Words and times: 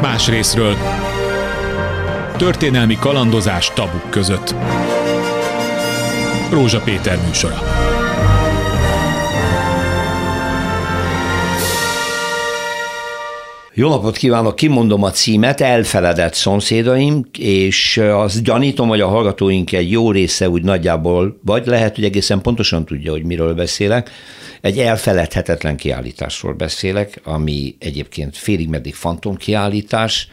más 0.00 0.28
részről. 0.28 0.76
Történelmi 2.36 2.96
kalandozás 3.00 3.70
tabuk 3.74 4.10
között. 4.10 4.54
Rózsa 6.50 6.80
Péter 6.80 7.18
műsora. 7.26 7.62
Jó 13.74 13.88
napot 13.88 14.16
kívánok, 14.16 14.56
kimondom 14.56 15.02
a 15.02 15.10
címet, 15.10 15.60
elfeledett 15.60 16.34
szomszédaim, 16.34 17.24
és 17.38 17.96
az 17.96 18.42
gyanítom, 18.42 18.88
hogy 18.88 19.00
a 19.00 19.08
hallgatóink 19.08 19.72
egy 19.72 19.90
jó 19.90 20.10
része 20.10 20.48
úgy 20.48 20.62
nagyjából, 20.62 21.40
vagy 21.44 21.66
lehet, 21.66 21.94
hogy 21.94 22.04
egészen 22.04 22.40
pontosan 22.40 22.84
tudja, 22.84 23.10
hogy 23.10 23.24
miről 23.24 23.54
beszélek. 23.54 24.10
Egy 24.60 24.78
elfeledhetetlen 24.78 25.76
kiállításról 25.76 26.52
beszélek, 26.52 27.20
ami 27.24 27.76
egyébként 27.78 28.36
félig 28.36 28.68
meddig 28.68 28.94
fantomkiállítás, 28.94 30.28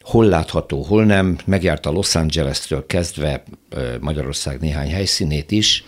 hol 0.00 0.26
látható, 0.26 0.82
hol 0.82 1.04
nem, 1.04 1.38
megjárta 1.44 1.90
Los 1.90 2.14
Angeles-től 2.14 2.86
kezdve 2.86 3.42
Magyarország 4.00 4.60
néhány 4.60 4.90
helyszínét 4.90 5.50
is, 5.50 5.84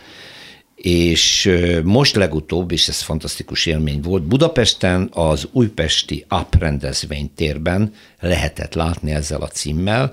és 0.75 1.51
most 1.85 2.15
legutóbb, 2.17 2.73
és 2.73 2.89
ez 2.89 3.01
fantasztikus 3.01 3.67
élmény 3.67 4.01
volt, 4.01 4.23
Budapesten 4.23 5.09
az 5.13 5.49
újpesti 5.53 6.25
AP 6.29 6.55
rendezvénytérben 6.59 7.93
lehetett 8.21 8.75
látni 8.75 9.11
ezzel 9.11 9.41
a 9.41 9.49
címmel, 9.49 10.13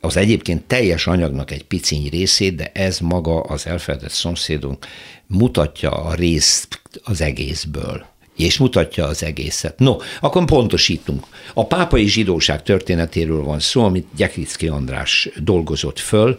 az 0.00 0.16
egyébként 0.16 0.62
teljes 0.62 1.06
anyagnak 1.06 1.50
egy 1.50 1.64
piciny 1.64 2.08
részét, 2.08 2.54
de 2.54 2.70
ez 2.74 2.98
maga 2.98 3.40
az 3.40 3.66
elfeledett 3.66 4.10
szomszédunk 4.10 4.86
mutatja 5.26 5.90
a 5.90 6.14
részt 6.14 6.79
az 7.02 7.20
egészből 7.20 8.04
és 8.36 8.58
mutatja 8.58 9.06
az 9.06 9.22
egészet. 9.22 9.78
No, 9.78 9.96
akkor 10.20 10.44
pontosítunk. 10.44 11.26
A 11.54 11.66
pápai 11.66 12.06
zsidóság 12.06 12.62
történetéről 12.62 13.42
van 13.42 13.60
szó, 13.60 13.84
amit 13.84 14.06
Gyeklicki 14.16 14.68
András 14.68 15.28
dolgozott 15.42 15.98
föl, 15.98 16.38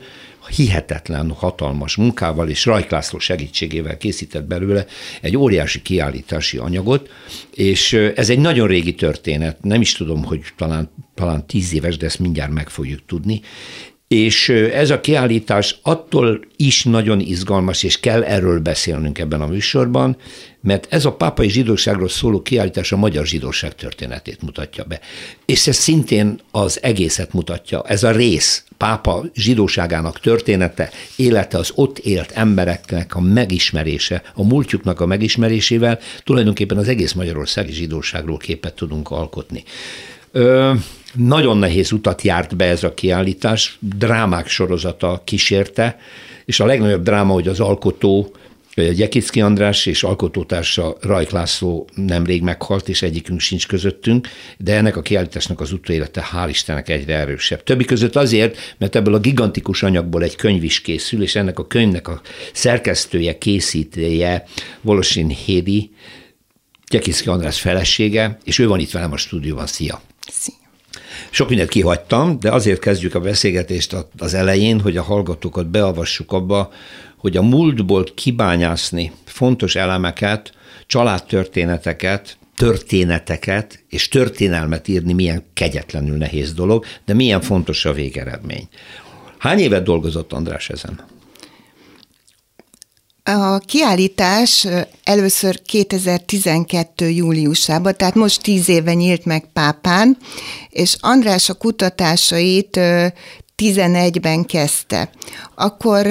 hihetetlen 0.56 1.32
hatalmas 1.32 1.96
munkával 1.96 2.50
és 2.50 2.66
Rajk 2.66 2.90
László 2.90 3.20
segítségével 3.20 3.98
készített 3.98 4.44
belőle 4.44 4.86
egy 5.22 5.38
óriási 5.38 5.82
kiállítási 5.82 6.58
anyagot, 6.58 7.10
és 7.56 7.94
ez 7.94 8.30
egy 8.30 8.40
nagyon 8.40 8.68
régi 8.68 8.96
történet, 8.96 9.64
nem 9.64 9.82
is 9.82 9.94
tudom, 9.94 10.24
hogy 10.24 10.42
talán, 10.58 10.90
talán 11.16 11.48
tíz 11.48 11.74
éves, 11.74 11.98
de 11.98 12.06
ezt 12.06 12.20
mindjárt 12.20 12.52
meg 12.52 12.70
fogjuk 12.70 13.00
tudni, 13.06 13.42
és 14.12 14.50
ez 14.50 14.90
a 14.90 15.02
kiállítás 15.02 15.80
attól 15.82 16.46
is 16.56 16.84
nagyon 16.84 17.20
izgalmas, 17.20 17.84
és 17.84 18.00
kell 18.00 18.24
erről 18.24 18.60
beszélnünk 18.60 19.20
ebben 19.20 19.42
a 19.42 19.48
műsorban, 19.48 20.18
mert 20.62 20.88
ez 20.90 21.06
a 21.06 21.14
pápai 21.14 21.50
zsidóságról 21.50 22.10
szóló 22.10 22.42
kiállítás 22.42 22.92
a 22.92 22.98
magyar 22.98 23.26
zsidóság 23.26 23.76
történetét 23.76 24.42
mutatja 24.42 24.84
be. 24.84 25.00
És 25.46 25.68
ez 25.68 25.76
szintén 25.76 26.40
az 26.52 26.84
egészet 26.84 27.34
mutatja. 27.34 27.84
Ez 27.88 28.04
a 28.04 28.12
rész 28.12 28.64
pápa 28.78 29.26
zsidóságának 29.34 30.20
története, 30.20 30.90
élete, 31.16 31.58
az 31.58 31.72
ott 31.76 32.00
élt 32.00 32.32
embereknek 32.32 33.16
a 33.16 33.22
megismerése, 33.22 34.22
a 34.36 34.44
múltjuknak 34.44 35.00
a 35.00 35.06
megismerésével 35.06 36.00
tulajdonképpen 36.24 36.78
az 36.78 36.88
egész 36.88 37.14
magyarországi 37.14 37.72
zsidóságról 37.72 38.38
képet 38.38 38.74
tudunk 38.74 39.12
alkotni. 39.12 39.64
Ö, 40.32 40.74
nagyon 41.14 41.58
nehéz 41.58 41.92
utat 41.92 42.22
járt 42.22 42.56
be 42.56 42.66
ez 42.66 42.84
a 42.84 42.94
kiállítás, 42.94 43.78
drámák 43.80 44.48
sorozata 44.48 45.22
kísérte, 45.24 45.98
és 46.46 46.60
a 46.60 46.66
legnagyobb 46.66 47.04
dráma, 47.04 47.34
hogy 47.34 47.48
az 47.48 47.60
alkotó 47.60 48.36
Gyekicki 48.76 49.42
András 49.42 49.86
és 49.86 50.04
alkotótársa 50.04 50.98
Rajk 51.02 51.30
László 51.30 51.88
nemrég 51.96 52.42
meghalt, 52.42 52.90
és 52.90 53.02
egyikünk 53.02 53.40
sincs 53.40 53.68
közöttünk, 53.68 54.28
de 54.58 54.76
ennek 54.76 54.98
a 54.98 55.02
kiállításnak 55.02 55.60
az 55.60 55.72
utóélete 55.72 56.28
hál' 56.34 56.50
Istennek 56.50 56.90
egyre 56.90 57.16
erősebb. 57.16 57.64
Többi 57.64 57.86
között 57.86 58.16
azért, 58.16 58.76
mert 58.78 58.96
ebből 58.96 59.14
a 59.14 59.20
gigantikus 59.20 59.84
anyagból 59.84 60.24
egy 60.24 60.36
könyv 60.36 60.64
is 60.64 60.82
készül, 60.82 61.22
és 61.22 61.36
ennek 61.36 61.60
a 61.60 61.68
könyvnek 61.68 62.08
a 62.08 62.22
szerkesztője, 62.54 63.38
készítője 63.38 64.46
Volosin 64.82 65.28
Hédi, 65.28 65.92
Gyekicki 66.90 67.30
András 67.30 67.60
felesége, 67.60 68.38
és 68.44 68.60
ő 68.60 68.68
van 68.68 68.80
itt 68.80 68.92
velem 68.92 69.12
a 69.12 69.18
stúdióban. 69.18 69.68
Szia! 69.68 70.02
Sok 71.30 71.50
mindent 71.50 71.70
kihagytam, 71.70 72.40
de 72.40 72.52
azért 72.52 72.80
kezdjük 72.80 73.16
a 73.16 73.20
beszélgetést 73.20 73.96
az 74.18 74.34
elején, 74.34 74.82
hogy 74.82 74.98
a 74.98 75.02
hallgatókat 75.02 75.68
beavassuk 75.68 76.32
abba, 76.32 76.72
hogy 77.18 77.38
a 77.38 77.42
múltból 77.42 78.04
kibányászni 78.16 79.12
fontos 79.26 79.76
elemeket, 79.76 80.54
családtörténeteket, 80.88 82.38
történeteket 82.56 83.84
és 83.90 84.08
történelmet 84.08 84.88
írni 84.88 85.14
milyen 85.14 85.44
kegyetlenül 85.54 86.18
nehéz 86.18 86.54
dolog, 86.54 86.86
de 87.06 87.14
milyen 87.14 87.42
fontos 87.42 87.86
a 87.86 87.94
végeredmény. 87.94 88.68
Hány 89.38 89.60
évet 89.60 89.84
dolgozott 89.84 90.34
András 90.34 90.70
ezen? 90.70 91.00
A 93.24 93.58
kiállítás 93.58 94.68
először 95.04 95.62
2012. 95.62 97.10
júliusában, 97.10 97.96
tehát 97.98 98.16
most 98.16 98.42
tíz 98.42 98.70
éve 98.70 98.94
nyílt 98.94 99.26
meg 99.26 99.46
Pápán, 99.54 100.18
és 100.70 100.96
András 101.00 101.50
a 101.50 101.54
kutatásait 101.54 102.80
11-ben 103.58 104.46
kezdte. 104.46 105.10
Akkor 105.56 106.08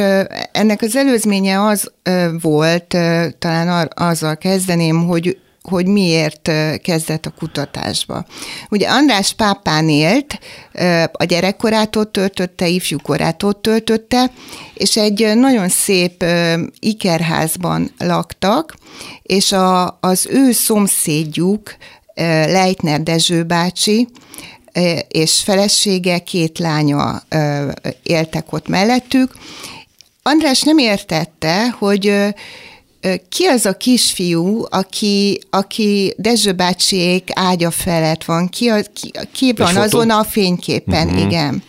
ennek 0.53 0.82
az 0.82 0.97
előzménye 0.97 1.62
az 1.62 1.93
volt, 2.41 2.97
talán 3.38 3.91
azzal 3.94 4.37
kezdeném, 4.37 5.06
hogy 5.06 5.38
hogy 5.70 5.86
miért 5.86 6.50
kezdett 6.82 7.26
a 7.26 7.34
kutatásba. 7.38 8.25
Ugye 8.70 8.88
András 8.88 9.32
pápán 9.32 9.88
élt, 9.88 10.38
a 11.12 11.25
gyerekkorától 11.25 12.10
töltötte, 12.10 12.69
ifjúkorától 12.69 13.60
töltötte, 13.60 14.30
és 14.75 14.97
egy 14.97 15.32
nagyon 15.34 15.69
szép 15.69 16.25
ikerházban 16.78 17.91
laktak, 17.98 18.76
és 19.22 19.53
a, 19.53 19.98
az 20.00 20.26
ő 20.30 20.53
szomszédjuk, 20.53 21.76
Leitner 22.47 23.03
Dezső 23.03 23.42
bácsi, 23.42 24.09
és 25.09 25.41
felesége, 25.42 26.19
két 26.19 26.59
lánya 26.59 27.22
éltek 28.03 28.53
ott 28.53 28.69
mellettük. 28.69 29.32
András 30.22 30.62
nem 30.62 30.78
értette, 30.78 31.69
hogy 31.69 32.34
ki 33.28 33.44
az 33.44 33.66
a 33.66 33.77
kisfiú, 33.77 34.66
aki, 34.71 35.41
aki 35.50 36.15
Dezső 36.16 36.53
bácsiék 36.53 37.28
ágya 37.34 37.71
felett 37.71 38.25
van, 38.25 38.49
ki, 38.49 38.69
a, 38.69 38.77
ki, 38.93 39.11
ki 39.33 39.53
van 39.56 39.77
azon 39.77 40.11
a 40.11 40.25
fényképen, 40.25 41.06
uh-huh. 41.06 41.22
igen. 41.22 41.62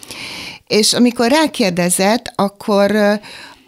És 0.67 0.93
amikor 0.93 1.31
rákérdezett, 1.31 2.33
akkor 2.35 2.95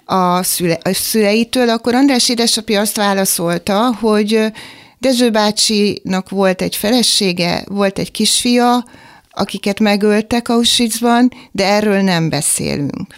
a, 0.05 0.43
szüle, 0.43 0.77
a 0.83 0.93
szüleitől, 0.93 1.69
akkor 1.69 1.95
András 1.95 2.29
édesapja 2.29 2.79
azt 2.79 2.95
válaszolta, 2.95 3.95
hogy 3.99 4.51
Dezső 4.99 5.29
bácsinak 5.29 6.29
volt 6.29 6.61
egy 6.61 6.75
felesége, 6.75 7.63
volt 7.67 7.99
egy 7.99 8.11
kisfia, 8.11 8.85
akiket 9.29 9.79
megöltek 9.79 10.49
Auschwitzban, 10.49 11.31
de 11.51 11.65
erről 11.65 12.01
nem 12.01 12.29
beszélünk. 12.29 13.15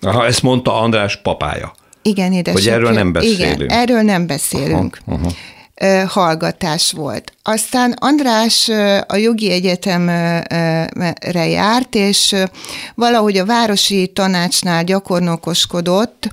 Aha, 0.00 0.26
ezt 0.26 0.42
mondta 0.42 0.80
András 0.80 1.20
papája. 1.22 1.72
Igen, 2.02 2.32
édesapja. 2.32 2.72
Hogy 2.72 2.80
erről 2.80 2.92
nem 2.92 3.12
beszélünk. 3.12 3.60
Igen, 3.60 3.68
erről 3.68 4.02
nem 4.02 4.26
beszélünk. 4.26 4.98
Aha, 5.06 5.20
aha 5.20 5.30
hallgatás 6.06 6.92
volt. 6.92 7.32
Aztán 7.42 7.92
András 7.92 8.68
a 9.06 9.16
jogi 9.16 9.50
egyetemre 9.50 11.46
járt, 11.48 11.94
és 11.94 12.34
valahogy 12.94 13.38
a 13.38 13.44
városi 13.44 14.10
tanácsnál 14.14 14.84
gyakornokoskodott 14.84 16.28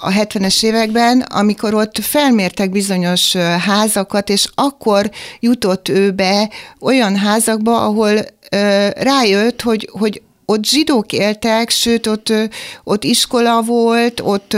a 0.00 0.10
70-es 0.10 0.64
években, 0.64 1.20
amikor 1.20 1.74
ott 1.74 1.98
felmértek 1.98 2.70
bizonyos 2.70 3.36
házakat, 3.66 4.28
és 4.28 4.48
akkor 4.54 5.10
jutott 5.40 5.88
ő 5.88 6.10
be 6.10 6.50
olyan 6.80 7.16
házakba, 7.16 7.84
ahol 7.84 8.18
rájött, 8.94 9.62
hogy, 9.62 9.88
hogy 9.92 10.22
ott 10.46 10.64
zsidók 10.64 11.12
éltek, 11.12 11.70
sőt, 11.70 12.06
ott, 12.06 12.32
ott 12.84 13.04
iskola 13.04 13.62
volt, 13.62 14.20
ott 14.20 14.56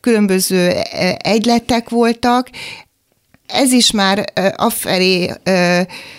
különböző 0.00 0.72
egyletek 1.16 1.88
voltak. 1.88 2.50
Ez 3.46 3.72
is 3.72 3.90
már 3.90 4.32
afelé 4.56 5.30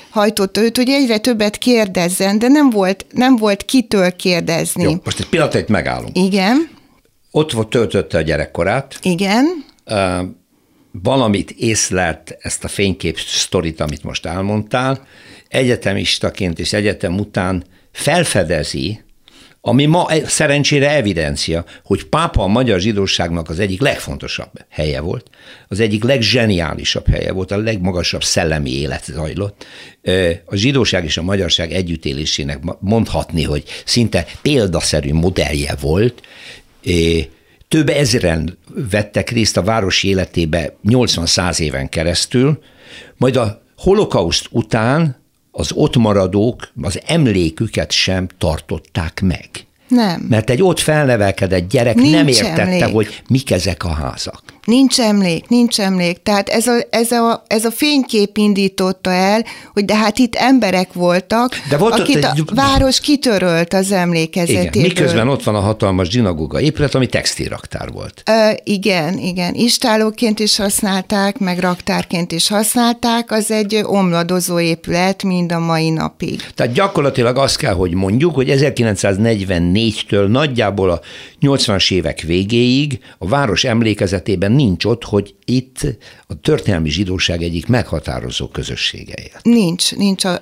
hajtott 0.09 0.57
őt, 0.57 0.77
hogy 0.77 0.89
egyre 0.89 1.17
többet 1.17 1.57
kérdezzen, 1.57 2.39
de 2.39 2.47
nem 2.47 2.69
volt, 2.69 3.05
nem 3.11 3.35
volt 3.35 3.65
kitől 3.65 4.15
kérdezni. 4.15 4.83
Jó, 4.83 4.93
most 5.03 5.19
egy 5.19 5.29
pillanatot 5.29 5.67
megállunk. 5.67 6.17
Igen. 6.17 6.69
Ott 7.31 7.51
volt 7.51 7.67
töltötte 7.67 8.17
a 8.17 8.21
gyerekkorát. 8.21 8.99
Igen. 9.01 9.65
Uh, 9.85 10.19
valamit 10.91 11.51
észlelt 11.51 12.37
ezt 12.39 12.63
a 12.63 12.67
fénykép 12.67 13.19
sztorit, 13.19 13.79
amit 13.79 14.03
most 14.03 14.25
elmondtál, 14.25 15.07
egyetemistaként 15.47 16.59
és 16.59 16.73
egyetem 16.73 17.19
után 17.19 17.63
felfedezi 17.91 19.01
ami 19.61 19.85
ma 19.85 20.05
e- 20.09 20.27
szerencsére 20.27 20.91
evidencia, 20.91 21.65
hogy 21.83 22.05
pápa 22.05 22.43
a 22.43 22.47
magyar 22.47 22.79
zsidóságnak 22.79 23.49
az 23.49 23.59
egyik 23.59 23.81
legfontosabb 23.81 24.51
helye 24.69 25.01
volt, 25.01 25.29
az 25.67 25.79
egyik 25.79 26.03
legzseniálisabb 26.03 27.07
helye 27.07 27.31
volt, 27.31 27.51
a 27.51 27.57
legmagasabb 27.57 28.23
szellemi 28.23 28.71
élet 28.71 29.03
zajlott. 29.03 29.65
A 30.45 30.55
zsidóság 30.55 31.03
és 31.03 31.17
a 31.17 31.21
magyarság 31.21 31.71
együttélésének 31.71 32.59
mondhatni, 32.79 33.43
hogy 33.43 33.63
szinte 33.85 34.25
példaszerű 34.41 35.13
modellje 35.13 35.75
volt, 35.81 36.21
több 37.67 37.89
ezeren 37.89 38.57
vettek 38.89 39.29
részt 39.29 39.57
a 39.57 39.63
város 39.63 40.03
életébe 40.03 40.75
80-100 40.87 41.59
éven 41.59 41.89
keresztül, 41.89 42.59
majd 43.17 43.35
a 43.35 43.61
holokauszt 43.77 44.47
után 44.49 45.20
az 45.51 45.71
ott 45.73 45.95
maradók 45.95 46.71
az 46.81 46.99
emléküket 47.05 47.91
sem 47.91 48.27
tartották 48.37 49.21
meg. 49.21 49.49
Nem. 49.87 50.25
Mert 50.29 50.49
egy 50.49 50.63
ott 50.63 50.79
felnevelkedett 50.79 51.69
gyerek 51.69 51.95
Nincs 51.95 52.11
nem 52.11 52.27
értette, 52.27 52.61
emlék. 52.61 52.83
hogy 52.83 53.21
mik 53.29 53.51
ezek 53.51 53.83
a 53.83 53.89
házak. 53.89 54.43
Nincs 54.65 54.99
emlék, 54.99 55.47
nincs 55.47 55.79
emlék. 55.79 56.23
Tehát 56.23 56.49
ez 56.49 56.67
a, 56.67 56.73
ez 56.89 57.11
a, 57.11 57.43
ez 57.47 57.65
a 57.65 57.71
fénykép 57.71 58.37
indította 58.37 59.11
el, 59.11 59.45
hogy 59.73 59.85
de 59.85 59.95
hát 59.95 60.17
itt 60.17 60.35
emberek 60.35 60.93
voltak, 60.93 61.55
de 61.69 61.77
volt 61.77 61.99
akit 61.99 62.15
egy... 62.15 62.43
a 62.45 62.53
város 62.53 62.99
kitörölt 62.99 63.73
az 63.73 63.91
emlékezetéből. 63.91 64.65
Igen, 64.65 64.81
miközben 64.81 65.27
ott 65.27 65.43
van 65.43 65.55
a 65.55 65.59
hatalmas 65.59 66.09
zsinagóga 66.09 66.61
épület, 66.61 66.95
ami 66.95 67.07
textilraktár 67.07 67.91
volt. 67.91 68.23
Ö, 68.25 68.49
igen, 68.63 69.17
igen. 69.17 69.53
Istálóként 69.53 70.39
is 70.39 70.57
használták, 70.57 71.37
meg 71.37 71.59
raktárként 71.59 72.31
is 72.31 72.47
használták, 72.47 73.31
az 73.31 73.51
egy 73.51 73.79
omladozó 73.83 74.59
épület 74.59 75.23
mind 75.23 75.51
a 75.51 75.59
mai 75.59 75.89
napig. 75.89 76.43
Tehát 76.55 76.73
gyakorlatilag 76.73 77.37
azt 77.37 77.57
kell, 77.57 77.73
hogy 77.73 77.93
mondjuk, 77.93 78.35
hogy 78.35 78.47
1944-től 78.51 80.27
nagyjából 80.27 80.89
a 80.89 80.99
80-as 81.41 81.93
évek 81.93 82.21
végéig 82.21 82.99
a 83.17 83.27
város 83.27 83.63
emlékezetében 83.63 84.50
nincs 84.55 84.85
ott, 84.85 85.03
hogy 85.03 85.35
itt 85.45 85.97
a 86.27 86.39
történelmi 86.41 86.89
zsidóság 86.89 87.41
egyik 87.41 87.67
meghatározó 87.67 88.47
közössége 88.47 89.13
élt. 89.15 89.39
Nincs, 89.41 89.95
nincs 89.95 90.25
a, 90.25 90.41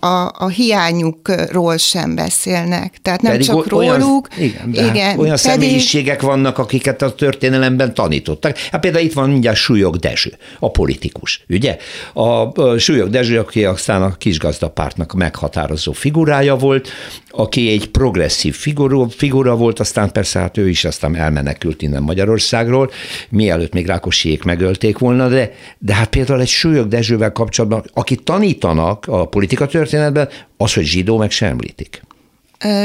a, 0.00 0.32
a 0.38 0.48
hiányukról 0.48 1.76
sem 1.76 2.14
beszélnek. 2.14 2.98
Tehát 3.02 3.22
nem 3.22 3.32
pedig 3.32 3.46
csak 3.46 3.72
olyan, 3.72 3.98
róluk. 3.98 4.28
Igen, 4.38 4.70
de 4.70 4.80
igen, 4.80 5.04
hát 5.06 5.18
olyan 5.18 5.36
pedig... 5.36 5.36
személyiségek 5.36 6.22
vannak, 6.22 6.58
akiket 6.58 7.02
a 7.02 7.14
történelemben 7.14 7.94
tanítottak. 7.94 8.56
Hát 8.56 8.80
például 8.80 9.04
itt 9.04 9.12
van 9.12 9.30
mindjárt 9.30 9.56
Súlyog 9.56 9.96
Dezső, 9.96 10.36
a 10.58 10.70
politikus, 10.70 11.44
ugye? 11.48 11.76
A, 12.12 12.62
a 12.62 12.78
Súlyog 12.78 13.10
Dezső, 13.10 13.38
aki 13.38 13.64
aztán 13.64 14.02
a 14.02 14.16
kisgazdapártnak 14.16 15.12
meghatározó 15.12 15.92
figurája 15.92 16.56
volt, 16.56 16.88
aki 17.30 17.70
egy 17.70 17.88
progresszív 17.88 18.54
figura, 18.54 19.08
figura 19.08 19.56
volt, 19.56 19.80
aztán 19.80 20.12
persze 20.12 20.38
hát 20.38 20.56
ő 20.56 20.68
is 20.68 20.84
aztán 20.84 21.16
elmenekült 21.16 21.82
innen 21.82 22.02
Magyarországról, 22.02 22.90
mielőtt 23.50 23.72
még 23.72 23.86
Rákosiék 23.86 24.42
megölték 24.42 24.98
volna, 24.98 25.28
de, 25.28 25.52
de 25.78 25.94
hát 25.94 26.08
például 26.08 26.40
egy 26.40 26.48
Súlyog 26.48 26.88
Dezsővel 26.88 27.32
kapcsolatban, 27.32 27.84
aki 27.94 28.14
tanítanak 28.14 29.04
a 29.08 29.24
politika 29.24 29.66
történetben, 29.66 30.28
az, 30.56 30.74
hogy 30.74 30.84
zsidó 30.84 31.16
meg 31.16 31.30
sem 31.30 31.48
említik. 31.48 32.02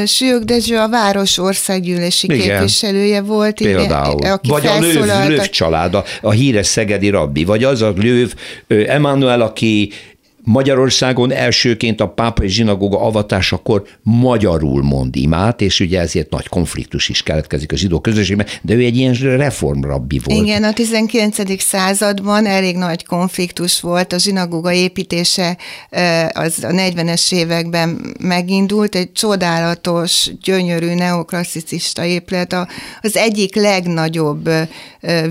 Sülyök 0.06 0.44
Dezső 0.44 0.77
a 0.77 0.89
város 0.89 1.38
országgyűlési 1.38 2.27
igen, 2.33 2.39
képviselője 2.39 3.21
volt. 3.21 3.56
Például. 3.56 4.17
Igen, 4.17 4.31
aki 4.31 4.50
vagy 4.50 4.67
a 4.67 4.79
Löv, 4.79 5.27
Löv 5.27 5.50
család, 5.50 5.94
a, 5.94 6.03
a 6.21 6.31
híres 6.31 6.67
szegedi 6.67 7.09
rabbi, 7.09 7.44
vagy 7.44 7.63
az 7.63 7.81
a 7.81 7.94
Löv 7.97 8.33
Emmanuel, 8.67 9.41
aki 9.41 9.91
Magyarországon 10.45 11.31
elsőként 11.31 12.01
a 12.01 12.07
pápai 12.07 12.47
zsinagóga 12.47 13.01
avatásakor 13.01 13.83
magyarul 14.01 14.83
mond 14.83 15.15
imát, 15.15 15.62
és 15.62 15.80
ugye 15.80 16.00
ezért 16.00 16.30
nagy 16.30 16.47
konfliktus 16.47 17.09
is 17.09 17.24
keletkezik 17.24 17.71
a 17.71 17.75
zsidó 17.75 18.00
közösségben, 18.00 18.47
de 18.62 18.74
ő 18.74 18.80
egy 18.83 18.97
ilyen 18.97 19.13
reformrabbi 19.13 20.21
volt. 20.24 20.42
Igen, 20.42 20.63
a 20.63 20.74
19. 20.74 21.62
században 21.62 22.45
elég 22.45 22.75
nagy 22.77 23.06
konfliktus 23.06 23.81
volt, 23.81 24.13
a 24.13 24.18
zsinagóga 24.18 24.71
építése 24.71 25.57
az 26.33 26.63
a 26.63 26.71
40-es 26.71 27.33
években 27.33 28.15
megindult, 28.19 28.95
egy 28.95 29.12
csodálatos, 29.12 30.30
gyönyörű 30.41 30.94
neoklasszicista 30.94 32.03
épület, 32.03 32.56
az 33.01 33.18
egyik 33.18 33.56
legnagyobb 33.56 34.50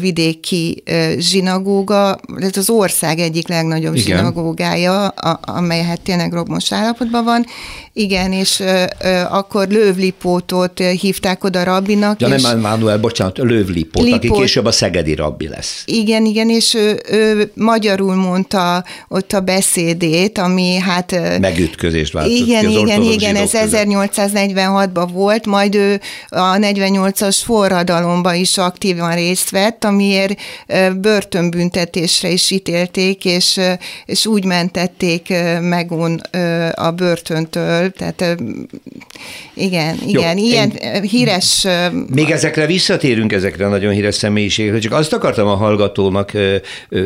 vidéki 0.00 0.82
zsinagóga, 1.18 2.18
ez 2.38 2.56
az 2.56 2.70
ország 2.70 3.18
egyik 3.18 3.48
legnagyobb 3.48 3.94
Igen. 3.94 4.16
zsinagógája, 4.16 5.03
a, 5.06 5.40
amely 5.40 5.82
hát 5.82 6.00
tényleg 6.00 6.32
romos 6.32 6.72
állapotban 6.72 7.24
van. 7.24 7.46
Igen, 7.92 8.32
és 8.32 8.60
ö, 8.60 8.84
ö, 9.04 9.20
akkor 9.28 9.68
Lővlipótot 9.68 10.78
hívták 10.78 11.44
oda 11.44 11.64
rabbinak. 11.64 12.20
Ja, 12.20 12.28
és 12.28 12.42
nem 12.42 12.58
Mánuel, 12.60 12.98
bocsánat, 12.98 13.38
Lővlipót, 13.38 14.02
Lipót, 14.02 14.18
aki 14.18 14.30
később 14.30 14.64
a 14.64 14.72
szegedi 14.72 15.14
rabbi 15.14 15.48
lesz. 15.48 15.82
Igen, 15.86 16.24
igen, 16.24 16.50
és 16.50 16.74
ő, 16.74 17.00
ő 17.10 17.50
magyarul 17.54 18.14
mondta 18.14 18.84
ott 19.08 19.32
a 19.32 19.40
beszédét, 19.40 20.38
ami 20.38 20.76
hát... 20.76 21.38
Megütközést 21.40 22.12
váltott 22.12 22.32
Igen, 22.32 22.60
ki 22.60 22.66
az 22.66 22.82
igen, 22.82 23.02
igen, 23.02 23.36
ez 23.36 23.50
1846-ban 23.54 25.08
volt, 25.12 25.46
majd 25.46 25.74
ő 25.74 26.00
a 26.28 26.56
48-as 26.56 27.38
forradalomban 27.44 28.34
is 28.34 28.58
aktívan 28.58 29.14
részt 29.14 29.50
vett, 29.50 29.84
amiért 29.84 30.40
börtönbüntetésre 30.96 32.28
is 32.28 32.50
ítélték, 32.50 33.24
és, 33.24 33.60
és 34.06 34.26
úgy 34.26 34.44
mentett 34.44 34.93
vették 34.98 35.28
meg 35.60 35.92
a 36.74 36.90
börtöntől, 36.90 37.90
tehát 37.90 38.20
igen, 39.54 39.98
igen, 40.06 40.08
Jó, 40.08 40.20
ilyen 40.20 40.70
én, 40.70 41.02
híres... 41.02 41.66
Még 42.14 42.30
ezekre 42.30 42.66
visszatérünk, 42.66 43.32
ezekre 43.32 43.66
a 43.66 43.68
nagyon 43.68 43.92
híres 43.92 44.14
személyiségekre, 44.14 44.78
csak 44.78 44.92
azt 44.92 45.12
akartam 45.12 45.46
a 45.46 45.54
hallgatónak 45.54 46.32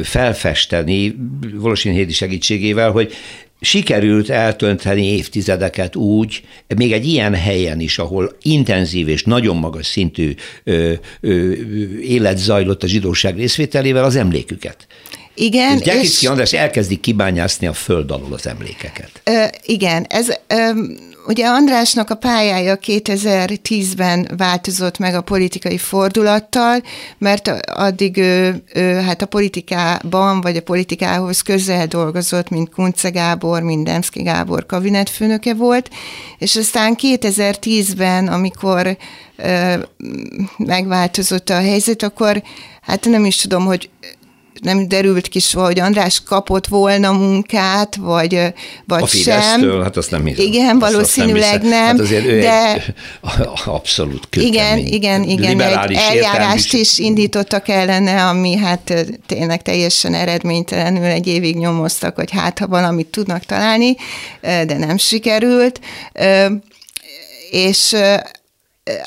felfesteni 0.03 1.17
Volosin 1.55 1.93
Hédi 1.93 2.13
segítségével, 2.13 2.91
hogy 2.91 3.13
sikerült 3.61 4.31
eltönteni 4.31 5.05
évtizedeket 5.05 5.97
úgy, 5.97 6.43
még 6.77 6.93
egy 6.93 7.07
ilyen 7.07 7.35
helyen 7.35 7.81
is, 7.81 7.99
ahol 7.99 8.37
intenzív 8.43 9.09
és 9.09 9.25
nagyon 9.25 9.57
magas 9.57 9.87
szintű 9.87 10.35
ö, 10.65 10.93
ö, 11.21 11.53
élet 12.01 12.39
zajlott 12.39 12.83
a 12.83 12.87
zsidóság 12.87 13.37
részvételével, 13.37 14.05
az 14.05 14.17
emléküket. 14.17 14.87
Igen. 15.39 15.77
És 15.77 15.85
Gyakicki 15.85 16.25
és... 16.25 16.29
András 16.29 16.53
elkezdi 16.53 16.97
kibányászni 16.97 17.67
a 17.67 17.73
föld 17.73 18.11
alól 18.11 18.33
az 18.33 18.47
emlékeket. 18.47 19.11
Ö, 19.25 19.45
igen, 19.65 20.05
ez... 20.09 20.29
Ö, 20.47 20.71
Ugye 21.29 21.47
Andrásnak 21.47 22.11
a 22.11 22.15
pályája 22.15 22.79
2010-ben 22.87 24.29
változott 24.37 24.99
meg 24.99 25.15
a 25.15 25.21
politikai 25.21 25.79
fordulattal, 25.79 26.83
mert 27.19 27.49
addig 27.67 28.17
ő, 28.17 28.63
ő 28.75 28.95
hát 28.95 29.23
a 29.23 29.27
politikában, 29.27 30.41
vagy 30.41 30.57
a 30.57 30.63
politikához 30.63 31.41
közel 31.41 31.87
dolgozott, 31.87 32.49
mint 32.49 32.71
Kunce 32.71 33.09
Gábor, 33.09 33.63
mint 33.63 33.85
Demszki 33.85 34.23
Gábor 34.23 34.67
kabinetfőnöke 34.67 35.55
volt, 35.55 35.91
és 36.39 36.57
aztán 36.57 36.97
2010-ben, 37.03 38.29
amikor 38.29 38.97
ö, 39.37 39.75
megváltozott 40.57 41.49
a 41.49 41.61
helyzet, 41.61 42.03
akkor 42.03 42.43
hát 42.81 43.05
nem 43.05 43.25
is 43.25 43.37
tudom, 43.37 43.65
hogy 43.65 43.91
nem 44.63 44.89
derült 44.89 45.29
ki 45.29 45.39
soha, 45.39 45.65
hogy 45.65 45.79
András 45.79 46.23
kapott 46.23 46.67
volna 46.67 47.13
munkát, 47.13 47.97
vagy, 47.97 48.41
vagy 48.87 49.03
a 49.03 49.07
sem. 49.07 49.83
hát 49.83 49.97
azt 49.97 50.11
nem 50.11 50.25
hiszem. 50.25 50.45
Igen, 50.45 50.77
azt 50.81 50.93
valószínűleg 50.93 51.61
nem, 51.61 51.71
nem 51.71 51.85
hát 51.85 52.01
azért 52.01 52.25
ő 52.25 52.41
de 52.41 52.73
egy, 52.73 52.95
abszolút 53.65 54.29
kőkemény, 54.31 54.55
Igen, 54.55 54.79
igen, 54.79 55.23
igen, 55.23 55.61
egy 55.61 55.93
eljárást 55.93 56.73
is 56.73 56.99
indítottak 56.99 57.69
ellene, 57.69 58.27
ami 58.27 58.57
hát 58.57 59.07
tényleg 59.27 59.63
teljesen 59.63 60.15
eredménytelenül 60.15 61.05
egy 61.05 61.27
évig 61.27 61.57
nyomoztak, 61.57 62.15
hogy 62.15 62.31
hát 62.31 62.59
ha 62.59 62.67
valamit 62.67 63.07
tudnak 63.07 63.45
találni, 63.45 63.97
de 64.41 64.79
nem 64.79 64.97
sikerült 64.97 65.81
és 67.51 67.97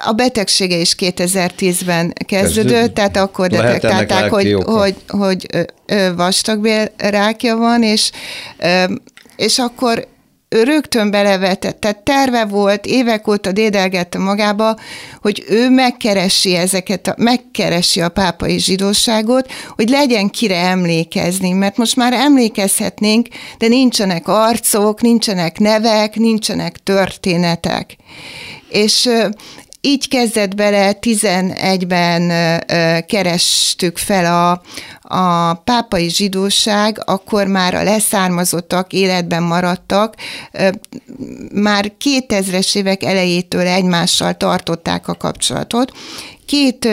a 0.05 0.11
betegsége 0.11 0.75
is 0.75 0.95
2010-ben 1.00 2.13
kezdődött, 2.25 2.93
tehát 2.93 3.17
akkor 3.17 3.47
detektálták, 3.47 4.29
hogy, 4.29 4.53
hogy, 4.63 4.95
hogy 5.07 5.47
vastagbélrákja 6.15 7.57
van, 7.57 7.83
és, 7.83 8.11
és 9.35 9.57
akkor 9.59 10.07
ő 10.55 10.63
rögtön 10.63 11.11
belevetett, 11.11 11.79
tehát 11.79 11.97
terve 11.97 12.45
volt, 12.45 12.85
évek 12.85 13.27
óta 13.27 13.51
dédelgette 13.51 14.17
magába, 14.17 14.75
hogy 15.21 15.43
ő 15.50 15.69
megkeresi 15.69 16.55
ezeket, 16.55 17.07
a, 17.07 17.13
megkeresi 17.17 18.01
a 18.01 18.09
pápai 18.09 18.59
zsidóságot, 18.59 19.51
hogy 19.75 19.89
legyen 19.89 20.29
kire 20.29 20.57
emlékezni, 20.57 21.51
mert 21.51 21.77
most 21.77 21.95
már 21.95 22.13
emlékezhetnénk, 22.13 23.27
de 23.57 23.67
nincsenek 23.67 24.27
arcok, 24.27 25.01
nincsenek 25.01 25.59
nevek, 25.59 26.15
nincsenek 26.15 26.77
történetek. 26.83 27.95
És 28.69 29.09
így 29.81 30.07
kezdett 30.07 30.55
bele, 30.55 30.97
11-ben 31.01 32.29
kerestük 33.05 33.97
fel 33.97 34.25
a, 34.25 34.61
a 35.15 35.53
pápai 35.53 36.09
zsidóság, 36.09 37.01
akkor 37.05 37.47
már 37.47 37.73
a 37.73 37.83
leszármazottak 37.83 38.93
életben 38.93 39.43
maradtak, 39.43 40.15
már 41.53 41.91
2000-es 42.05 42.75
évek 42.75 43.03
elejétől 43.03 43.67
egymással 43.67 44.38
tartották 44.38 45.07
a 45.07 45.15
kapcsolatot. 45.15 45.91
Két 46.45 46.88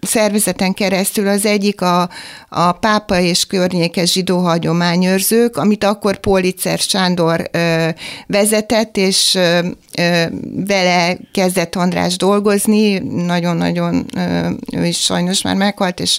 szervezeten 0.00 0.74
keresztül 0.74 1.28
az 1.28 1.46
egyik 1.46 1.80
a, 1.80 2.08
a 2.48 2.72
pápa 2.72 3.20
és 3.20 3.46
környéke 3.46 4.04
zsidó 4.04 4.38
hagyományőrzők, 4.38 5.56
amit 5.56 5.84
akkor 5.84 6.18
Pólicer 6.18 6.78
Sándor 6.78 7.48
ö, 7.50 7.88
vezetett, 8.26 8.96
és 8.96 9.34
ö, 9.34 9.40
ö, 9.40 9.68
vele 10.66 11.18
kezdett 11.32 11.74
András 11.74 12.16
dolgozni, 12.16 12.98
nagyon-nagyon, 13.26 14.06
ő 14.72 14.86
is 14.86 14.98
sajnos 14.98 15.42
már 15.42 15.54
meghalt, 15.54 16.00
és 16.00 16.18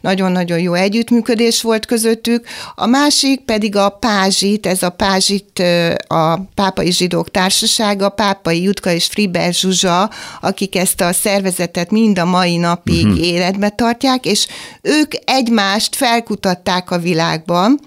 nagyon-nagyon 0.00 0.58
jó 0.58 0.72
együttműködés 0.72 1.62
volt 1.62 1.86
közöttük. 1.86 2.46
A 2.74 2.86
másik 2.86 3.40
pedig 3.40 3.76
a 3.76 3.88
Pázsit, 3.88 4.66
ez 4.66 4.82
a 4.82 4.90
Pázsit 4.90 5.62
a 6.06 6.36
Pápai 6.54 6.92
Zsidók 6.92 7.30
Társasága, 7.30 8.08
Pápai 8.08 8.62
Jutka 8.62 8.90
és 8.90 9.06
Friber 9.06 9.54
Zsuzsa, 9.54 10.10
akik 10.40 10.76
ezt 10.76 11.00
a 11.00 11.12
szervezetet 11.12 11.90
mind 11.90 12.18
a 12.18 12.24
mai 12.24 12.56
napig 12.56 13.06
uh-huh. 13.06 13.26
életbe 13.26 13.68
tartják, 13.68 14.26
és 14.26 14.46
ők 14.82 15.12
egymást 15.24 15.96
felkutatták 15.96 16.90
a 16.90 16.98
világban. 16.98 17.80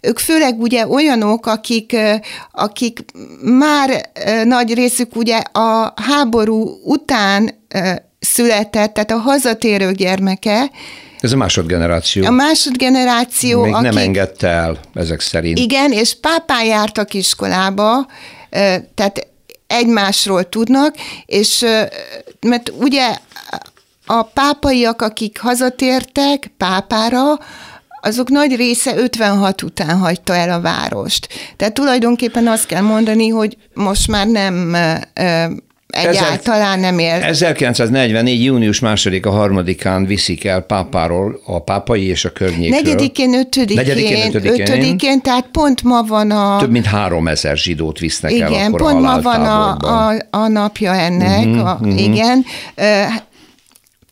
Ők 0.00 0.18
főleg 0.18 0.60
ugye 0.60 0.88
olyanok, 0.88 1.46
akik, 1.46 1.96
akik 2.50 3.04
már 3.42 4.10
nagy 4.44 4.74
részük 4.86 5.16
ugye 5.16 5.36
a 5.52 5.92
háború 5.96 6.80
után 6.84 7.50
született, 8.20 8.92
tehát 8.92 9.10
a 9.10 9.16
hazatérő 9.18 9.92
gyermeke, 9.92 10.70
ez 11.20 11.32
a 11.32 11.36
másodgeneráció. 11.36 12.24
A 12.24 12.30
másodgeneráció, 12.30 13.62
Még 13.62 13.72
akik, 13.72 13.90
nem 13.90 13.96
engedte 13.96 14.48
el 14.48 14.78
ezek 14.94 15.20
szerint. 15.20 15.58
Igen, 15.58 15.92
és 15.92 16.20
pápán 16.20 16.64
jártak 16.64 17.14
iskolába, 17.14 18.06
tehát 18.94 19.26
egymásról 19.66 20.48
tudnak, 20.48 20.94
és 21.26 21.64
mert 22.40 22.72
ugye 22.78 23.16
a 24.06 24.22
pápaiak, 24.22 25.02
akik 25.02 25.40
hazatértek 25.40 26.50
pápára, 26.56 27.38
azok 28.06 28.28
nagy 28.28 28.56
része 28.56 28.96
56 28.96 29.62
után 29.62 29.98
hagyta 29.98 30.34
el 30.34 30.50
a 30.50 30.60
várost. 30.60 31.28
Tehát 31.56 31.74
tulajdonképpen 31.74 32.46
azt 32.46 32.66
kell 32.66 32.82
mondani, 32.82 33.28
hogy 33.28 33.56
most 33.74 34.08
már 34.08 34.26
nem 34.26 34.76
egyáltalán 35.96 36.80
nem 36.80 36.98
él. 36.98 37.22
1944. 37.22 38.44
június 38.44 38.80
második 38.80 39.26
a 39.26 39.30
harmadikán 39.30 40.06
viszik 40.06 40.44
el 40.44 40.60
pápáról, 40.60 41.40
a 41.46 41.62
pápai 41.62 42.06
és 42.06 42.24
a 42.24 42.32
környékről. 42.32 42.80
Negyedikén, 42.80 43.34
ötödikén, 43.34 43.76
negyedikén, 43.76 44.26
ötödikén, 44.26 44.60
ötödikén, 44.60 45.20
tehát 45.20 45.46
pont 45.52 45.82
ma 45.82 46.02
van 46.02 46.30
a... 46.30 46.58
Több 46.58 46.70
mint 46.70 46.86
három 46.86 47.28
ezer 47.28 47.56
zsidót 47.56 47.98
visznek 47.98 48.32
igen, 48.32 48.52
el 48.52 48.66
akkor 48.66 48.80
pont 48.80 49.00
ma 49.00 49.20
van 49.20 49.44
a, 49.44 49.76
a, 49.76 50.14
a 50.30 50.48
napja 50.48 50.94
ennek, 50.94 51.46
uh-huh, 51.46 51.68
a, 51.68 51.78
uh-huh. 51.80 52.00
igen. 52.00 52.44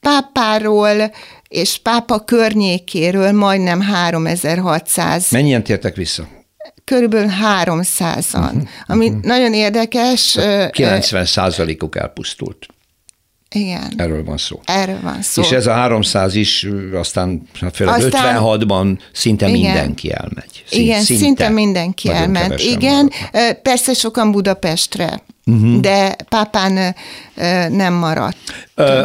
Pápáról 0.00 1.12
és 1.54 1.78
pápa 1.78 2.18
környékéről 2.18 3.32
majdnem 3.32 3.80
3600. 3.80 5.30
Mennyien 5.30 5.62
tértek 5.62 5.96
vissza? 5.96 6.28
Körülbelül 6.84 7.30
300-an, 7.64 8.34
uh-huh, 8.34 8.62
ami 8.87 9.08
uh-huh. 9.08 9.23
nagyon 9.23 9.54
érdekes. 9.54 10.38
90 10.70 11.25
százalékuk 11.25 11.96
elpusztult. 11.96 12.66
Igen. 13.50 13.92
Erről 13.96 14.25
van 14.25 14.37
szó. 14.37 14.61
Erről 14.64 15.00
van 15.02 15.23
szó. 15.23 15.42
És 15.42 15.50
ez 15.50 15.66
a 15.66 15.73
300 15.73 16.34
is 16.34 16.68
aztán, 16.92 17.49
hát 17.61 17.76
főleg 17.76 17.94
aztán, 17.94 18.37
56-ban 18.40 18.99
szinte 19.12 19.49
igen. 19.49 19.61
mindenki 19.61 20.12
elmegy. 20.12 20.64
Szint, 20.66 20.82
igen, 20.82 21.02
szinte, 21.02 21.25
szinte 21.25 21.49
mindenki 21.49 22.11
elment. 22.11 22.61
Igen, 22.61 23.11
maradnak. 23.32 23.62
persze 23.62 23.92
sokan 23.92 24.32
Budapestre 24.32 25.23
uh-huh. 25.46 25.80
de 25.80 26.16
pápán 26.28 26.94
nem 27.70 27.94
maradt. 27.94 28.36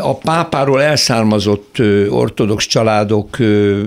A 0.01 0.17
pápáról 0.17 0.81
elszármazott 0.81 1.79
ortodox 2.09 2.65
családok 2.65 3.37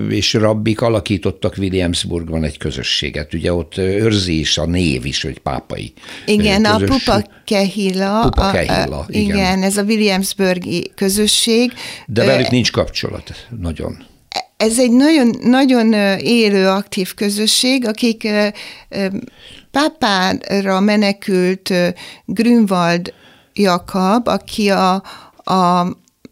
és 0.09 0.33
rabbik 0.33 0.81
alakítottak 0.81 1.55
Williamsburgban 1.57 2.43
egy 2.43 2.57
közösséget. 2.57 3.33
Ugye 3.33 3.53
ott 3.53 3.77
őrzi 3.77 4.39
is 4.39 4.57
a 4.57 4.65
név 4.65 5.05
is, 5.05 5.21
hogy 5.21 5.39
pápai 5.39 5.93
Igen, 6.25 6.63
közösség. 6.63 6.89
a 6.89 6.93
Pupa 6.93 7.27
Kehilla. 7.45 8.21
Pupa 8.21 8.51
Kehilla, 8.51 8.97
a, 8.97 9.05
igen. 9.07 9.37
igen. 9.37 9.63
ez 9.63 9.77
a 9.77 9.83
Williamsburgi 9.83 10.91
közösség. 10.95 11.73
De 12.07 12.25
velük 12.25 12.49
nincs 12.49 12.71
kapcsolat, 12.71 13.47
nagyon 13.59 14.11
ez 14.57 14.79
egy 14.79 14.91
nagyon, 14.91 15.35
nagyon 15.41 15.93
élő, 16.19 16.67
aktív 16.67 17.13
közösség, 17.13 17.87
akik 17.87 18.27
pápára 19.73 20.79
menekült 20.79 21.73
Grünwald 22.25 23.13
Jakab, 23.53 24.27
aki 24.27 24.69
a, 24.69 25.03
a, 25.43 25.79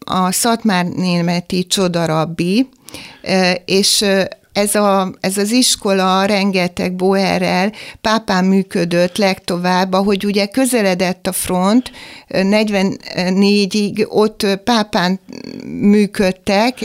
a 0.04 0.32
Szatmár 0.32 0.86
németi 0.86 1.66
csodarabbi, 1.66 2.68
és 3.64 4.04
ez, 4.52 4.74
a, 4.74 5.12
ez 5.20 5.36
az 5.36 5.50
iskola 5.50 6.24
rengeteg 6.24 6.96
boerrel 6.96 7.72
pápán 8.00 8.44
működött 8.44 9.16
legtovább, 9.16 9.92
ahogy 9.92 10.24
ugye 10.24 10.46
közeledett 10.46 11.26
a 11.26 11.32
front, 11.32 11.90
44-ig 12.28 14.08
ott 14.08 14.46
pápán 14.64 15.20
működtek. 15.80 16.78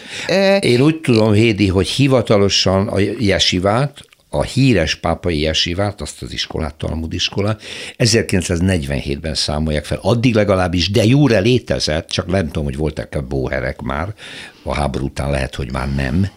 Én 0.59 0.81
úgy 0.81 1.01
tudom, 1.01 1.33
Hédi, 1.33 1.67
hogy 1.67 1.87
hivatalosan 1.87 2.87
a 2.87 2.99
jesivát, 3.19 4.06
a 4.29 4.43
híres 4.43 4.95
pápai 4.95 5.39
jesivát, 5.39 6.01
azt 6.01 6.21
az 6.21 6.33
iskolát, 6.33 6.75
Talmud 6.75 7.13
iskola, 7.13 7.57
1947-ben 7.97 9.35
számolják 9.35 9.85
fel. 9.85 9.99
Addig 10.01 10.35
legalábbis 10.35 10.91
de 10.91 11.05
jóra 11.05 11.39
létezett, 11.39 12.09
csak 12.09 12.27
nem 12.27 12.45
tudom, 12.45 12.63
hogy 12.63 12.77
voltak-e 12.77 13.19
bóherek 13.19 13.81
már, 13.81 14.13
a 14.63 14.75
háború 14.75 15.05
után 15.05 15.31
lehet, 15.31 15.55
hogy 15.55 15.71
már 15.71 15.95
nem. 15.95 16.27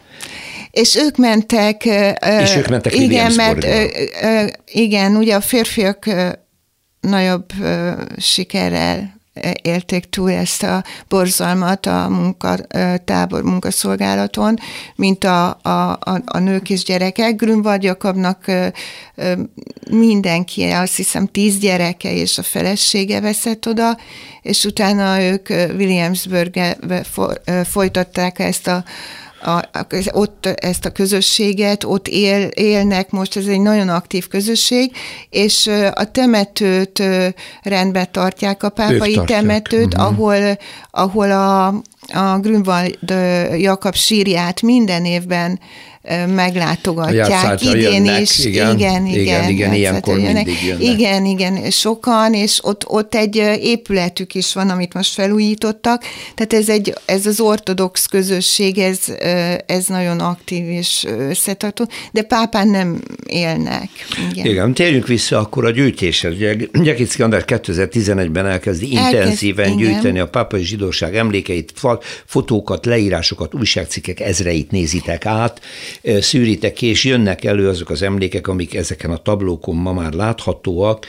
És 0.71 0.97
ők 0.97 1.17
mentek... 1.17 1.85
És 2.43 2.57
ők 2.57 2.69
mentek 2.69 2.95
Igen, 2.95 3.33
mert 3.33 3.67
igen, 4.65 5.17
ugye 5.17 5.35
a 5.35 5.41
férfiak 5.41 6.07
nagyobb 7.01 7.53
sikerrel 8.17 9.20
élték 9.63 10.09
túl 10.09 10.31
ezt 10.31 10.63
a 10.63 10.85
borzalmat 11.09 11.87
a 11.87 12.09
munkatábor 12.09 13.43
munkaszolgálaton, 13.43 14.59
mint 14.95 15.25
a, 15.25 15.59
a, 15.63 15.91
a, 15.91 16.23
a 16.25 16.39
nők 16.39 16.71
és 16.71 16.85
gyerekek. 16.85 17.37
Grünwald 17.37 17.83
Jakabnak 17.83 18.45
mindenki, 19.91 20.63
azt 20.65 20.97
hiszem 20.97 21.27
tíz 21.27 21.59
gyereke 21.59 22.13
és 22.13 22.39
a 22.39 22.43
felesége 22.43 23.21
veszett 23.21 23.67
oda, 23.67 23.99
és 24.43 24.65
utána 24.65 25.23
ők 25.23 25.49
Williamsburgbe 25.51 26.77
folytatták 27.65 28.39
ezt 28.39 28.67
a 28.67 28.85
a, 29.43 29.87
ott 30.13 30.47
ezt 30.47 30.85
a 30.85 30.91
közösséget, 30.91 31.85
ott 31.85 32.09
él, 32.09 32.47
élnek 32.47 33.11
most, 33.11 33.37
ez 33.37 33.47
egy 33.47 33.61
nagyon 33.61 33.89
aktív 33.89 34.29
közösség, 34.29 34.93
és 35.31 35.71
a 35.95 36.11
temetőt 36.11 37.03
rendbe 37.63 38.05
tartják, 38.05 38.63
a 38.63 38.69
pápai 38.69 39.21
temetőt, 39.27 39.95
uh-huh. 39.95 40.07
ahol, 40.07 40.59
ahol 40.91 41.31
a, 41.31 41.67
a 42.13 42.39
Grünwald 42.41 42.99
Jakab 43.59 43.95
sírját 43.95 44.63
minden 44.63 45.05
évben 45.05 45.61
meglátogatják. 46.35 47.63
Idén 47.63 47.81
jönnek, 47.81 48.21
is. 48.21 48.45
Igen, 48.45 48.79
igen, 48.79 49.07
igen. 49.07 49.21
Igen, 49.21 49.49
igen 49.49 49.73
ilyenkor 49.73 50.19
jönnek. 50.19 50.35
mindig 50.45 50.65
jönnek. 50.65 50.83
Igen, 50.83 51.25
igen, 51.25 51.71
sokan, 51.71 52.35
és 52.35 52.59
ott, 52.63 52.89
ott 52.89 53.15
egy 53.15 53.37
épületük 53.61 54.35
is 54.35 54.55
van, 54.55 54.71
amit 54.71 54.95
most 54.95 55.15
felújítottak. 55.15 56.03
Tehát 56.35 56.53
ez, 56.53 56.69
egy, 56.69 56.95
ez 57.05 57.27
az 57.27 57.41
ortodox 57.41 58.07
közösség, 58.07 58.79
ez, 58.79 58.99
ez 59.67 59.87
nagyon 59.87 60.21
aktív 60.21 60.69
és 60.69 61.07
összetartó, 61.19 61.89
de 62.13 62.23
pápán 62.23 62.69
nem 62.69 63.01
élnek. 63.27 63.89
Igen, 64.33 64.47
igen 64.47 64.75
térjünk 64.75 65.07
vissza 65.07 65.39
akkor 65.39 65.65
a 65.65 65.71
gyűjtéshez. 65.71 66.33
Ugye 66.33 66.57
Gyekicki 66.73 67.23
András 67.23 67.43
2011-ben 67.47 68.47
elkezdi 68.47 68.97
Elkezd, 68.97 69.15
intenzíven 69.15 69.67
igen. 69.67 69.77
gyűjteni 69.77 70.19
a 70.19 70.29
pápai 70.29 70.63
zsidóság 70.63 71.17
emlékeit, 71.17 71.73
fotókat, 72.27 72.87
leírásokat, 72.87 73.55
újságcikkek 73.55 74.21
ezreit 74.21 74.71
nézitek 74.71 75.27
át, 75.27 75.61
szűritek 76.21 76.73
ki, 76.73 76.87
és 76.87 77.05
jönnek 77.05 77.45
elő 77.45 77.69
azok 77.69 77.91
az 77.91 78.03
emlékek, 78.03 78.49
amik 78.49 78.75
ezeken 78.75 79.11
a 79.11 79.17
tablókon 79.17 79.77
ma 79.77 79.93
már 79.93 80.13
láthatóak. 80.13 81.07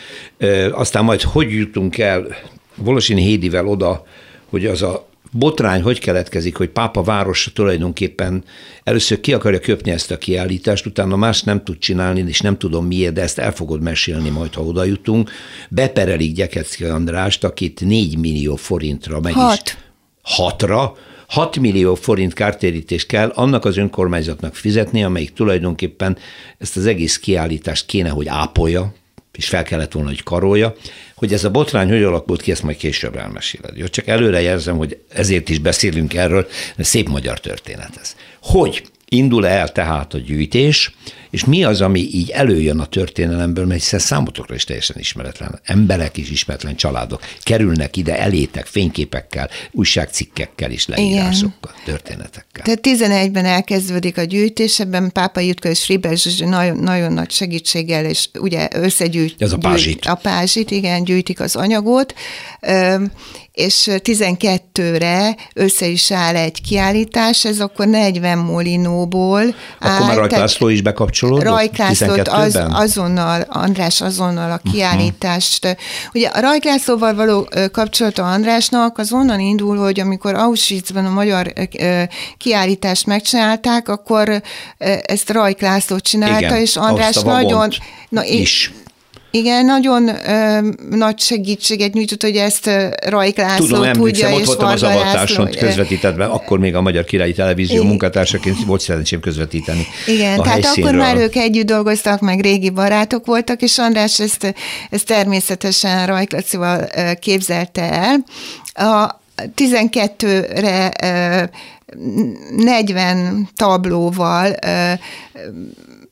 Aztán 0.71 1.03
majd 1.03 1.21
hogy 1.21 1.51
jutunk 1.51 1.97
el 1.97 2.27
Volosin 2.75 3.17
Hédivel 3.17 3.67
oda, 3.67 4.03
hogy 4.49 4.65
az 4.65 4.81
a 4.81 5.09
botrány 5.31 5.81
hogy 5.81 5.99
keletkezik, 5.99 6.57
hogy 6.57 6.69
Pápa 6.69 7.03
városa 7.03 7.51
tulajdonképpen 7.51 8.43
először 8.83 9.19
ki 9.19 9.33
akarja 9.33 9.59
köpni 9.59 9.91
ezt 9.91 10.11
a 10.11 10.17
kiállítást, 10.17 10.85
utána 10.85 11.15
más 11.15 11.43
nem 11.43 11.63
tud 11.63 11.77
csinálni, 11.77 12.23
és 12.27 12.39
nem 12.39 12.57
tudom 12.57 12.85
miért, 12.85 13.13
de 13.13 13.21
ezt 13.21 13.39
el 13.39 13.51
fogod 13.51 13.81
mesélni 13.81 14.29
majd, 14.29 14.53
ha 14.53 14.61
oda 14.61 14.83
jutunk. 14.83 15.31
Beperelik 15.69 16.33
Gyekecki 16.33 16.83
Andrást, 16.83 17.43
akit 17.43 17.81
4 17.81 18.17
millió 18.17 18.55
forintra 18.55 19.19
meg 19.19 19.33
Hat. 19.33 19.61
is. 19.65 19.77
Hatra, 20.21 20.95
6 21.31 21.59
millió 21.59 21.95
forint 21.95 22.33
kártérítést 22.33 23.07
kell 23.07 23.29
annak 23.29 23.65
az 23.65 23.77
önkormányzatnak 23.77 24.55
fizetni, 24.55 25.03
amelyik 25.03 25.33
tulajdonképpen 25.33 26.17
ezt 26.57 26.77
az 26.77 26.85
egész 26.85 27.19
kiállítást 27.19 27.85
kéne, 27.85 28.09
hogy 28.09 28.27
ápolja, 28.27 28.93
és 29.31 29.47
fel 29.47 29.63
kellett 29.63 29.91
volna, 29.91 30.09
hogy 30.09 30.23
karolja, 30.23 30.75
hogy 31.15 31.33
ez 31.33 31.43
a 31.43 31.49
botrány 31.49 31.89
hogy 31.89 32.03
alakult 32.03 32.41
ki, 32.41 32.51
ezt 32.51 32.63
majd 32.63 32.77
később 32.77 33.15
elmeséled. 33.15 33.77
Jó, 33.77 33.87
csak 33.87 34.07
előre 34.07 34.41
jelzem, 34.41 34.77
hogy 34.77 34.97
ezért 35.09 35.49
is 35.49 35.59
beszélünk 35.59 36.13
erről, 36.13 36.47
mert 36.75 36.89
szép 36.89 37.09
magyar 37.09 37.39
történet 37.39 37.97
ez. 38.01 38.15
Hogy 38.41 38.83
indul 39.09 39.47
el 39.47 39.71
tehát 39.71 40.13
a 40.13 40.17
gyűjtés, 40.17 40.95
és 41.31 41.45
mi 41.45 41.63
az, 41.63 41.81
ami 41.81 41.99
így 41.99 42.29
előjön 42.29 42.79
a 42.79 42.85
történelemből, 42.85 43.65
mert 43.65 43.79
hiszen 43.79 43.99
számotokra 43.99 44.55
is 44.55 44.63
teljesen 44.63 44.95
ismeretlen. 44.99 45.59
Emberek 45.63 46.17
is 46.17 46.29
ismeretlen 46.29 46.75
családok 46.75 47.21
kerülnek 47.43 47.97
ide 47.97 48.19
elétek 48.19 48.65
fényképekkel, 48.65 49.49
újságcikkekkel 49.71 50.71
és 50.71 50.87
leírásokkal, 50.87 51.71
Igen. 51.73 51.85
történetekkel. 51.85 52.63
Tehát 52.63 52.79
11-ben 52.83 53.45
elkezdődik 53.45 54.17
a 54.17 54.23
gyűjtés, 54.23 54.79
ebben 54.79 55.11
Pápa 55.11 55.39
Jutka 55.39 55.69
és 55.69 55.83
Friber 55.83 56.17
Zsuzsi 56.17 56.45
nagyon, 56.45 56.77
nagyon 56.77 57.13
nagy 57.13 57.31
segítséggel, 57.31 58.05
és 58.05 58.29
ugye 58.39 58.67
összegyűjt. 58.73 59.41
Ez 59.41 59.51
a 59.51 59.57
pázsit. 59.57 60.05
a 60.05 60.15
pázsit, 60.15 60.71
igen, 60.71 61.03
gyűjtik 61.03 61.39
az 61.39 61.55
anyagot, 61.55 62.13
és 63.51 63.87
12-re 63.89 65.35
össze 65.53 65.87
is 65.87 66.11
áll 66.11 66.35
egy 66.35 66.61
kiállítás, 66.61 67.45
ez 67.45 67.59
akkor 67.59 67.87
40 67.87 68.37
molinóból 68.37 69.55
Akkor 69.79 70.07
már 70.07 70.17
Rajk 70.17 70.31
László 70.31 70.67
is 70.67 70.81
bekapcsolódott? 70.81 71.20
Rajk 71.21 71.77
Lászlót 71.77 72.27
az, 72.27 72.59
azonnal, 72.71 73.45
András 73.47 74.01
azonnal 74.01 74.51
a 74.51 74.59
mhm. 74.63 74.73
kiállítást. 74.73 75.65
Uh-huh. 75.65 75.79
Ugye 76.13 76.27
a 76.27 76.39
Rajk 76.39 76.63
Lászlóval 76.63 77.15
való 77.15 77.49
kapcsolata 77.71 78.31
Andrásnak 78.31 78.97
az 78.97 79.11
onnan 79.11 79.39
indul, 79.39 79.77
hogy 79.77 79.99
amikor 79.99 80.35
Auschwitzban 80.35 81.05
a 81.05 81.09
magyar 81.09 81.53
kiállítást 82.37 83.05
megcsinálták, 83.05 83.89
akkor 83.89 84.41
ezt 85.01 85.29
Rajk 85.29 85.61
László 85.61 85.99
csinálta, 85.99 86.39
Igen, 86.39 86.57
és 86.57 86.75
András 86.75 87.15
nagyon... 87.15 87.69
Na, 88.09 88.23
is 88.23 88.71
igen, 89.31 89.65
nagyon 89.65 90.07
ö, 90.07 90.59
nagy 90.89 91.19
segítséget 91.19 91.93
nyújtott, 91.93 92.21
hogy 92.21 92.35
ezt 92.35 92.69
Rajk 93.05 93.37
László 93.37 93.65
Tudom, 93.65 93.93
tudja, 93.93 94.29
és 94.29 94.35
ott 94.35 94.45
voltam 94.45 94.67
az 94.67 94.83
avatáson 94.83 95.49
közvetítetve, 95.59 96.25
akkor 96.25 96.59
még 96.59 96.75
a 96.75 96.81
Magyar 96.81 97.03
Királyi 97.03 97.33
Televízió 97.33 97.83
munkatársaként 97.83 98.65
volt 98.65 98.81
szerencsém 98.81 99.19
közvetíteni 99.19 99.87
Igen, 100.07 100.39
a 100.39 100.43
tehát 100.43 100.63
helyszínről. 100.63 100.93
akkor 100.93 101.05
már 101.05 101.15
ők 101.15 101.35
együtt 101.35 101.65
dolgoztak, 101.65 102.19
meg 102.19 102.41
régi 102.41 102.69
barátok 102.69 103.25
voltak, 103.25 103.61
és 103.61 103.77
András 103.77 104.19
ezt, 104.19 104.53
ezt 104.89 105.05
természetesen 105.05 106.05
Rajk 106.05 106.31
Lacival 106.31 106.87
képzelte 107.19 107.91
el. 107.91 108.23
A 108.87 109.19
12-re 109.55 110.91
40 112.55 113.49
tablóval 113.55 114.55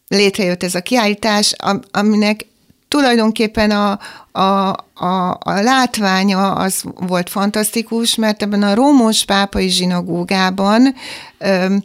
létrejött 0.08 0.64
ez 0.64 0.76
a 0.76 0.82
kiállítás, 0.82 1.56
aminek 1.92 2.46
tulajdonképpen 2.90 3.72
a, 3.72 4.00
a, 4.32 4.70
a, 4.94 5.38
a 5.40 5.62
látványa 5.62 6.54
az 6.54 6.84
volt 6.96 7.30
fantasztikus, 7.30 8.16
mert 8.16 8.42
ebben 8.42 8.64
a 8.64 8.74
rómos 8.74 9.26
pápai 9.26 9.70
zsinagógában 9.70 10.96
öm, 11.38 11.84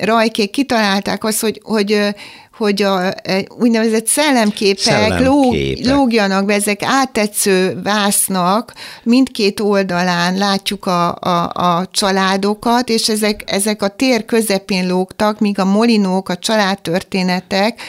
rajkék 0.00 0.50
kitalálták 0.50 1.24
azt, 1.24 1.40
hogy, 1.40 1.60
hogy 1.64 2.14
hogy 2.60 2.82
a 2.82 3.14
úgynevezett 3.58 4.06
szellemképek, 4.06 4.78
szellemképek. 4.78 5.26
Lóg, 5.26 5.96
lógjanak 5.96 6.44
be, 6.44 6.54
ezek 6.54 6.82
áttetsző 6.82 7.80
vásznak, 7.82 8.72
mindkét 9.02 9.60
oldalán 9.60 10.36
látjuk 10.36 10.86
a, 10.86 11.14
a, 11.14 11.50
a 11.52 11.86
családokat, 11.90 12.88
és 12.88 13.08
ezek, 13.08 13.42
ezek 13.46 13.82
a 13.82 13.88
tér 13.88 14.24
közepén 14.24 14.88
lógtak, 14.88 15.38
míg 15.38 15.58
a 15.58 15.64
molinók, 15.64 16.28
a 16.28 16.36
családtörténetek 16.36 17.82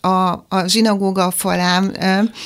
a, 0.00 0.30
a 0.48 0.66
zsinagóga 0.66 1.30
falán. 1.30 1.96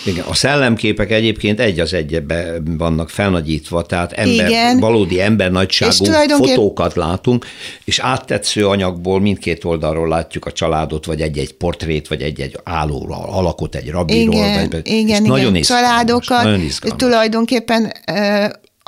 Igen, 0.04 0.24
a 0.28 0.34
szellemképek 0.34 1.10
egyébként 1.10 1.60
egy 1.60 1.80
az 1.80 1.94
egyebe 1.94 2.52
vannak 2.64 3.10
felnagyítva, 3.10 3.82
tehát 3.82 4.12
ember, 4.12 4.48
Igen. 4.48 4.78
valódi 4.78 5.20
nagyságú 5.50 6.04
tulajdonképp... 6.04 6.54
fotókat 6.54 6.94
látunk, 6.94 7.46
és 7.84 7.98
áttetsző 7.98 8.66
anyagból 8.66 9.20
mindkét 9.20 9.64
oldalról 9.64 10.08
látjuk 10.08 10.46
a 10.46 10.52
családot, 10.52 11.06
vagy 11.06 11.20
egy-egy 11.20 11.52
portrét, 11.52 12.08
vagy 12.08 12.22
egy-egy 12.22 12.60
álló 12.64 13.06
alakot 13.30 13.74
egy 13.74 13.90
rabiról. 13.90 14.34
Igen, 14.34 14.68
vagy, 14.70 14.80
igen, 14.86 14.98
igen. 14.98 15.22
Nagyon 15.22 15.60
családokat, 15.60 16.42
nagyon 16.42 16.68
tulajdonképpen 16.96 17.92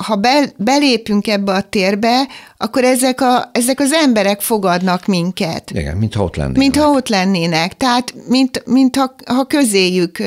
ha 0.02 0.16
be, 0.16 0.52
belépünk 0.56 1.26
ebbe 1.26 1.52
a 1.52 1.62
térbe, 1.62 2.26
akkor 2.60 2.84
ezek, 2.84 3.20
a, 3.20 3.50
ezek 3.52 3.80
az 3.80 3.92
emberek 3.92 4.40
fogadnak 4.40 5.06
minket. 5.06 5.70
Igen, 5.74 5.96
mintha 5.96 6.22
ott 6.22 6.36
lennének. 6.36 6.58
Mintha 6.58 6.90
ott 6.90 7.08
lennének, 7.08 7.76
tehát 7.76 8.14
mint, 8.28 8.62
mint 8.66 8.96
ha, 8.96 9.14
ha 9.26 9.44
közéjük 9.44 10.22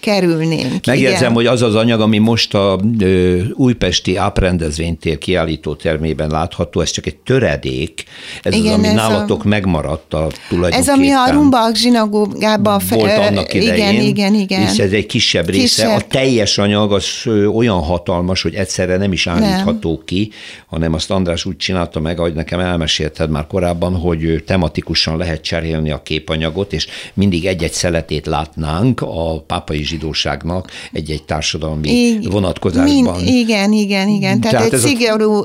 kerülnénk. 0.00 0.86
Megjegyzem, 0.86 1.20
igen. 1.20 1.32
hogy 1.32 1.46
az 1.46 1.62
az 1.62 1.74
anyag, 1.74 2.00
ami 2.00 2.18
most 2.18 2.54
a 2.54 2.80
ö, 2.98 3.38
újpesti 3.54 4.16
áprendezvénytér 4.16 5.18
kiállító 5.18 5.74
termében 5.74 6.30
látható, 6.30 6.80
ez 6.80 6.90
csak 6.90 7.06
egy 7.06 7.16
töredék, 7.16 8.04
ez 8.42 8.54
igen, 8.54 8.72
az, 8.72 8.78
ami 8.78 8.86
ez 8.86 8.94
nálatok 8.94 9.44
a, 9.44 9.48
megmaradt 9.48 10.14
a 10.14 10.26
tulajdonképpen. 10.48 10.94
Ez, 10.94 10.98
ami 10.98 11.10
a 11.10 11.30
Rumbak 11.30 11.76
zsinagógában 11.76 12.80
volt 12.88 13.18
annak 13.18 13.54
idején, 13.54 13.88
igen, 13.88 14.02
igen, 14.02 14.34
igen. 14.34 14.62
és 14.62 14.78
ez 14.78 14.92
egy 14.92 15.06
kisebb 15.06 15.48
része. 15.48 15.60
Kisebb. 15.62 16.00
A 16.00 16.00
teljes 16.08 16.58
anyag 16.58 16.92
az 16.92 17.06
olyan 17.54 17.80
hatalmas, 17.82 18.42
hogy 18.42 18.54
egyszerre 18.54 18.96
nem 18.96 19.12
is 19.12 19.26
állítható 19.26 19.92
nem. 19.94 20.04
ki, 20.04 20.30
hanem 20.66 20.94
azt 20.94 21.10
András 21.10 21.44
úgy 21.44 21.56
csinálta 21.72 22.00
meg, 22.00 22.18
ahogy 22.18 22.34
nekem 22.34 22.60
elmesélted 22.60 23.30
már 23.30 23.46
korábban, 23.46 23.96
hogy 23.96 24.42
tematikusan 24.46 25.16
lehet 25.16 25.42
cserélni 25.42 25.90
a 25.90 26.02
képanyagot, 26.02 26.72
és 26.72 26.86
mindig 27.14 27.46
egy-egy 27.46 27.72
szeletét 27.72 28.26
látnánk 28.26 29.00
a 29.00 29.40
pápai 29.40 29.84
zsidóságnak 29.84 30.70
egy-egy 30.92 31.22
társadalmi 31.22 31.90
I, 31.90 32.28
vonatkozásban. 32.30 33.14
Mind, 33.14 33.28
igen, 33.28 33.72
igen, 33.72 34.08
igen. 34.08 34.40
Tehát, 34.40 34.56
Tehát 34.56 34.72
egy 34.72 34.80
szigorú 34.80 35.44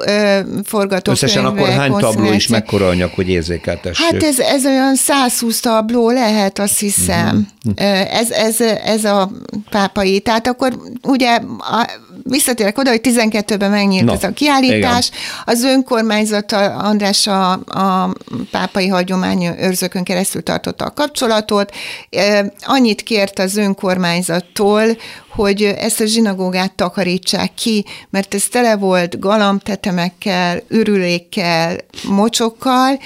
forgatókönyv. 0.64 1.24
Összesen 1.24 1.46
akkor 1.46 1.70
hány 1.70 1.92
tabló 1.92 2.32
is 2.32 2.48
mekkora 2.48 2.88
anyag, 2.88 3.12
hogy 3.16 3.30
érzékeltessük? 3.30 4.06
Hát 4.06 4.24
ez, 4.24 4.40
ez 4.40 4.66
olyan 4.66 4.96
120 4.96 5.60
tabló 5.60 6.10
lehet, 6.10 6.60
azt 6.60 6.80
hiszem. 6.80 7.48
Uh-huh. 7.66 8.18
Ez, 8.20 8.32
ez, 8.32 8.62
ez 8.86 9.04
a 9.04 9.32
pápai. 9.70 10.20
Tehát 10.20 10.48
akkor 10.48 10.78
ugye 11.04 11.40
a, 11.58 11.90
visszatérek 12.24 12.78
oda, 12.78 12.90
hogy 12.90 13.02
12-ben 13.04 13.72
megnyílt 13.72 14.06
no, 14.06 14.14
ez 14.14 14.24
a 14.24 14.32
kiállítás. 14.32 15.08
Igen. 15.08 15.20
Az 15.46 15.64
önkormányzat 16.18 16.52
András 16.86 17.28
a, 17.28 17.52
a 17.52 18.14
pápai 18.52 18.88
hagyomány 18.88 19.44
őrzőkön 19.44 20.04
keresztül 20.04 20.44
tartotta 20.44 20.86
a 20.86 20.94
kapcsolatot. 20.94 21.72
Annyit 22.62 23.02
kért 23.02 23.40
az 23.40 23.58
önkormányzattól, 23.58 24.84
hogy 25.38 25.64
ezt 25.64 26.02
a 26.02 26.06
zsinagógát 26.06 26.72
takarítsák 26.76 27.54
ki, 27.54 27.86
mert 28.10 28.34
ez 28.34 28.44
tele 28.48 28.76
volt 28.76 29.20
galamtetemekkel, 29.20 30.62
ürülékkel, 30.68 31.78
mocsokkal, 32.10 33.00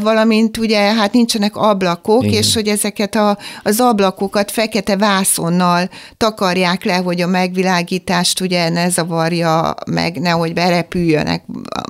valamint 0.00 0.56
ugye 0.56 0.78
hát 0.78 1.12
nincsenek 1.12 1.56
ablakok, 1.56 2.24
Igen. 2.24 2.38
és 2.38 2.54
hogy 2.54 2.68
ezeket 2.68 3.14
a, 3.14 3.38
az 3.62 3.80
ablakokat 3.80 4.50
fekete 4.50 4.96
vászonnal 4.96 5.88
takarják 6.16 6.84
le, 6.84 6.96
hogy 6.96 7.20
a 7.20 7.26
megvilágítást 7.26 8.40
ugye 8.40 8.68
ne 8.68 8.88
zavarja 8.88 9.74
meg, 9.86 10.20
nehogy 10.20 10.52
berepüljönek 10.52 11.42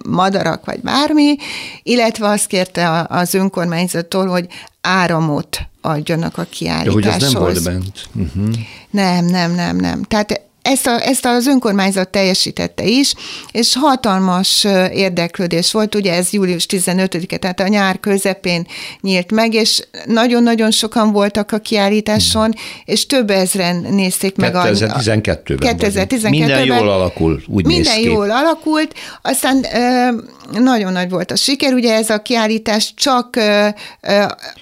madarak 0.09 0.65
vagy 0.65 0.81
bármi, 0.81 1.37
illetve 1.83 2.29
azt 2.29 2.47
kérte 2.47 3.07
az 3.09 3.35
önkormányzattól, 3.35 4.27
hogy 4.27 4.47
áramot 4.87 5.59
adjanak 5.81 6.39
a 6.39 6.47
kiállításhoz. 6.51 7.03
De 7.03 7.13
hogy 7.13 7.23
ez 7.23 7.33
nem 7.33 7.43
volt 7.43 7.65
bent? 7.65 8.09
Uh-huh. 8.15 8.55
Nem, 8.91 9.25
nem, 9.25 9.55
nem, 9.55 9.77
nem. 9.77 10.03
Tehát 10.03 10.41
ezt, 10.67 10.87
a, 10.87 11.07
ezt 11.07 11.27
az 11.27 11.47
önkormányzat 11.47 12.09
teljesítette 12.09 12.85
is, 12.85 13.15
és 13.51 13.77
hatalmas 13.77 14.65
érdeklődés 14.93 15.73
volt, 15.73 15.95
ugye 15.95 16.15
ez 16.15 16.33
július 16.33 16.67
15-e, 16.69 17.37
tehát 17.37 17.61
a 17.61 17.69
nyár 17.69 18.01
közepén 18.01 18.67
nyílt 19.01 19.33
meg, 19.33 19.55
és 19.55 19.81
nagyon-nagyon 20.05 20.71
sokan 20.71 21.13
voltak 21.13 21.53
a 21.53 21.59
kiállításon, 21.59 22.55
és 22.85 23.07
több 23.07 23.31
ezren 23.31 23.87
nézték 23.91 24.37
meg. 24.37 24.53
2012-ben. 24.55 25.77
2012-ben. 25.79 26.31
Minden 26.31 26.65
jól 26.65 26.89
alakul, 26.89 27.43
úgy 27.47 27.67
Minden 27.67 27.95
néz 27.95 28.03
ki. 28.03 28.11
jól 28.11 28.31
alakult, 28.31 28.95
aztán 29.23 29.67
nagyon 30.53 30.93
nagy 30.93 31.11
volt 31.11 31.31
a 31.31 31.37
siker, 31.37 31.73
ugye 31.73 31.95
ez 31.95 32.11
a 32.11 32.19
kiállítás 32.23 32.95
csak 32.97 33.37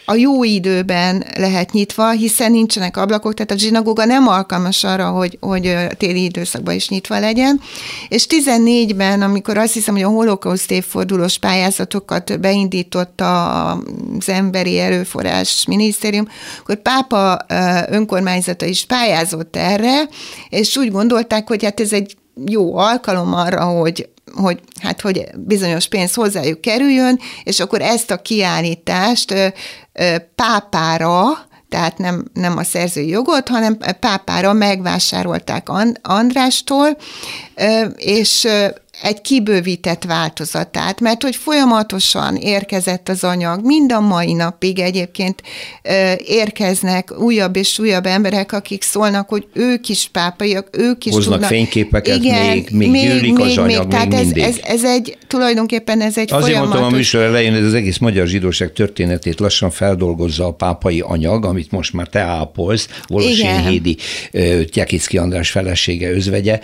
a 0.05 0.15
jó 0.15 0.45
időben 0.45 1.25
lehet 1.37 1.73
nyitva, 1.73 2.11
hiszen 2.11 2.51
nincsenek 2.51 2.97
ablakok, 2.97 3.35
tehát 3.35 3.51
a 3.51 3.59
zsinagóga 3.59 4.05
nem 4.05 4.29
alkalmas 4.29 4.85
arra, 4.85 5.11
hogy, 5.11 5.39
hogy 5.41 5.77
téli 5.95 6.25
időszakban 6.25 6.75
is 6.75 6.89
nyitva 6.89 7.19
legyen. 7.19 7.61
És 8.09 8.27
14-ben, 8.29 9.23
amikor 9.23 9.59
azt 9.59 9.73
hiszem, 9.73 9.95
hogy 9.95 10.03
a 10.03 10.09
holokauszt 10.09 10.71
évfordulós 10.71 11.39
pályázatokat 11.39 12.41
beindította 12.41 13.71
az 13.71 14.29
Emberi 14.29 14.79
Erőforrás 14.79 15.65
Minisztérium, 15.69 16.29
akkor 16.61 16.77
pápa 16.77 17.39
önkormányzata 17.89 18.67
is 18.67 18.85
pályázott 18.85 19.57
erre, 19.57 20.09
és 20.49 20.77
úgy 20.77 20.91
gondolták, 20.91 21.49
hogy 21.49 21.65
hát 21.65 21.81
ez 21.81 21.93
egy 21.93 22.17
jó 22.47 22.77
alkalom 22.77 23.35
arra, 23.35 23.65
hogy 23.65 24.09
hogy, 24.35 24.61
hát, 24.81 25.01
hogy 25.01 25.27
bizonyos 25.37 25.89
pénz 25.89 26.15
hozzájuk 26.15 26.61
kerüljön, 26.61 27.21
és 27.43 27.61
akkor 27.61 27.81
ezt 27.81 28.11
a 28.11 28.23
kiállítást 28.23 29.31
ö, 29.31 29.47
ö, 29.93 30.17
pápára, 30.35 31.23
tehát 31.75 31.99
nem, 31.99 32.25
nem 32.33 32.57
a 32.57 32.65
szerzői 32.65 33.09
jogot, 33.09 33.49
hanem 33.49 33.79
pápára 34.01 34.53
megvásárolták 34.53 35.69
Andrástól, 36.03 36.97
és 37.97 38.49
egy 39.03 39.21
kibővített 39.21 40.05
változatát, 40.05 41.01
mert 41.01 41.23
hogy 41.23 41.37
folyamatosan 41.37 42.37
érkezett 42.37 43.09
az 43.09 43.25
anyag, 43.25 43.65
mind 43.65 43.93
a 43.93 44.01
mai 44.01 44.33
napig 44.33 44.79
egyébként 44.79 45.43
érkeznek 46.27 47.21
újabb 47.21 47.57
és 47.57 47.79
újabb 47.79 48.07
emberek, 48.07 48.53
akik 48.53 48.83
szólnak, 48.83 49.29
hogy 49.29 49.47
ők 49.53 49.89
is 49.89 50.09
pápaiak, 50.13 50.69
ők 50.73 51.05
is 51.05 51.13
Hoznak 51.13 51.33
tudnak. 51.33 51.51
fényképeket, 51.51 52.17
igen, 52.17 52.47
még, 52.47 52.69
még, 52.71 52.91
még 52.91 53.09
gyűlik 53.09 53.37
még, 53.37 53.47
az 53.47 53.59
anyag, 53.59 53.81
még, 53.81 53.89
tehát 53.89 54.09
még 54.09 54.19
ez, 54.19 54.25
mindig. 54.25 54.43
ez, 54.43 54.57
ez, 54.63 54.85
egy, 54.85 55.19
tulajdonképpen 55.27 56.01
ez 56.01 56.19
egy 56.19 56.33
Azért 56.33 56.47
folyamatos... 56.47 56.73
mondtam 56.73 56.93
a 56.93 56.97
műsor 56.97 57.23
elején, 57.23 57.53
hogy 57.53 57.65
az 57.65 57.75
egész 57.75 57.99
magyar 57.99 58.27
zsidóság 58.27 58.73
történetét 58.73 59.41
lassan 59.41 59.71
feldolgozza 59.71 60.47
a 60.47 60.53
pápai 60.53 61.01
anyag, 61.01 61.45
amit 61.45 61.71
most 61.71 61.93
már 61.93 62.07
te 62.07 62.21
ápolsz, 62.21 62.89
Volosén 63.07 63.67
Hédi, 63.67 63.97
Tyekicki 64.71 65.19
András 65.19 65.51
felesége, 65.51 66.11
özvegye, 66.11 66.61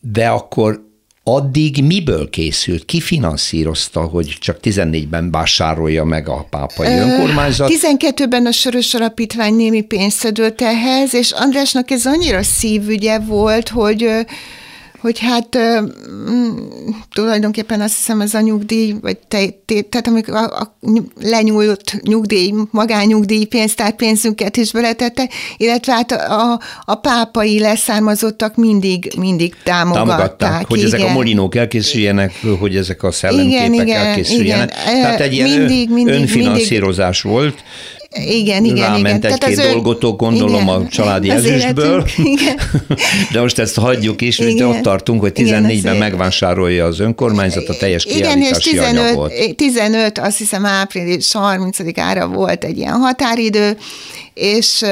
de 0.00 0.28
akkor 0.28 0.90
addig 1.24 1.84
miből 1.84 2.30
készült? 2.30 2.84
Ki 2.84 3.00
finanszírozta, 3.00 4.00
hogy 4.00 4.36
csak 4.40 4.58
14-ben 4.62 5.30
vásárolja 5.30 6.04
meg 6.04 6.28
a 6.28 6.46
pápai 6.50 6.98
önkormányzat? 6.98 7.72
12-ben 7.72 8.46
a 8.46 8.52
Soros 8.52 8.94
Alapítvány 8.94 9.54
némi 9.54 9.82
pénzt 9.82 10.16
szedőlt 10.16 10.62
ehhez, 10.62 11.14
és 11.14 11.30
Andrásnak 11.30 11.90
ez 11.90 12.06
annyira 12.06 12.42
szívügye 12.42 13.18
volt, 13.18 13.68
hogy 13.68 14.08
hogy 15.02 15.18
hát 15.18 15.58
mm, 16.30 16.56
tulajdonképpen 17.14 17.80
azt 17.80 17.96
hiszem 17.96 18.20
ez 18.20 18.34
a 18.34 18.40
nyugdíj, 18.40 18.94
vagy 19.00 19.18
te, 19.28 19.44
te, 19.64 19.80
tehát 19.80 20.06
amikor 20.06 20.34
a, 20.34 20.44
a 20.44 20.76
lenyúlt 21.20 22.02
nyugdíj, 22.02 22.54
magányugdíj 22.70 23.44
pénztár 23.44 23.96
pénzünket 23.96 24.56
is 24.56 24.72
beletette, 24.72 25.28
illetve 25.56 25.92
hát 25.92 26.12
a, 26.12 26.52
a, 26.52 26.60
a 26.84 26.94
pápai 26.94 27.58
leszármazottak 27.58 28.56
mindig, 28.56 29.12
mindig 29.18 29.54
támogatták. 29.64 30.06
Támogatták, 30.06 30.66
hogy 30.68 30.78
igen. 30.78 30.94
ezek 30.94 31.08
a 31.08 31.12
molinók 31.12 31.54
elkészüljenek, 31.54 32.32
hogy 32.58 32.76
ezek 32.76 33.02
a 33.02 33.10
szellemképek 33.10 33.68
igen, 33.68 33.86
igen, 33.86 34.06
elkészüljenek. 34.06 34.74
Igen. 34.86 35.02
Tehát 35.02 35.20
egy 35.20 35.32
ilyen 35.32 35.48
mindig, 35.48 35.90
mindig, 35.90 36.14
önfinanszírozás 36.14 37.22
mindig, 37.22 37.40
volt, 37.40 37.62
igen, 38.14 38.64
igen, 38.64 38.92
Ráment 38.92 39.24
igen. 39.24 39.32
egy-két 39.32 39.70
dolgotó, 39.72 40.16
gondolom 40.16 40.62
igen, 40.62 40.68
a 40.68 40.88
családi 40.88 41.30
ezüstből, 41.30 42.06
igen. 42.16 42.58
de 43.32 43.40
most 43.40 43.58
ezt 43.58 43.78
hagyjuk 43.78 44.20
is, 44.20 44.38
igen. 44.38 44.66
ott 44.66 44.82
tartunk, 44.82 45.20
hogy 45.20 45.32
14-ben 45.34 45.96
megvásárolja 45.96 46.84
az 46.84 47.00
önkormányzat 47.00 47.68
a 47.68 47.74
teljes 47.76 48.04
kiállítási 48.04 48.38
igen, 48.38 48.50
és 48.50 48.64
15, 48.92 49.00
anyagot. 49.00 49.56
15, 49.56 50.18
azt 50.18 50.38
hiszem 50.38 50.66
április 50.66 51.30
30-ára 51.32 52.28
volt 52.32 52.64
egy 52.64 52.78
ilyen 52.78 52.92
határidő, 52.92 53.76
és 54.34 54.84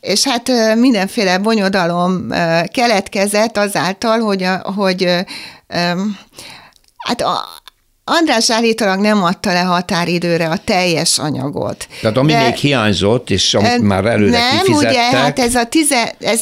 és 0.00 0.24
hát 0.24 0.50
mindenféle 0.76 1.38
bonyodalom 1.38 2.28
keletkezett 2.72 3.56
azáltal, 3.56 4.18
hogy, 4.18 4.46
hogy 4.62 5.04
hát 6.96 7.20
a, 7.20 7.59
András 8.18 8.50
állítólag 8.50 9.00
nem 9.00 9.22
adta 9.22 9.52
le 9.52 9.60
határidőre 9.60 10.48
a 10.48 10.56
teljes 10.64 11.18
anyagot. 11.18 11.86
Tehát 12.00 12.16
ami 12.16 12.32
de, 12.32 12.42
még 12.42 12.54
hiányzott, 12.54 13.30
és 13.30 13.54
amit 13.54 13.80
már 13.80 14.04
előre 14.04 14.30
nem, 14.30 14.58
kifizettek. 14.58 14.90
ugye, 14.90 15.02
hát 15.02 15.38
ez 15.38 15.54
a 15.54 15.64
tize, 15.64 16.14
ez, 16.20 16.40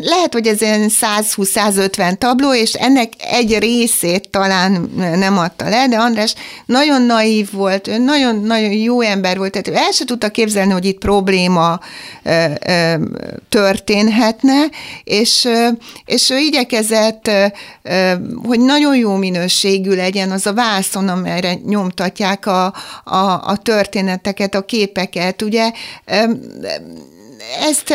lehet, 0.00 0.32
hogy 0.32 0.46
ez 0.46 0.62
ilyen 0.62 0.90
120-150 1.00 2.18
tabló, 2.18 2.54
és 2.54 2.72
ennek 2.72 3.12
egy 3.18 3.58
részét 3.58 4.28
talán 4.30 4.90
nem 4.96 5.38
adta 5.38 5.68
le, 5.68 5.88
de 5.88 5.96
András 5.96 6.34
nagyon 6.66 7.02
naív 7.02 7.52
volt, 7.52 7.98
nagyon-nagyon 8.04 8.72
jó 8.72 9.00
ember 9.00 9.36
volt, 9.38 9.50
tehát 9.50 9.68
ő 9.68 9.74
el 9.74 9.90
se 9.92 10.04
tudta 10.04 10.28
képzelni, 10.28 10.72
hogy 10.72 10.84
itt 10.84 10.98
probléma 10.98 11.80
ö, 12.22 12.44
ö, 12.66 12.94
történhetne, 13.48 14.64
és, 15.04 15.48
és 16.04 16.30
ő 16.30 16.38
igyekezett, 16.38 17.30
ö, 17.82 18.12
hogy 18.42 18.60
nagyon 18.60 18.96
jó 18.96 19.14
minőségű 19.14 19.94
legyen 19.94 20.30
az 20.30 20.46
a 20.46 20.52
vászon, 20.64 21.08
amelyre 21.08 21.54
nyomtatják 21.54 22.46
a, 22.46 22.64
a, 23.04 23.48
a 23.48 23.56
történeteket, 23.62 24.54
a 24.54 24.64
képeket, 24.64 25.42
ugye? 25.42 25.70
Ezt 27.60 27.94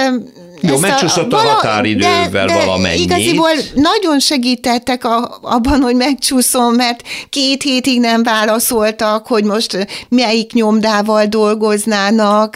jó, 0.61 0.77
megcsúszott 0.77 1.33
a, 1.33 1.37
a 1.37 1.39
határidővel 1.39 2.29
de, 2.29 2.53
de 2.53 2.65
valamennyi. 2.65 3.01
Igaziból 3.01 3.49
nagyon 3.73 4.19
segítettek 4.19 5.05
a, 5.05 5.39
abban, 5.41 5.81
hogy 5.81 5.95
megcsúszom, 5.95 6.75
mert 6.75 7.01
két 7.29 7.63
hétig 7.63 7.99
nem 7.99 8.23
válaszoltak, 8.23 9.27
hogy 9.27 9.43
most 9.43 9.87
melyik 10.09 10.53
nyomdával 10.53 11.25
dolgoznának. 11.25 12.51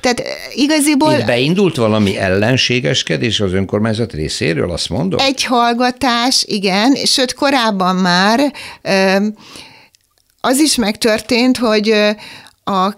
Tehát 0.00 0.22
igaziból... 0.54 1.12
Itt 1.12 1.24
beindult 1.24 1.76
valami 1.76 2.18
ellenségeskedés 2.18 3.40
az 3.40 3.52
önkormányzat 3.52 4.12
részéről, 4.12 4.70
azt 4.70 4.88
mondom? 4.88 5.20
Egy 5.20 5.44
hallgatás, 5.44 6.44
igen, 6.46 6.94
sőt 6.94 7.34
korábban 7.34 7.96
már 7.96 8.52
az 10.40 10.58
is 10.58 10.74
megtörtént, 10.74 11.56
hogy 11.56 11.94
a 12.64 12.94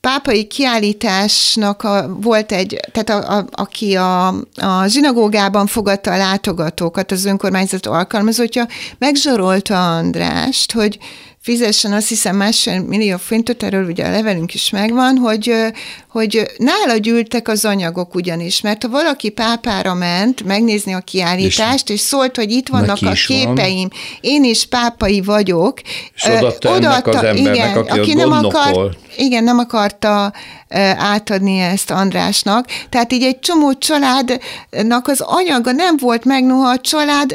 pápai 0.00 0.46
kiállításnak 0.46 1.82
a, 1.82 2.16
volt 2.20 2.52
egy, 2.52 2.80
tehát 2.92 3.24
a, 3.24 3.36
a, 3.36 3.46
aki 3.50 3.94
a, 3.94 4.26
a 4.54 4.86
zsinagógában 4.86 5.66
fogadta 5.66 6.12
a 6.12 6.16
látogatókat, 6.16 7.12
az 7.12 7.24
önkormányzat 7.24 7.86
alkalmazottja, 7.86 8.66
megzsarolta 8.98 9.96
Andrást, 9.96 10.72
hogy 10.72 10.98
fizessen 11.40 11.92
azt 11.92 12.08
hiszem 12.08 12.36
másfél 12.36 12.80
millió 12.80 13.16
forintot, 13.16 13.62
erről 13.62 13.86
ugye 13.86 14.06
a 14.06 14.10
levelünk 14.10 14.54
is 14.54 14.70
megvan, 14.70 15.16
hogy, 15.16 15.54
hogy 16.18 16.50
nála 16.56 16.96
gyűltek 16.96 17.48
az 17.48 17.64
anyagok 17.64 18.14
ugyanis, 18.14 18.60
mert 18.60 18.82
ha 18.82 18.88
valaki 18.88 19.28
pápára 19.28 19.94
ment 19.94 20.44
megnézni 20.44 20.92
a 20.94 21.00
kiállítást, 21.00 21.88
és, 21.88 21.94
és 21.94 22.00
szólt, 22.00 22.36
hogy 22.36 22.50
itt 22.50 22.68
vannak 22.68 22.98
a 23.02 23.12
képeim, 23.26 23.88
van. 23.88 24.00
én 24.20 24.44
is 24.44 24.66
pápai 24.66 25.20
vagyok. 25.20 25.80
És 26.14 26.24
odaadta, 26.24 26.70
odaadta 26.70 27.10
az 27.10 27.24
embernek, 27.24 27.54
igen, 27.54 27.76
aki, 27.76 27.98
aki 27.98 28.14
nem 28.14 28.32
akart, 28.32 28.96
Igen, 29.16 29.44
nem 29.44 29.58
akarta 29.58 30.32
átadni 30.98 31.58
ezt 31.58 31.90
Andrásnak. 31.90 32.66
Tehát 32.88 33.12
így 33.12 33.22
egy 33.22 33.38
csomó 33.38 33.72
családnak 33.72 35.08
az 35.08 35.20
anyaga 35.20 35.72
nem 35.72 35.96
volt 36.00 36.24
meg, 36.24 36.44
noha 36.44 36.68
a 36.68 36.78
család 36.78 37.34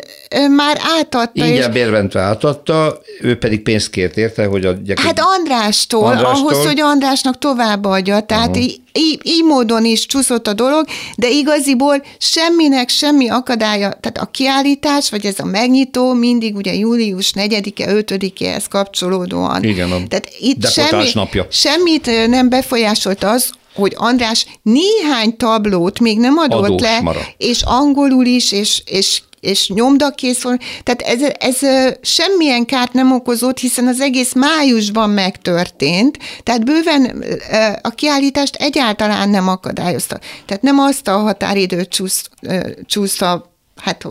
már 0.55 0.79
átadta. 0.97 1.45
Ingyen 1.45 1.55
és... 1.55 1.67
bérventve 1.67 2.21
átadta, 2.21 3.01
ő 3.21 3.37
pedig 3.37 3.63
pénzt 3.63 3.89
kért 3.89 4.17
érte, 4.17 4.45
hogy 4.45 4.65
adják. 4.65 4.99
Hát 4.99 5.19
Andrástól, 5.37 6.03
Andrástól, 6.03 6.49
ahhoz, 6.49 6.65
hogy 6.65 6.79
Andrásnak 6.79 7.37
továbbadja. 7.37 8.19
Tehát 8.19 8.47
uh-huh. 8.47 8.63
így, 8.63 8.72
így, 8.93 9.19
így 9.23 9.43
módon 9.43 9.85
is 9.85 10.05
csúszott 10.05 10.47
a 10.47 10.53
dolog, 10.53 10.85
de 11.15 11.29
igaziból 11.29 12.03
semminek 12.17 12.89
semmi 12.89 13.29
akadálya, 13.29 13.91
tehát 14.01 14.17
a 14.17 14.25
kiállítás, 14.31 15.09
vagy 15.09 15.25
ez 15.25 15.39
a 15.39 15.45
megnyitó 15.45 16.13
mindig 16.13 16.55
ugye 16.55 16.73
július 16.73 17.31
4-e, 17.35 17.93
5-éhez 17.93 18.63
kapcsolódóan. 18.69 19.63
Igen, 19.63 19.91
a 19.91 20.07
tehát 20.07 20.29
itt 20.39 20.69
semmi, 20.69 21.09
napja. 21.13 21.47
semmit 21.49 22.27
nem 22.27 22.49
befolyásolt 22.49 23.23
az, 23.23 23.51
hogy 23.75 23.93
András 23.95 24.45
néhány 24.61 25.37
tablót 25.37 25.99
még 25.99 26.19
nem 26.19 26.37
adott 26.37 26.63
Adós 26.63 26.81
le, 26.81 27.01
maradt. 27.01 27.35
és 27.37 27.61
angolul 27.61 28.25
is, 28.25 28.51
és, 28.51 28.81
és 28.85 29.21
és 29.43 29.69
nyomdakész 29.69 30.41
van. 30.41 30.59
Tehát 30.83 31.01
ez, 31.01 31.21
ez 31.39 31.57
semmilyen 32.01 32.65
kárt 32.65 32.93
nem 32.93 33.11
okozott, 33.11 33.57
hiszen 33.57 33.87
az 33.87 33.99
egész 33.99 34.33
májusban 34.33 35.09
megtörtént, 35.09 36.17
tehát 36.43 36.65
bőven 36.65 37.23
a 37.81 37.89
kiállítást 37.89 38.55
egyáltalán 38.55 39.29
nem 39.29 39.47
akadályozta. 39.47 40.19
Tehát 40.45 40.63
nem 40.63 40.79
azt 40.79 41.07
a 41.07 41.17
határidőt 41.17 41.89
csúsz, 41.89 42.29
csúszta, 42.85 43.51
hát 43.75 44.05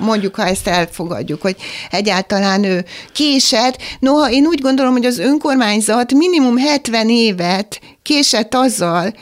mondjuk, 0.00 0.34
ha 0.34 0.44
ezt 0.44 0.68
elfogadjuk, 0.68 1.42
hogy 1.42 1.56
egyáltalán 1.90 2.64
ő 2.64 2.84
késett. 3.12 3.76
Noha 3.98 4.30
én 4.30 4.46
úgy 4.46 4.60
gondolom, 4.60 4.92
hogy 4.92 5.06
az 5.06 5.18
önkormányzat 5.18 6.12
minimum 6.12 6.56
70 6.56 7.08
évet 7.08 7.80
késett 8.02 8.54
azzal, 8.54 9.12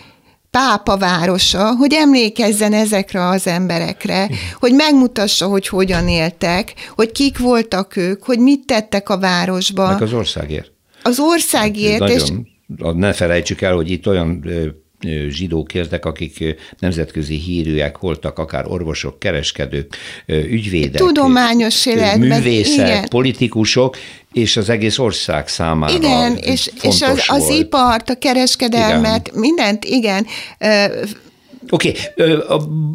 pápa 0.51 0.97
városa, 0.97 1.75
hogy 1.77 1.95
emlékezzen 1.95 2.73
ezekre 2.73 3.29
az 3.29 3.47
emberekre, 3.47 4.29
hogy 4.59 4.73
megmutassa, 4.75 5.47
hogy 5.47 5.69
hogyan 5.69 6.09
éltek, 6.09 6.75
hogy 6.95 7.13
kik 7.13 7.39
voltak 7.39 7.97
ők, 7.97 8.25
hogy 8.25 8.39
mit 8.39 8.67
tettek 8.67 9.09
a 9.09 9.19
városba. 9.19 9.87
Meg 9.87 10.03
az 10.03 10.13
országért. 10.13 10.73
Az 11.03 11.19
országért. 11.19 11.99
Nagyon, 11.99 12.17
és... 12.17 12.33
Ne 12.95 13.13
felejtsük 13.13 13.61
el, 13.61 13.75
hogy 13.75 13.91
itt 13.91 14.07
olyan 14.07 14.45
zsidók 15.29 15.75
éltek, 15.75 16.05
akik 16.05 16.57
nemzetközi 16.79 17.35
hírűek 17.35 17.99
voltak, 17.99 18.39
akár 18.39 18.67
orvosok, 18.67 19.19
kereskedők, 19.19 19.97
ügyvédek, 20.27 21.01
tudományos 21.01 21.87
életben, 21.87 22.19
művészek, 22.19 22.89
igen. 22.89 23.09
politikusok, 23.09 23.97
és 24.33 24.57
az 24.57 24.69
egész 24.69 24.99
ország 24.99 25.49
számára 25.49 25.95
Igen, 25.95 26.37
és, 26.37 26.71
és 26.83 27.03
az, 27.03 27.25
az 27.27 27.47
volt. 27.47 27.61
ipart, 27.61 28.11
a 28.11 28.19
kereskedelmet, 28.19 29.29
igen. 29.29 29.41
mindent, 29.41 29.85
igen. 29.85 30.27
Oké, 31.71 31.93
okay. 32.17 32.33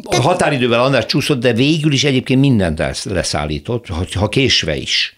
a, 0.02 0.20
határidővel 0.20 0.82
annál 0.82 1.06
csúszott, 1.06 1.40
de 1.40 1.52
végül 1.52 1.92
is 1.92 2.04
egyébként 2.04 2.40
mindent 2.40 2.82
leszállított, 3.04 3.86
ha 4.14 4.28
késve 4.28 4.76
is 4.76 5.15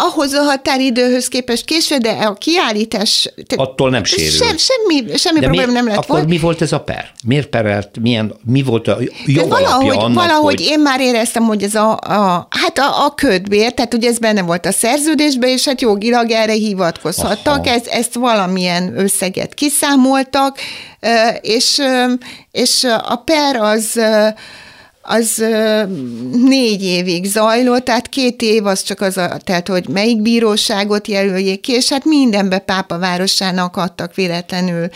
ahhoz 0.00 0.32
a 0.32 0.42
határidőhöz 0.42 1.28
képest 1.28 1.64
késve, 1.64 1.98
de 1.98 2.10
a 2.10 2.32
kiállítás... 2.34 3.32
Attól 3.56 3.90
nem 3.90 4.04
sérül. 4.04 4.30
Sem, 4.30 4.56
semmi 4.56 5.16
semmi 5.16 5.40
probléma 5.40 5.72
nem 5.72 5.86
lett 5.86 5.96
akkor 5.96 6.16
volt. 6.16 6.28
mi 6.28 6.38
volt 6.38 6.62
ez 6.62 6.72
a 6.72 6.80
per? 6.80 7.10
Miért 7.24 7.46
perelt? 7.46 7.98
Milyen, 8.00 8.34
mi 8.44 8.62
volt 8.62 8.88
a 8.88 8.98
jogalapja 9.26 9.66
valahogy, 9.66 9.96
annak, 9.96 10.14
valahogy 10.14 10.54
hogy... 10.54 10.64
én 10.70 10.80
már 10.80 11.00
éreztem, 11.00 11.42
hogy 11.42 11.62
ez 11.62 11.74
a, 11.74 11.90
a 11.90 12.48
hát 12.50 12.78
a, 12.78 13.04
a 13.04 13.14
ködbér, 13.14 13.72
tehát 13.72 13.94
ugye 13.94 14.08
ez 14.08 14.18
benne 14.18 14.42
volt 14.42 14.66
a 14.66 14.72
szerződésben, 14.72 15.48
és 15.48 15.64
hát 15.64 15.80
jogilag 15.80 16.30
erre 16.30 16.52
hivatkozhattak, 16.52 17.66
ez, 17.66 17.86
ezt 17.86 18.14
valamilyen 18.14 18.98
összeget 18.98 19.54
kiszámoltak, 19.54 20.58
és, 21.40 21.82
és 22.50 22.84
a 23.08 23.16
per 23.16 23.56
az 23.56 24.00
az 25.10 25.44
négy 26.32 26.82
évig 26.82 27.24
zajlott, 27.24 27.84
tehát 27.84 28.08
két 28.08 28.42
év 28.42 28.66
az 28.66 28.82
csak 28.82 29.00
az, 29.00 29.16
a, 29.16 29.36
tehát 29.44 29.68
hogy 29.68 29.88
melyik 29.88 30.22
bíróságot 30.22 31.08
jelöljék 31.08 31.60
ki, 31.60 31.72
és 31.72 31.88
hát 31.88 32.04
mindenbe 32.04 32.58
Pápa 32.58 32.98
városának 32.98 33.76
adtak 33.76 34.14
véletlenül 34.14 34.88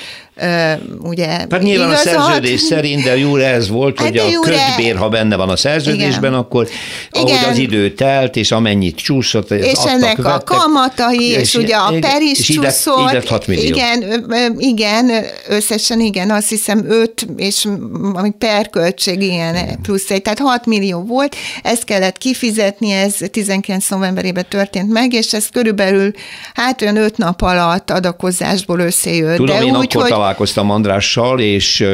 ugye 1.03 1.27
Hát 1.27 1.63
nyilván 1.63 1.89
igazat. 1.89 2.07
a 2.07 2.21
szerződés 2.21 2.61
szerint, 2.61 3.03
de 3.03 3.19
jó 3.19 3.37
ez 3.37 3.69
volt, 3.69 3.99
hát 3.99 4.09
hogy 4.09 4.17
a 4.19 4.41
kötbér, 4.41 4.97
ha 4.97 5.09
benne 5.09 5.37
van 5.37 5.49
a 5.49 5.57
szerződésben, 5.57 6.31
igen. 6.31 6.35
akkor 6.35 6.69
ahogy 7.11 7.29
igen. 7.29 7.45
az 7.51 7.59
idő 7.59 7.95
telt, 7.95 8.37
és 8.37 8.51
amennyit 8.51 8.97
csúszott, 8.97 9.51
és 9.51 9.73
adtak, 9.73 9.91
ennek 9.91 10.17
vettek, 10.17 10.51
a 10.51 10.55
kamatai, 10.55 11.29
és, 11.29 11.41
és 11.41 11.55
ugye 11.55 11.75
a 11.75 11.93
per 12.01 12.23
is 12.23 12.39
csúszott. 12.39 13.09
Ide, 13.09 13.19
ide 13.19 13.29
6 13.29 13.47
millió. 13.47 13.65
Igen, 13.65 14.27
igen, 14.59 15.11
összesen 15.49 16.01
igen, 16.01 16.31
azt 16.31 16.49
hiszem 16.49 16.85
5, 16.89 17.27
és 17.37 17.67
ami 18.13 18.31
per 18.39 18.71
költség 18.71 19.23
ilyen 19.23 19.55
igen. 19.55 19.81
plusz 19.83 20.11
egy, 20.11 20.23
tehát 20.23 20.39
6 20.39 20.67
millió 20.67 21.01
volt, 21.01 21.37
ezt 21.63 21.85
kellett 21.85 22.19
kifizetni, 22.19 22.91
ez 22.91 23.15
19 23.31 23.89
novemberében 23.89 24.45
történt 24.49 24.93
meg, 24.93 25.13
és 25.13 25.33
ez 25.33 25.49
körülbelül 25.49 26.11
hát 26.55 26.83
olyan 26.83 26.97
5 26.97 27.17
nap 27.17 27.43
alatt 27.43 27.91
adakozásból 27.91 28.79
összejött. 28.79 29.37
Tudom, 29.37 29.59
de 29.59 29.65
úgy, 29.65 29.93
hogy 29.93 30.13
találkoztam 30.23 30.71
Andrással, 30.71 31.41
és 31.41 31.87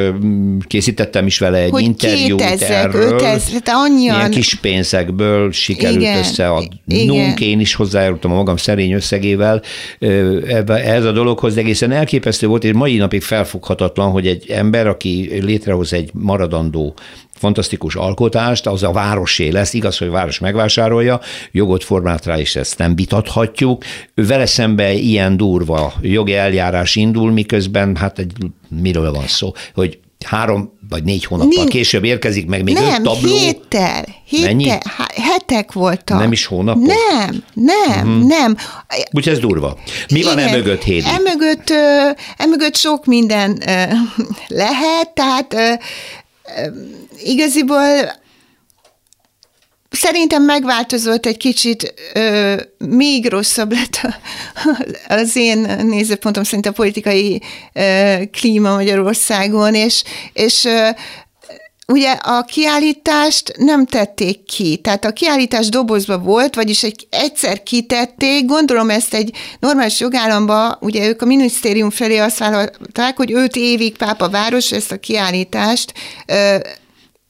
készítettem 0.67 1.25
is 1.25 1.39
vele 1.39 1.57
egy 1.57 1.69
hogy 1.69 1.81
interjút 1.81 2.41
2000, 2.41 2.71
erről. 2.71 3.13
5000, 3.13 3.61
tehát 3.61 3.81
annyian... 3.85 4.15
Ilyen 4.15 4.31
kis 4.31 4.55
pénzekből 4.55 5.51
sikerült 5.51 6.01
Igen, 6.01 6.17
összeadnunk. 6.17 7.39
Én 7.39 7.59
is 7.59 7.73
hozzájárultam 7.73 8.31
a 8.31 8.35
magam 8.35 8.57
szerény 8.57 8.91
összegével 8.91 9.61
ehhez 10.67 11.05
a 11.05 11.11
dologhoz, 11.11 11.53
de 11.53 11.59
egészen 11.59 11.91
elképesztő 11.91 12.47
volt, 12.47 12.63
és 12.63 12.73
mai 12.73 12.97
napig 12.97 13.21
felfoghatatlan, 13.21 14.11
hogy 14.11 14.27
egy 14.27 14.49
ember, 14.49 14.87
aki 14.87 15.39
létrehoz 15.41 15.93
egy 15.93 16.09
maradandó 16.13 16.93
fantasztikus 17.39 17.95
alkotást, 17.95 18.67
az 18.67 18.83
a 18.83 18.91
városé 18.91 19.49
lesz, 19.49 19.73
igaz, 19.73 19.97
hogy 19.97 20.07
a 20.07 20.11
város 20.11 20.39
megvásárolja, 20.39 21.19
jogot 21.51 21.83
formált 21.83 22.25
rá, 22.25 22.37
és 22.37 22.55
ezt 22.55 22.77
nem 22.77 22.95
vitathatjuk. 22.95 23.83
Vele 24.15 24.45
szembe 24.45 24.93
ilyen 24.93 25.37
durva 25.37 25.93
jogi 26.01 26.35
eljárás 26.35 26.95
indul, 26.95 27.31
miközben 27.31 27.95
hát 27.95 28.19
egy, 28.19 28.31
miről 28.69 29.11
van 29.11 29.27
szó, 29.27 29.53
hogy 29.73 29.99
három 30.25 30.77
vagy 30.89 31.03
négy 31.03 31.25
hónappal 31.25 31.53
Nincs. 31.55 31.69
később 31.69 32.03
érkezik 32.03 32.47
meg 32.47 32.63
még 32.63 32.73
nem, 32.73 32.83
öt 32.83 33.01
tabló. 33.01 33.29
héttel, 33.29 34.05
héttel, 34.25 34.81
hetek 35.15 35.71
voltak. 35.71 36.19
Nem 36.19 36.31
is 36.31 36.45
hónapok? 36.45 36.85
Nem, 36.85 37.43
nem, 37.53 38.07
uh-huh. 38.07 38.27
nem. 38.27 38.55
Úgyhogy 39.11 39.33
ez 39.33 39.39
durva. 39.39 39.77
Mi 40.11 40.23
van 40.23 40.39
Igen, 40.39 40.47
emögött, 40.47 40.83
Hédi? 40.83 41.05
Emögött, 41.07 41.73
emögött 42.37 42.75
sok 42.75 43.05
minden 43.05 43.63
lehet, 44.47 45.09
tehát 45.13 45.55
igaziból 47.23 48.17
Szerintem 49.91 50.43
megváltozott 50.43 51.25
egy 51.25 51.37
kicsit, 51.37 51.93
ö, 52.13 52.55
még 52.77 53.29
rosszabb 53.29 53.71
lett 53.71 53.99
a, 54.03 54.15
az 55.13 55.35
én 55.35 55.57
nézőpontom 55.81 56.43
szerint 56.43 56.65
a 56.65 56.71
politikai 56.71 57.41
ö, 57.73 58.15
klíma 58.31 58.73
Magyarországon, 58.73 59.75
és, 59.75 60.03
és 60.33 60.65
ö, 60.65 60.89
ugye 61.89 62.11
a 62.11 62.43
kiállítást 62.43 63.53
nem 63.57 63.85
tették 63.85 64.43
ki, 64.43 64.77
tehát 64.77 65.05
a 65.05 65.11
kiállítás 65.11 65.69
dobozba 65.69 66.17
volt, 66.17 66.55
vagyis 66.55 66.83
egy, 66.83 67.07
egyszer 67.09 67.63
kitették, 67.63 68.45
gondolom 68.45 68.89
ezt 68.89 69.13
egy 69.13 69.35
normális 69.59 69.99
jogállamba, 69.99 70.77
ugye 70.81 71.07
ők 71.07 71.21
a 71.21 71.25
minisztérium 71.25 71.89
felé 71.89 72.17
azt 72.17 72.37
vállalták, 72.37 73.17
hogy 73.17 73.33
öt 73.33 73.55
évig 73.55 73.97
Pápa 73.97 74.29
város 74.29 74.71
ezt 74.71 74.91
a 74.91 74.99
kiállítást 74.99 75.93
ö, 76.25 76.55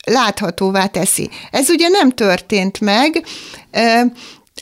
láthatóvá 0.05 0.85
teszi. 0.85 1.29
Ez 1.51 1.69
ugye 1.69 1.87
nem 1.87 2.09
történt 2.11 2.79
meg, 2.79 3.23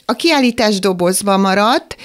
a 0.04 0.12
kiállítás 0.12 0.78
dobozba 0.78 1.36
maradt, 1.36 1.96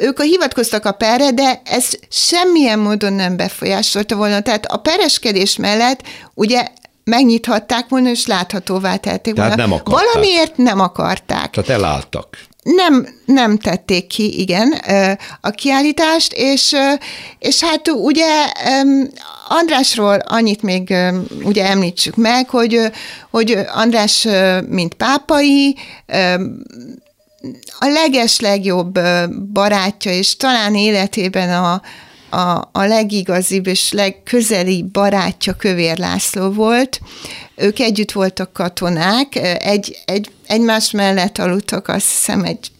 ők 0.00 0.18
a 0.18 0.22
hivatkoztak 0.22 0.84
a 0.84 0.92
perre, 0.92 1.30
de 1.30 1.62
ez 1.64 1.90
semmilyen 2.10 2.78
módon 2.78 3.12
nem 3.12 3.36
befolyásolta 3.36 4.16
volna. 4.16 4.40
Tehát 4.40 4.66
a 4.66 4.76
pereskedés 4.76 5.56
mellett 5.56 6.02
ugye 6.34 6.68
megnyithatták 7.04 7.88
volna, 7.88 8.08
és 8.08 8.26
láthatóvá 8.26 8.96
tették 8.96 9.34
Tehát 9.34 9.54
volna. 9.54 9.68
nem 9.68 9.80
akarták. 9.80 10.04
Valamiért 10.04 10.56
nem 10.56 10.80
akarták. 10.80 11.50
Tehát 11.50 11.70
elálltak. 11.70 12.38
Nem, 12.62 13.08
nem 13.24 13.58
tették 13.58 14.06
ki, 14.06 14.40
igen, 14.40 14.72
a 15.40 15.50
kiállítást, 15.50 16.32
és, 16.32 16.76
és 17.38 17.62
hát 17.62 17.88
ugye 17.88 18.26
Andrásról 19.48 20.14
annyit 20.14 20.62
még 20.62 20.94
ugye 21.42 21.66
említsük 21.66 22.16
meg, 22.16 22.48
hogy, 22.48 22.80
hogy 23.30 23.58
András, 23.74 24.28
mint 24.68 24.94
pápai, 24.94 25.76
a 27.78 27.86
leges 27.86 28.40
legjobb 28.40 28.98
barátja, 29.52 30.12
és 30.12 30.36
talán 30.36 30.74
életében 30.74 31.64
a, 31.64 31.82
a, 32.32 32.68
a 32.72 32.84
legigazibb 32.84 33.66
és 33.66 33.92
legközelibb 33.92 34.86
barátja 34.86 35.52
Kövér 35.52 35.98
László 35.98 36.50
volt. 36.50 37.00
Ők 37.56 37.78
együtt 37.78 38.12
voltak 38.12 38.52
katonák, 38.52 39.34
egy, 39.64 39.98
egy, 40.04 40.30
egymás 40.46 40.90
mellett 40.90 41.38
aludtak, 41.38 41.88
azt 41.88 42.08
hiszem, 42.08 42.44
egy 42.44 42.70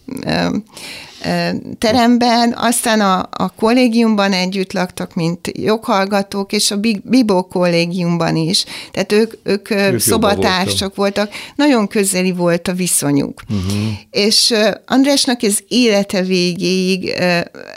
teremben, 1.79 2.55
aztán 2.57 3.01
a, 3.01 3.29
a 3.31 3.51
kollégiumban 3.57 4.33
együtt 4.33 4.73
laktak, 4.73 5.15
mint 5.15 5.53
joghallgatók, 5.53 6.53
és 6.53 6.71
a 6.71 6.81
Bibó 7.03 7.43
kollégiumban 7.43 8.37
is. 8.37 8.65
Tehát 8.91 9.13
ők, 9.13 9.33
ők, 9.43 9.71
ők 9.71 10.01
szobatársak 10.01 10.95
voltak. 10.95 11.31
Nagyon 11.55 11.89
közeli 11.89 12.33
volt 12.33 12.69
a 12.69 12.73
viszonyuk. 12.73 13.43
Uh-huh. 13.49 13.93
És 14.11 14.55
Andrásnak 14.87 15.43
ez 15.43 15.59
élete 15.69 16.23
végéig 16.23 17.15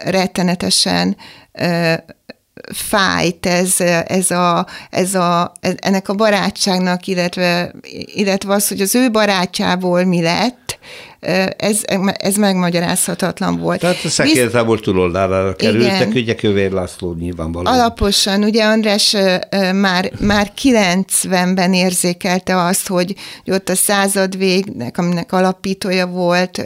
rettenetesen 0.03 1.15
fájt 2.73 3.45
ez, 3.45 3.79
ez 4.07 4.31
a, 4.31 4.67
ez 4.89 5.13
a, 5.13 5.51
ennek 5.79 6.09
a 6.09 6.13
barátságnak, 6.13 7.07
illetve, 7.07 7.71
illetve 8.05 8.53
az, 8.53 8.67
hogy 8.67 8.81
az 8.81 8.95
ő 8.95 9.11
barátjából 9.11 10.03
mi 10.03 10.21
lett, 10.21 10.79
ez, 11.57 11.81
ez 12.17 12.35
megmagyarázhatatlan 12.35 13.57
volt. 13.57 13.79
Tehát 13.79 14.03
a 14.03 14.09
szekértábor 14.09 14.79
túloldalára 14.79 15.55
kerültek, 15.55 16.07
igen, 16.09 16.21
ugye 16.21 16.35
Kövér 16.35 16.71
László 16.71 17.13
nyilvánvalóan. 17.13 17.73
Alaposan, 17.73 18.43
ugye 18.43 18.63
András 18.63 19.15
már, 19.73 20.11
már 20.19 20.51
90-ben 20.61 21.73
érzékelte 21.73 22.63
azt, 22.63 22.87
hogy, 22.87 23.15
hogy 23.43 23.53
ott 23.53 23.69
a 23.69 23.75
század 23.75 24.37
végnek, 24.37 24.97
aminek 24.97 25.31
alapítója 25.31 26.07
volt, 26.07 26.65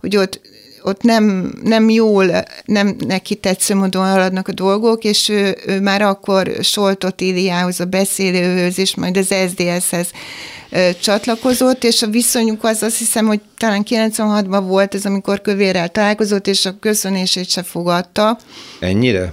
hogy 0.00 0.16
ott 0.16 0.40
ott 0.86 1.02
nem, 1.02 1.52
nem 1.62 1.88
jól, 1.88 2.44
nem 2.64 2.96
neki 3.06 3.34
tetsző 3.34 3.74
módon 3.74 4.10
haladnak 4.10 4.48
a 4.48 4.52
dolgok, 4.52 5.04
és 5.04 5.28
ő, 5.28 5.56
ő 5.66 5.80
már 5.80 6.02
akkor 6.02 6.50
Soltot 6.60 7.20
Iliához, 7.20 7.80
a 7.80 7.84
beszélőhöz, 7.84 8.78
és 8.78 8.94
majd 8.94 9.16
az 9.16 9.34
SZDSZ-hez 9.46 10.10
csatlakozott, 11.00 11.84
és 11.84 12.02
a 12.02 12.06
viszonyuk 12.06 12.64
az 12.64 12.82
azt 12.82 12.98
hiszem, 12.98 13.26
hogy 13.26 13.40
talán 13.58 13.84
96-ban 13.90 14.62
volt 14.66 14.94
ez, 14.94 15.04
amikor 15.04 15.40
kövérrel 15.40 15.88
találkozott, 15.88 16.46
és 16.46 16.66
a 16.66 16.78
köszönését 16.80 17.48
se 17.50 17.62
fogadta. 17.62 18.38
Ennyire? 18.80 19.32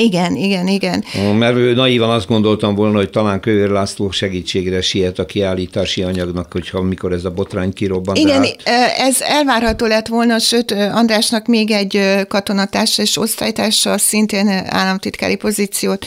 Igen, 0.00 0.36
igen, 0.36 0.66
igen. 0.66 1.04
Mert 1.38 1.74
naívan 1.74 2.10
azt 2.10 2.26
gondoltam 2.26 2.74
volna, 2.74 2.96
hogy 2.96 3.10
talán 3.10 3.40
Kövér 3.40 3.68
László 3.68 4.10
segítségre 4.10 4.80
siet 4.80 5.18
a 5.18 5.26
kiállítási 5.26 6.02
anyagnak, 6.02 6.52
hogyha 6.52 6.82
mikor 6.82 7.12
ez 7.12 7.24
a 7.24 7.30
botrány 7.30 7.72
kirobban. 7.72 8.16
Igen, 8.16 8.42
hát... 8.42 8.94
ez 8.98 9.20
elvárható 9.20 9.86
lett 9.86 10.06
volna, 10.06 10.38
sőt 10.38 10.70
Andrásnak 10.70 11.46
még 11.46 11.70
egy 11.70 12.00
katonatársa 12.28 13.02
és 13.02 13.16
osztálytársa 13.16 13.98
szintén 13.98 14.48
államtitkári 14.66 15.36
pozíciót 15.36 16.06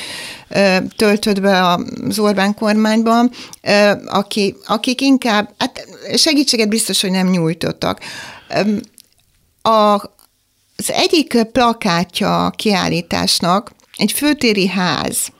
töltött 0.95 1.41
be 1.41 1.67
az 2.07 2.19
Orbán 2.19 2.53
kormányban, 2.53 3.31
aki, 4.05 4.55
akik 4.65 5.01
inkább, 5.01 5.49
hát 5.57 5.87
segítséget 6.15 6.69
biztos, 6.69 7.01
hogy 7.01 7.11
nem 7.11 7.29
nyújtottak. 7.29 7.99
A, 9.61 9.93
az 10.75 10.91
egyik 10.91 11.43
plakátja 11.51 12.45
a 12.45 12.49
kiállításnak 12.49 13.71
egy 14.01 14.11
főtéri 14.11 14.67
ház, 14.67 15.31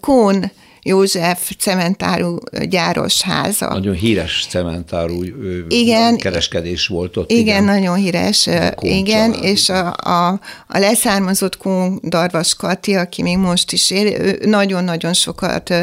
Kón 0.00 0.50
József 0.88 1.50
cementáru 1.58 2.38
gyáros 2.68 3.22
háza. 3.22 3.68
Nagyon 3.68 3.94
híres 3.94 4.46
cementáru 4.48 5.22
igen, 5.68 6.16
kereskedés 6.16 6.86
volt 6.86 7.16
ott. 7.16 7.30
Igen, 7.30 7.42
igen. 7.42 7.64
nagyon 7.64 7.96
híres. 7.96 8.48
Igen, 8.80 9.32
család, 9.32 9.44
és 9.44 9.68
a, 9.68 9.94
a, 9.96 10.28
a 10.66 10.78
leszármazott 10.78 11.56
Kón 11.56 12.00
Darvas 12.02 12.54
Kati, 12.54 12.94
aki 12.94 13.22
még 13.22 13.36
most 13.36 13.72
is 13.72 13.90
él, 13.90 14.36
nagyon-nagyon 14.44 15.12
sokat 15.12 15.74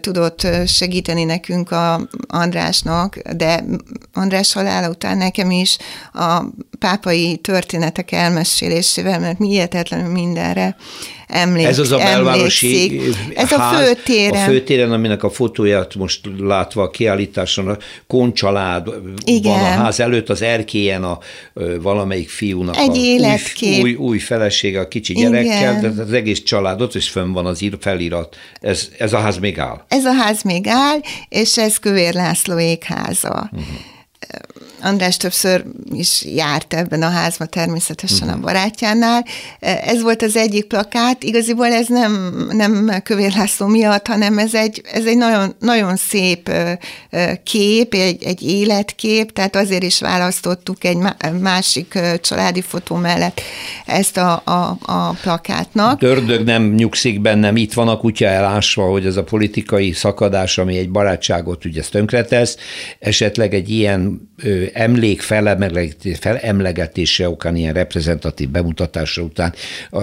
tudott 0.00 0.46
segíteni 0.66 1.24
nekünk 1.24 1.70
a 1.70 2.08
Andrásnak, 2.26 3.18
de 3.36 3.64
András 4.12 4.52
halála 4.52 4.88
után 4.88 5.18
nekem 5.18 5.50
is 5.50 5.76
a 6.12 6.42
pápai 6.78 7.36
történetek 7.36 8.12
elmesélésével, 8.12 9.20
mert 9.20 9.38
mi 9.38 9.48
hihetetlenül 9.48 10.12
mindenre 10.12 10.76
emlék, 11.28 11.66
Ez 11.66 11.78
az 11.78 11.92
a 11.92 11.96
belvárosi 11.96 13.00
Ez 13.34 13.48
ház, 13.48 13.80
a 13.80 13.84
főtéren. 13.84 14.42
A 14.42 14.50
főtéren, 14.50 14.92
aminek 14.92 15.22
a 15.22 15.30
fotóját 15.30 15.94
most 15.94 16.20
látva 16.38 16.82
a 16.82 16.90
kiállításon, 16.90 17.68
a 17.68 17.76
koncsalád 18.06 18.88
Igen. 19.24 19.52
van 19.52 19.62
a 19.62 19.82
ház 19.82 20.00
előtt, 20.00 20.28
az 20.28 20.42
erkélyen 20.42 21.04
a 21.04 21.18
valamelyik 21.80 22.28
fiúnak 22.28 22.76
Egy 22.76 22.96
a 22.96 23.00
életkép. 23.00 23.82
Új, 23.82 23.94
új, 23.94 23.94
új 23.94 24.18
felesége, 24.18 24.80
a 24.80 24.88
kicsi 24.88 25.14
gyerekkel, 25.14 25.80
de 25.80 26.02
az 26.02 26.12
egész 26.12 26.42
családot, 26.42 26.94
és 26.94 27.08
fönn 27.08 27.32
van 27.32 27.46
az 27.46 27.64
felirat. 27.80 28.36
Ez, 28.60 28.88
ez 28.98 29.12
a 29.12 29.18
ház 29.18 29.38
még 29.38 29.58
áll? 29.58 29.84
Ez 29.88 30.04
a 30.04 30.12
ház 30.12 30.42
még 30.42 30.66
áll, 30.66 30.98
és 31.28 31.58
ez 31.58 31.76
Kövér 31.76 32.14
László 32.14 32.58
égháza. 32.58 33.50
Uh-huh 33.52 33.96
András 34.82 35.16
többször 35.16 35.64
is 35.92 36.24
járt 36.24 36.74
ebben 36.74 37.02
a 37.02 37.08
házban, 37.08 37.48
természetesen 37.50 38.28
uh-huh. 38.28 38.42
a 38.42 38.44
barátjánál. 38.44 39.24
Ez 39.60 40.02
volt 40.02 40.22
az 40.22 40.36
egyik 40.36 40.64
plakát, 40.64 41.22
igaziból 41.22 41.66
ez 41.66 41.86
nem, 41.88 42.46
nem 42.50 43.00
Kövér 43.04 43.32
László 43.36 43.66
miatt, 43.66 44.06
hanem 44.06 44.38
ez 44.38 44.54
egy, 44.54 44.82
ez 44.92 45.06
egy 45.06 45.16
nagyon, 45.16 45.54
nagyon 45.60 45.96
szép 45.96 46.50
kép, 47.44 47.94
egy, 47.94 48.22
egy 48.22 48.42
életkép, 48.42 49.32
tehát 49.32 49.56
azért 49.56 49.82
is 49.82 50.00
választottuk 50.00 50.84
egy 50.84 50.98
másik 51.40 51.98
családi 52.20 52.60
fotó 52.60 52.96
mellett 52.96 53.40
ezt 53.86 54.16
a, 54.16 54.42
a, 54.44 54.78
a 54.82 55.10
plakátnak. 55.22 56.02
Ördög 56.02 56.44
nem 56.44 56.74
nyugszik 56.74 57.20
bennem, 57.20 57.56
itt 57.56 57.72
van 57.72 57.88
a 57.88 57.96
kutya 57.96 58.26
elásva, 58.26 58.90
hogy 58.90 59.06
ez 59.06 59.16
a 59.16 59.24
politikai 59.24 59.92
szakadás, 59.92 60.58
ami 60.58 60.78
egy 60.78 60.90
barátságot 60.90 61.64
ugye 61.64 61.82
tönkretesz, 61.90 62.56
esetleg 62.98 63.54
egy 63.54 63.70
ilyen 63.70 64.30
emlék 64.72 65.20
felemlegetése 65.20 67.28
okán, 67.28 67.56
ilyen 67.56 67.72
reprezentatív 67.72 68.48
bemutatása 68.48 69.22
után 69.22 69.54
a, 69.90 70.02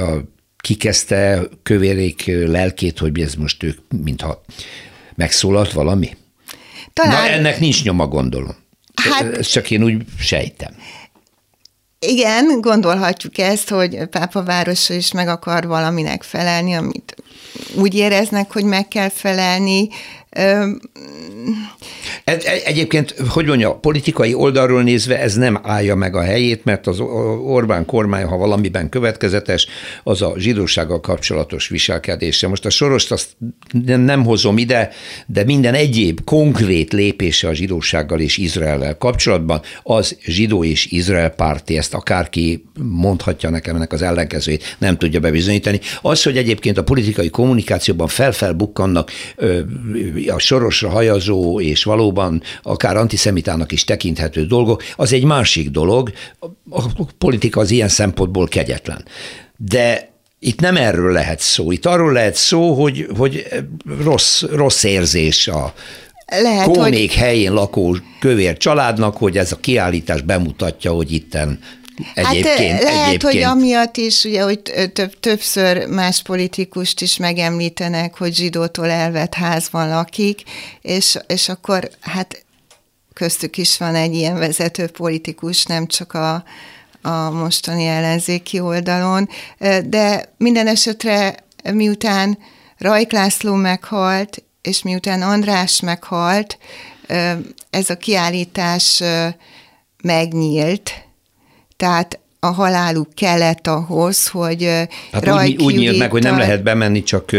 kikezdte 0.58 1.42
kövérék 1.64 2.24
lelkét, 2.26 3.00
hogy 3.00 3.20
ez 3.20 3.34
most 3.34 3.64
ők, 3.64 3.78
mintha 4.04 4.42
megszólalt 5.16 5.72
valami? 5.72 6.18
Talán... 6.94 7.12
Na, 7.12 7.30
ennek 7.30 7.60
nincs 7.60 7.84
nyoma, 7.84 8.08
gondolom. 8.08 8.56
Hát... 8.96 9.38
Ezt 9.38 9.52
csak 9.52 9.72
én 9.72 9.84
úgy 9.84 10.02
sejtem. 10.20 10.76
Igen, 12.00 12.62
gondolhatjuk 12.62 13.38
ezt, 13.38 13.70
hogy 13.70 14.06
Pápa 14.06 14.44
városa 14.44 14.94
is 14.94 15.12
meg 15.12 15.28
akar 15.28 15.68
valaminek 15.68 16.24
felelni, 16.24 16.74
amit 16.74 17.16
úgy 17.76 17.96
éreznek, 17.96 18.52
hogy 18.52 18.64
meg 18.64 18.88
kell 18.88 19.10
felelni. 19.10 19.88
Egy, 22.24 22.44
egyébként, 22.66 23.16
hogy 23.30 23.46
mondja, 23.46 23.74
politikai 23.74 24.34
oldalról 24.34 24.84
nézve 24.84 25.20
ez 25.20 25.36
nem 25.36 25.60
állja 25.64 25.96
meg 25.96 26.16
a 26.16 26.22
helyét, 26.22 26.66
mert 26.66 26.88
az 26.88 27.00
Orbán 27.46 27.86
kormány, 27.86 28.24
ha 28.24 28.38
valamiben 28.38 28.90
következetes, 28.90 29.68
az 30.04 30.22
a 30.22 30.34
zsidósággal 30.38 31.00
kapcsolatos 31.00 31.68
viselkedése. 31.68 32.48
Most 32.48 32.66
a 32.66 32.70
sorost 32.70 33.12
azt 33.12 33.38
nem 33.86 34.24
hozom 34.24 34.58
ide, 34.58 34.90
de 35.26 35.44
minden 35.44 35.74
egyéb 35.74 36.24
konkrét 36.24 36.94
lépése 36.94 37.48
a 37.48 37.54
zsidósággal 37.54 38.20
és 38.20 38.38
Izraellel 38.38 38.98
kapcsolatban, 38.98 39.62
az 39.84 40.18
zsidó 40.24 40.64
és 40.64 40.86
Izrael 40.86 41.30
párti, 41.30 41.78
ezt 41.78 41.94
akárki 41.94 42.66
mondhatja 42.82 43.50
nekem 43.50 43.76
ennek 43.76 43.94
az 43.94 44.02
ellenkezőjét, 44.02 44.76
nem 44.80 44.98
tudja 44.98 45.20
bebizonyítani. 45.20 45.80
Az, 46.02 46.24
hogy 46.24 46.38
egyébként 46.38 46.78
a 46.78 46.84
politikai 46.84 47.30
kommunikációban 47.30 48.08
felfelbukkannak 48.08 49.12
a 50.28 50.40
sorosra 50.40 50.90
hajazó 50.90 51.60
és 51.62 51.84
valóban 51.84 52.42
akár 52.64 52.98
antiszemitának 52.98 53.72
is 53.72 53.84
tekinthető 53.84 54.46
dolgok, 54.46 54.84
az 54.96 55.14
egy 55.14 55.24
másik 55.24 55.70
dolog. 55.70 56.12
A 56.70 56.82
politika 57.18 57.60
az 57.60 57.72
ilyen 57.72 57.88
szempontból 57.88 58.48
kegyetlen. 58.48 59.06
De 59.58 60.14
itt 60.40 60.60
nem 60.60 60.78
erről 60.78 61.12
lehet 61.12 61.40
szó. 61.40 61.72
Itt 61.72 61.86
arról 61.86 62.12
lehet 62.12 62.36
szó, 62.36 62.74
hogy, 62.74 63.08
hogy 63.18 63.48
rossz, 64.04 64.42
rossz 64.42 64.84
érzés 64.84 65.48
a, 65.48 65.74
lehet, 66.26 66.66
Kónék 66.66 67.10
hogy... 67.10 67.20
helyén 67.20 67.54
lakó 67.54 67.98
kövér 68.20 68.58
családnak, 68.58 69.18
hogy 69.18 69.38
ez 69.38 69.52
a 69.52 69.60
kiállítás 69.60 70.22
bemutatja, 70.22 70.92
hogy 70.92 71.12
itten 71.12 71.60
Egyébként, 72.14 72.72
hát 72.72 72.84
lehet, 72.84 73.08
egyébként. 73.08 73.34
hogy 73.34 73.42
amiatt 73.42 73.98
is, 73.98 74.24
ugye, 74.24 74.44
hogy 74.44 74.62
több, 74.94 75.20
többször 75.20 75.88
más 75.88 76.22
politikust 76.22 77.02
is 77.02 77.18
megemlítenek, 77.18 78.18
hogy 78.18 78.36
zsidótól 78.36 78.90
elvett 78.90 79.34
házban 79.34 79.90
lakik, 79.90 80.44
és, 80.82 81.18
és 81.28 81.50
akkor 81.50 81.90
hát 82.02 82.46
köztük 83.14 83.58
is 83.58 83.78
van 83.78 83.96
egy 83.96 84.14
ilyen 84.14 84.38
vezető 84.38 84.88
politikus, 84.88 85.64
nem 85.64 85.88
csak 85.88 86.14
a, 86.14 86.44
a 87.02 87.30
mostani 87.30 87.86
ellenzéki 87.86 88.60
oldalon, 88.60 89.30
de 89.86 90.34
minden 90.38 90.68
esetre 90.68 91.36
miután 91.74 92.38
Rajk 92.78 93.12
László 93.12 93.54
meghalt, 93.54 94.44
és 94.62 94.82
miután 94.82 95.22
András 95.22 95.80
meghalt, 95.80 96.58
ez 97.70 97.90
a 97.90 97.98
kiállítás 97.98 99.04
megnyílt, 100.04 101.05
tehát 101.78 102.20
a 102.46 102.52
haláluk 102.52 103.08
kellett 103.16 103.68
ahhoz, 103.68 104.28
hogy 104.28 104.64
hát 105.12 105.44
úgy, 105.44 105.62
úgy 105.64 105.76
nyílt 105.76 105.98
meg, 105.98 106.12
hogy 106.12 106.24
nem 106.24 106.38
lehet 106.38 106.64
bemenni, 106.64 107.04
csak 107.04 107.34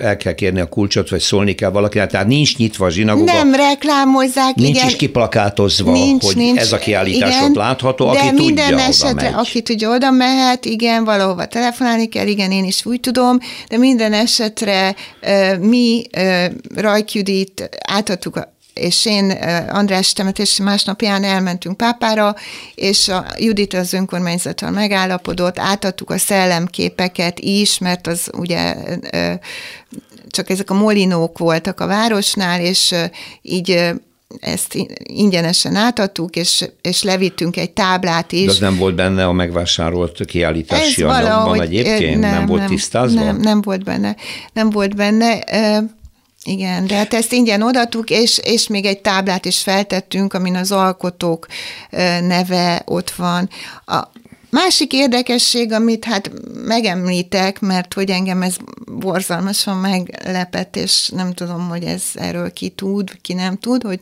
el 0.00 0.16
kell 0.16 0.32
kérni 0.32 0.60
a 0.60 0.68
kulcsot, 0.68 1.08
vagy 1.08 1.20
szólni 1.20 1.54
kell 1.54 1.70
valakinek, 1.70 2.10
tehát 2.10 2.26
nincs 2.26 2.56
nyitva 2.56 2.86
a 2.86 2.90
zsinagóga. 2.90 3.32
Nem 3.32 3.54
reklámozzák, 3.54 4.54
Nincs 4.54 4.76
igen. 4.76 4.88
is 4.88 4.96
kiplakátozva, 4.96 5.92
nincs, 5.92 6.24
hogy 6.24 6.36
nincs, 6.36 6.58
ez 6.58 6.72
a 6.72 6.78
kiállítás 6.78 7.34
igen, 7.34 7.44
ott 7.50 7.54
látható, 7.54 8.08
aki 8.08 8.26
de 8.26 8.32
minden 8.32 8.68
tudja, 8.68 8.84
esetre, 8.84 9.10
oda 9.10 9.22
megy. 9.22 9.34
aki 9.34 9.62
tudja, 9.62 9.90
oda 9.90 10.10
mehet, 10.10 10.64
igen, 10.64 11.04
valahova 11.04 11.46
telefonálni 11.46 12.08
kell, 12.08 12.26
igen, 12.26 12.50
én 12.50 12.64
is 12.64 12.86
úgy 12.86 13.00
tudom, 13.00 13.38
de 13.68 13.78
minden 13.78 14.12
esetre 14.12 14.94
mi 15.60 16.02
Rajk 16.74 17.12
Judit 17.12 17.68
átadtuk 17.86 18.36
a 18.36 18.52
és 18.74 19.06
én 19.06 19.30
András 19.70 20.12
temetési 20.12 20.62
másnapján 20.62 21.24
elmentünk 21.24 21.76
Pápára, 21.76 22.34
és 22.74 23.08
a 23.08 23.24
Judit 23.38 23.74
az 23.74 23.92
önkormányzattal 23.92 24.70
megállapodott, 24.70 25.58
átadtuk 25.58 26.10
a 26.10 26.18
szellemképeket 26.18 27.40
is, 27.40 27.78
mert 27.78 28.06
az 28.06 28.30
ugye 28.36 28.74
csak 30.30 30.50
ezek 30.50 30.70
a 30.70 30.74
molinók 30.74 31.38
voltak 31.38 31.80
a 31.80 31.86
városnál, 31.86 32.60
és 32.60 32.94
így 33.42 33.92
ezt 34.40 34.76
ingyenesen 35.02 35.74
átadtuk, 35.74 36.36
és, 36.36 36.64
és 36.82 37.02
levittünk 37.02 37.56
egy 37.56 37.70
táblát 37.70 38.32
is. 38.32 38.44
De 38.44 38.50
az 38.50 38.58
nem 38.58 38.76
volt 38.76 38.94
benne 38.94 39.26
a 39.26 39.32
megvásárolt 39.32 40.24
kiállítási 40.24 41.02
Ez 41.02 41.08
anyagban 41.08 41.42
valahogy, 41.42 41.60
egyébként? 41.60 42.20
Nem, 42.20 42.30
nem 42.30 42.46
volt 42.46 42.60
nem, 42.60 42.68
tisztázva? 42.68 43.24
Nem, 43.24 43.36
nem 43.36 43.62
volt 43.62 43.84
benne. 43.84 44.16
Nem 44.52 44.70
volt 44.70 44.96
benne. 44.96 45.38
Igen, 46.44 46.86
de 46.86 46.96
hát 46.96 47.14
ezt 47.14 47.32
ingyen 47.32 47.62
odatuk, 47.62 48.10
és, 48.10 48.38
és 48.38 48.66
még 48.68 48.84
egy 48.84 49.00
táblát 49.00 49.44
is 49.44 49.58
feltettünk, 49.58 50.34
amin 50.34 50.56
az 50.56 50.72
alkotók 50.72 51.46
neve 52.20 52.82
ott 52.84 53.10
van. 53.10 53.48
A 53.86 54.02
másik 54.50 54.92
érdekesség, 54.92 55.72
amit 55.72 56.04
hát 56.04 56.30
megemlítek, 56.64 57.60
mert 57.60 57.94
hogy 57.94 58.10
engem 58.10 58.42
ez 58.42 58.56
borzalmasan 58.86 59.76
meglepett, 59.76 60.76
és 60.76 61.08
nem 61.08 61.32
tudom, 61.32 61.68
hogy 61.68 61.84
ez 61.84 62.02
erről 62.14 62.52
ki 62.52 62.68
tud, 62.68 63.20
ki 63.20 63.32
nem 63.32 63.58
tud, 63.58 63.82
hogy 63.82 64.00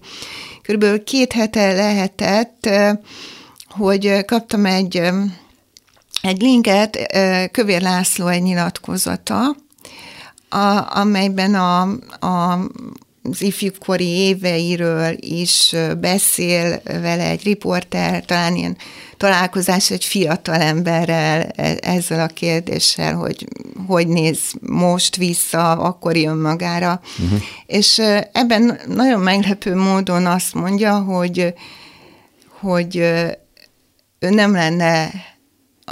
körülbelül 0.62 1.04
két 1.04 1.32
hete 1.32 1.72
lehetett, 1.72 2.68
hogy 3.68 4.24
kaptam 4.24 4.66
egy 4.66 5.02
egy 6.22 6.40
linket 6.40 6.98
Kövér 7.50 7.82
László 7.82 8.26
egy 8.26 8.42
nyilatkozata, 8.42 9.56
a, 10.50 10.98
amelyben 10.98 11.54
a, 11.54 11.80
a 12.26 12.58
az 13.22 13.42
ifjúkori 13.42 14.06
éveiről 14.06 15.16
is 15.20 15.74
beszél 16.00 16.80
vele 16.84 17.28
egy 17.28 17.42
riporter, 17.42 18.24
talán 18.24 18.56
ilyen 18.56 18.76
találkozás 19.16 19.90
egy 19.90 20.04
fiatal 20.04 20.54
emberrel 20.54 21.42
e, 21.42 21.76
ezzel 21.80 22.20
a 22.20 22.26
kérdéssel, 22.26 23.14
hogy 23.14 23.46
hogy 23.86 24.08
néz 24.08 24.38
most 24.60 25.16
vissza, 25.16 25.70
akkor 25.70 26.16
jön 26.16 26.36
magára. 26.36 27.00
Uh-huh. 27.24 27.40
És 27.66 27.98
ebben 28.32 28.80
nagyon 28.86 29.20
meglepő 29.20 29.76
módon 29.76 30.26
azt 30.26 30.54
mondja, 30.54 30.98
hogy, 30.98 31.54
hogy 32.60 32.96
ő 34.18 34.30
nem 34.30 34.52
lenne 34.52 35.10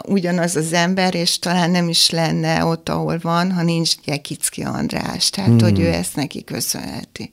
ugyanaz 0.07 0.57
az 0.57 0.73
ember, 0.73 1.15
és 1.15 1.39
talán 1.39 1.71
nem 1.71 1.89
is 1.89 2.11
lenne 2.11 2.65
ott, 2.65 2.89
ahol 2.89 3.19
van, 3.23 3.53
ha 3.53 3.63
nincs 3.63 3.95
Gyekicki 4.05 4.63
András. 4.63 5.31
Tehát, 5.31 5.51
hmm. 5.51 5.61
hogy 5.61 5.81
ő 5.81 5.87
ezt 5.87 6.17
neki 6.17 6.45
köszönheti. 6.45 7.33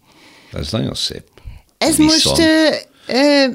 Ez 0.54 0.72
nagyon 0.72 0.94
szép. 0.94 1.24
Ez 1.78 1.96
Viszont. 1.96 2.12
most 2.12 2.40
ö, 2.40 2.76
ö, 3.08 3.46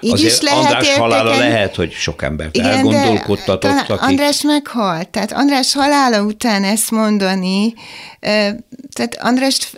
így 0.00 0.12
Azért 0.12 0.32
is 0.32 0.40
lehet 0.40 0.58
András 0.58 0.82
érteken... 0.82 1.00
halála 1.00 1.38
lehet, 1.38 1.74
hogy 1.74 1.92
sok 1.92 2.22
embert 2.22 2.56
Igen, 2.56 2.70
elgondolkodtatott. 2.70 3.72
De 3.72 3.84
akik... 3.88 4.00
András 4.00 4.42
meghalt. 4.42 5.08
Tehát 5.08 5.32
András 5.32 5.72
halála 5.72 6.22
után 6.22 6.64
ezt 6.64 6.90
mondani, 6.90 7.74
tehát 8.92 9.16
András 9.18 9.72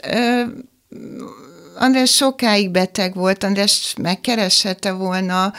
András 1.77 2.11
sokáig 2.11 2.71
beteg 2.71 3.15
volt, 3.15 3.45
András 3.45 3.95
megkereshette 4.03 4.93
volna 4.93 5.53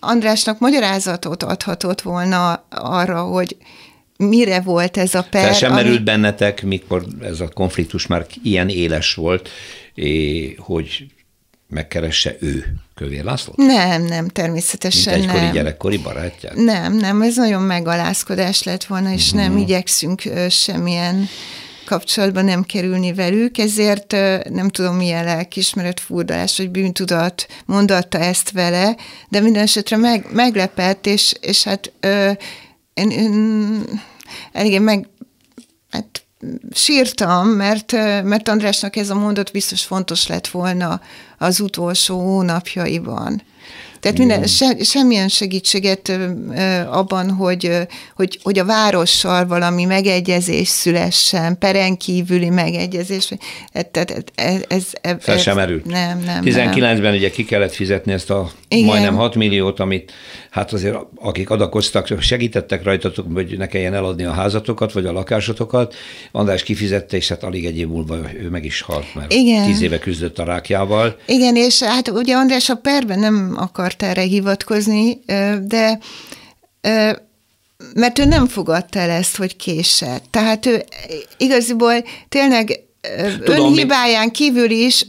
Andrásnak 0.00 0.58
magyarázatot 0.58 1.42
adhatott 1.42 2.00
volna 2.00 2.64
arra, 2.70 3.22
hogy 3.22 3.56
mire 4.16 4.60
volt 4.60 4.96
ez 4.96 5.14
a 5.14 5.26
per. 5.30 5.42
Fel 5.42 5.52
sem 5.52 5.72
ami... 5.72 5.82
merült 5.82 6.04
bennetek, 6.04 6.62
mikor 6.62 7.04
ez 7.22 7.40
a 7.40 7.48
konfliktus 7.48 8.06
már 8.06 8.26
ilyen 8.42 8.68
éles 8.68 9.14
volt, 9.14 9.48
hogy 10.56 11.06
megkeresse 11.68 12.36
ő 12.40 12.74
Kövér 12.94 13.24
László? 13.24 13.52
Nem, 13.56 14.02
nem, 14.02 14.28
természetesen 14.28 15.12
Mint 15.12 15.24
egykori 15.24 15.44
nem. 15.44 15.52
gyerekkori 15.52 15.98
barátját? 15.98 16.54
Nem, 16.54 16.96
nem, 16.96 17.22
ez 17.22 17.36
nagyon 17.36 17.62
megalázkodás 17.62 18.62
lett 18.62 18.84
volna, 18.84 19.12
és 19.12 19.26
uh-huh. 19.26 19.40
nem 19.40 19.56
igyekszünk 19.56 20.22
semmilyen 20.48 21.28
kapcsolatban 21.88 22.44
nem 22.44 22.62
kerülni 22.62 23.12
velük, 23.12 23.58
ezért 23.58 24.12
nem 24.50 24.68
tudom 24.68 24.96
milyen 24.96 25.24
lelkismeret 25.24 26.00
furdalás, 26.00 26.56
vagy 26.56 26.70
bűntudat 26.70 27.46
mondatta 27.64 28.18
ezt 28.18 28.50
vele, 28.50 28.96
de 29.28 29.40
minden 29.40 29.62
esetre 29.62 29.96
meg, 29.96 30.26
meglepett, 30.32 31.06
és, 31.06 31.34
és 31.40 31.64
hát 31.64 31.92
ö, 32.00 32.30
én, 32.94 33.10
én 33.10 33.82
eléggé 34.52 34.78
meg, 34.78 35.08
hát 35.90 36.22
sírtam, 36.72 37.48
mert, 37.48 37.92
mert 38.22 38.48
Andrásnak 38.48 38.96
ez 38.96 39.10
a 39.10 39.14
mondat 39.14 39.52
biztos 39.52 39.84
fontos 39.84 40.26
lett 40.26 40.48
volna 40.48 41.00
az 41.38 41.60
utolsó 41.60 42.18
hónapjaiban. 42.20 43.42
Tehát 44.00 44.18
minden, 44.18 44.46
se, 44.46 44.76
semmilyen 44.82 45.28
segítséget 45.28 46.12
abban, 46.90 47.30
hogy, 47.30 47.70
hogy, 48.14 48.38
hogy 48.42 48.58
a 48.58 48.64
várossal 48.64 49.46
valami 49.46 49.84
megegyezés 49.84 50.68
szülessen, 50.68 51.58
peren 51.58 51.96
kívüli 51.96 52.48
megegyezés. 52.48 53.32
Tehát 53.72 54.10
ez, 54.34 54.60
ez, 54.68 54.84
ez, 55.00 55.16
Fel 55.18 55.38
sem 55.38 55.58
erült. 55.58 55.84
Nem, 55.84 56.22
nem. 56.24 56.42
19-ben 56.44 57.00
nem. 57.00 57.14
ugye 57.14 57.30
ki 57.30 57.44
kellett 57.44 57.74
fizetni 57.74 58.12
ezt 58.12 58.30
a 58.30 58.50
Igen. 58.68 58.84
majdnem 58.84 59.16
6 59.16 59.34
milliót, 59.34 59.80
amit 59.80 60.12
hát 60.58 60.72
azért 60.72 60.96
akik 61.16 61.50
adakoztak, 61.50 62.20
segítettek 62.20 62.82
rajtatok, 62.82 63.26
hogy 63.32 63.58
ne 63.58 63.66
kelljen 63.66 63.94
eladni 63.94 64.24
a 64.24 64.32
házatokat, 64.32 64.92
vagy 64.92 65.06
a 65.06 65.12
lakásotokat. 65.12 65.94
András 66.32 66.62
kifizette, 66.62 67.16
és 67.16 67.28
hát 67.28 67.42
alig 67.42 67.66
egy 67.66 67.78
év 67.78 67.88
múlva 67.88 68.16
ő 68.40 68.48
meg 68.48 68.64
is 68.64 68.80
halt, 68.80 69.14
mert 69.14 69.32
Igen. 69.32 69.66
tíz 69.66 69.80
éve 69.80 69.98
küzdött 69.98 70.38
a 70.38 70.44
rákjával. 70.44 71.16
Igen, 71.26 71.56
és 71.56 71.82
hát 71.82 72.08
ugye 72.08 72.34
András 72.34 72.68
a 72.68 72.74
perben 72.74 73.18
nem 73.18 73.54
akart 73.56 74.02
erre 74.02 74.22
hivatkozni, 74.22 75.20
de 75.62 75.98
mert 77.94 78.18
ő 78.18 78.24
nem 78.24 78.46
fogadta 78.46 78.98
el 78.98 79.10
ezt, 79.10 79.36
hogy 79.36 79.56
késett. 79.56 80.24
Tehát 80.30 80.66
ő 80.66 80.84
igaziból 81.36 82.04
tényleg 82.28 82.80
Tudom, 83.44 83.66
önhibáján 83.66 84.30
kívül 84.30 84.70
is 84.70 85.06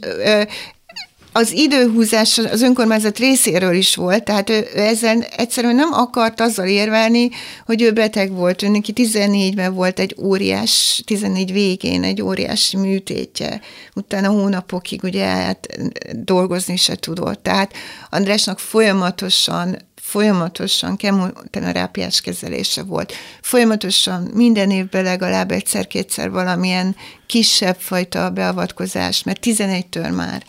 az 1.32 1.52
időhúzás 1.52 2.38
az 2.38 2.62
önkormányzat 2.62 3.18
részéről 3.18 3.76
is 3.76 3.96
volt, 3.96 4.24
tehát 4.24 4.50
ő 4.50 4.68
ezzel 4.76 5.22
egyszerűen 5.22 5.76
nem 5.76 5.94
akart 5.94 6.42
azzal 6.42 6.68
érvelni, 6.68 7.30
hogy 7.66 7.82
ő 7.82 7.92
beteg 7.92 8.32
volt. 8.32 8.64
Ő 8.64 8.68
neki 8.68 8.94
14-ben 8.96 9.74
volt 9.74 10.00
egy 10.00 10.16
óriás, 10.22 11.02
14 11.06 11.52
végén 11.52 12.04
egy 12.04 12.22
óriási 12.22 12.78
műtétje, 12.78 13.62
utána 13.96 14.30
hónapokig 14.30 15.04
ugye 15.04 15.26
hát 15.26 15.68
dolgozni 16.12 16.76
se 16.76 16.96
tudott. 16.96 17.44
Tehát 17.44 17.74
Andrásnak 18.10 18.60
folyamatosan 18.60 19.88
folyamatosan 20.02 20.96
kemoterápiás 20.96 22.22
kezelése 22.22 22.84
volt. 22.84 23.14
Folyamatosan 23.42 24.30
minden 24.34 24.72
évben 24.72 25.04
legalább 25.04 25.52
egyszer-kétszer 25.52 26.32
valamilyen 26.32 26.96
kisebb 27.26 27.76
fajta 27.80 28.30
beavatkozás, 28.30 29.24
mert 29.24 29.46
11-től 29.46 30.16
már 30.16 30.44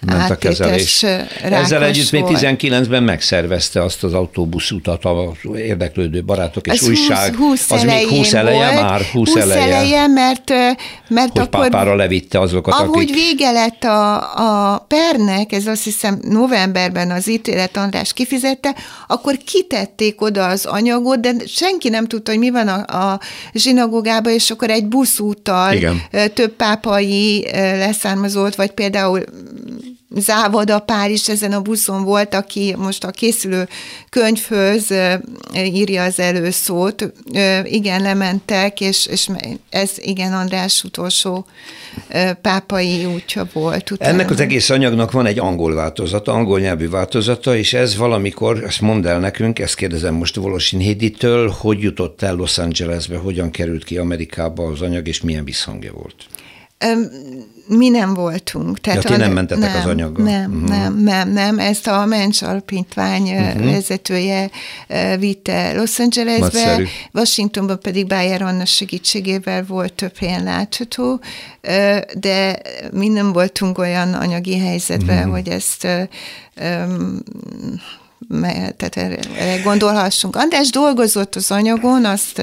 ment 0.00 0.30
a 0.30 0.36
kezelés. 0.36 1.02
Ezzel 1.42 1.84
együtt 1.84 2.10
még 2.10 2.24
19-ben 2.26 3.02
megszervezte 3.02 3.82
azt 3.82 4.04
az 4.04 4.12
autóbuszutat 4.12 5.04
az 5.04 5.58
érdeklődő 5.58 6.24
barátok 6.24 6.66
és 6.66 6.80
az 6.80 6.88
újság. 6.88 7.34
20, 7.34 7.68
20 7.68 7.70
az 7.70 7.82
még 7.82 8.08
20 8.08 8.32
eleje 8.32 8.72
volt, 8.72 8.80
már? 8.80 9.00
20, 9.00 9.28
20 9.32 9.42
eleje, 9.42 9.62
eleje 9.62 10.06
mert, 10.06 10.48
mert 11.08 11.32
hogy 11.32 11.40
akkor... 11.40 11.68
pápára 11.68 11.94
levitte 11.94 12.40
azokat, 12.40 12.74
Ahogy 12.74 13.02
akik... 13.02 13.14
vége 13.14 13.50
lett 13.50 13.84
a, 13.84 14.72
a 14.72 14.78
pernek, 14.78 15.52
ez 15.52 15.66
azt 15.66 15.84
hiszem 15.84 16.18
novemberben 16.22 17.10
az 17.10 17.28
ítélet 17.28 17.76
András 17.76 18.12
kifizette, 18.12 18.74
akkor 19.06 19.36
kitették 19.44 20.20
oda 20.20 20.46
az 20.46 20.64
anyagot, 20.64 21.20
de 21.20 21.32
senki 21.46 21.88
nem 21.88 22.06
tudta, 22.06 22.30
hogy 22.30 22.40
mi 22.40 22.50
van 22.50 22.68
a, 22.68 23.10
a 23.12 23.20
zsinagógában, 23.52 24.32
és 24.32 24.50
akkor 24.50 24.70
egy 24.70 24.86
buszúttal 24.86 25.72
Igen. 25.72 26.02
több 26.34 26.52
pápai 26.52 27.46
leszármazott, 27.52 28.54
vagy 28.54 28.70
például 28.70 29.24
Závada 30.16 30.78
Pár 30.78 31.10
is 31.10 31.28
ezen 31.28 31.52
a 31.52 31.60
buszon 31.60 32.04
volt, 32.04 32.34
aki 32.34 32.74
most 32.78 33.04
a 33.04 33.10
készülő 33.10 33.68
könyvhöz 34.10 34.94
írja 35.54 36.02
az 36.02 36.20
előszót. 36.20 37.12
Igen, 37.64 38.02
lementek, 38.02 38.80
és, 38.80 39.06
és 39.06 39.28
ez 39.70 39.90
igen 39.96 40.32
András 40.32 40.84
utolsó 40.84 41.46
pápai 42.40 43.04
útja 43.04 43.46
volt. 43.52 43.90
Utána. 43.90 44.12
Ennek 44.12 44.30
az 44.30 44.40
egész 44.40 44.70
anyagnak 44.70 45.12
van 45.12 45.26
egy 45.26 45.38
angol 45.38 45.74
változata, 45.74 46.32
angol 46.32 46.60
nyelvű 46.60 46.88
változata, 46.88 47.56
és 47.56 47.74
ez 47.74 47.96
valamikor, 47.96 48.64
ezt 48.64 48.80
mondd 48.80 49.06
el 49.06 49.20
nekünk, 49.20 49.58
ezt 49.58 49.74
kérdezem 49.74 50.14
most 50.14 50.36
Volosin 50.36 50.78
Héditől, 50.78 51.48
hogy 51.48 51.80
jutott 51.80 52.22
el 52.22 52.34
Los 52.34 52.58
Angelesbe, 52.58 53.16
hogyan 53.16 53.50
került 53.50 53.84
ki 53.84 53.98
Amerikába 53.98 54.66
az 54.66 54.82
anyag, 54.82 55.08
és 55.08 55.20
milyen 55.20 55.44
visszhangja 55.44 55.92
volt? 55.92 56.26
Mi 57.68 57.88
nem 57.88 58.14
voltunk. 58.14 58.80
Tehát 58.80 59.02
ja, 59.04 59.10
ti 59.10 59.16
nem 59.16 59.32
mentetek 59.32 59.72
nem, 59.72 59.80
az 59.80 59.86
anyaggal? 59.86 60.24
Nem, 60.24 60.52
uh-huh. 60.52 60.68
nem, 60.68 60.98
nem, 60.98 61.32
nem. 61.32 61.58
Ezt 61.58 61.86
a 61.86 62.04
Mencs 62.04 62.42
Alapítvány 62.42 63.22
uh-huh. 63.22 63.64
vezetője 63.64 64.50
vitte 65.18 65.72
Los 65.72 65.98
Angelesbe, 65.98 66.44
Nagyszerű. 66.44 66.84
Washingtonban 67.12 67.80
pedig 67.80 68.06
Bayer 68.06 68.42
Anna 68.42 68.64
segítségével 68.64 69.64
volt 69.64 69.92
több 69.92 70.16
helyen 70.16 70.42
látható, 70.42 71.20
de 72.18 72.58
mi 72.92 73.08
nem 73.08 73.32
voltunk 73.32 73.78
olyan 73.78 74.14
anyagi 74.14 74.58
helyzetben, 74.58 75.18
uh-huh. 75.18 75.32
hogy 75.32 75.48
ezt 75.48 75.86
um, 76.60 77.22
tehát 78.76 78.96
erre, 78.96 79.60
gondolhassunk. 79.64 80.36
András 80.36 80.70
dolgozott 80.70 81.34
az 81.34 81.50
anyagon, 81.50 82.04
azt, 82.04 82.34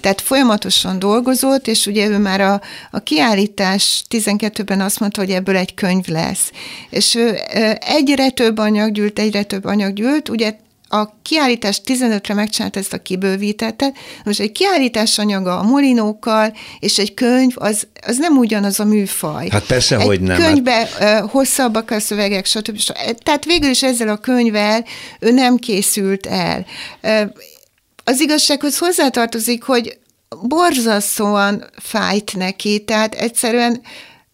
tehát 0.00 0.20
folyamatosan 0.20 0.98
dolgozott, 0.98 1.66
és 1.66 1.86
ugye 1.86 2.08
ő 2.08 2.18
már 2.18 2.40
a, 2.40 2.60
a 2.90 2.98
kiállítás 2.98 4.04
12-ben 4.10 4.80
azt 4.80 5.00
mondta, 5.00 5.20
hogy 5.20 5.30
ebből 5.30 5.56
egy 5.56 5.74
könyv 5.74 6.06
lesz. 6.06 6.50
És 6.90 7.18
egyre 7.78 8.30
több 8.30 8.58
anyag 8.58 8.92
gyűlt, 8.92 9.18
egyre 9.18 9.42
több 9.42 9.64
anyag 9.64 9.92
gyűlt, 9.92 10.28
ugye 10.28 10.54
a 10.92 11.20
kiállítás 11.22 11.80
15-re 11.84 12.34
megcsinált 12.34 12.76
ezt 12.76 12.92
a 12.92 13.02
kibővítettet, 13.02 13.96
most 14.24 14.40
egy 14.40 14.52
kiállítás 14.52 15.18
anyaga 15.18 15.58
a 15.58 15.62
molinókkal, 15.62 16.56
és 16.78 16.98
egy 16.98 17.14
könyv, 17.14 17.52
az, 17.54 17.86
az 18.06 18.18
nem 18.18 18.36
ugyanaz 18.36 18.80
a 18.80 18.84
műfaj. 18.84 19.48
Hát 19.48 19.66
persze, 19.66 19.96
egy 19.96 20.06
hogy 20.06 20.20
nem. 20.20 20.36
könyvbe 20.36 20.88
hát... 20.98 21.30
hosszabbak 21.30 21.90
a 21.90 22.00
szövegek, 22.00 22.46
stb. 22.46 22.78
stb. 22.78 23.18
Tehát 23.22 23.44
végül 23.44 23.70
is 23.70 23.82
ezzel 23.82 24.08
a 24.08 24.16
könyvvel 24.16 24.84
ő 25.20 25.30
nem 25.30 25.56
készült 25.56 26.26
el. 26.26 26.66
Az 28.04 28.20
igazsághoz 28.20 28.78
hozzátartozik, 28.78 29.62
hogy 29.62 29.98
borzasztóan 30.42 31.64
fájt 31.76 32.36
neki, 32.36 32.84
tehát 32.84 33.14
egyszerűen 33.14 33.80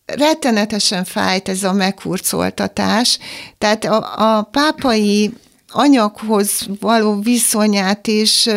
rettenetesen 0.07 1.05
fájt 1.05 1.49
ez 1.49 1.63
a 1.63 1.73
meghurcoltatás. 1.73 3.19
Tehát 3.59 3.85
a, 3.85 4.37
a 4.37 4.43
pápai 4.43 5.33
anyaghoz 5.77 6.67
való 6.81 7.21
viszonyát 7.21 8.07
is 8.07 8.49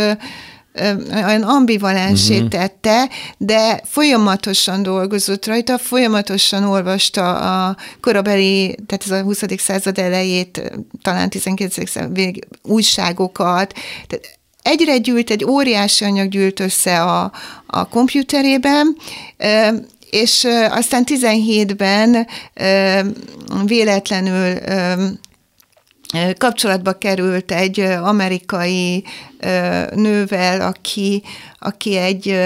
olyan 1.11 1.41
ambivalensé 1.41 2.35
uh-huh. 2.35 2.49
tette, 2.49 3.09
de 3.37 3.81
folyamatosan 3.85 4.83
dolgozott 4.83 5.45
rajta, 5.45 5.77
folyamatosan 5.77 6.63
olvasta 6.63 7.37
a 7.37 7.77
korabeli, 8.01 8.75
tehát 8.85 9.03
ez 9.05 9.11
a 9.11 9.21
20. 9.21 9.43
század 9.57 9.97
elejét, 9.97 10.71
talán 11.01 11.29
19. 11.29 11.89
század 11.89 12.13
vég, 12.13 12.47
újságokat, 12.63 13.73
tehát 14.07 14.37
egyre 14.61 14.97
gyűlt, 14.97 15.29
egy 15.29 15.45
óriási 15.45 16.05
anyag 16.05 16.29
gyűlt 16.29 16.59
össze 16.59 17.01
a, 17.01 17.31
a 17.67 17.87
komputerében, 17.87 18.95
és 20.09 20.47
aztán 20.69 21.03
17-ben 21.05 22.27
véletlenül 23.65 24.57
kapcsolatba 26.37 26.93
került 26.93 27.51
egy 27.51 27.79
amerikai 27.79 29.03
nővel, 29.95 30.61
aki, 30.61 31.23
aki 31.59 31.95
egy 31.95 32.39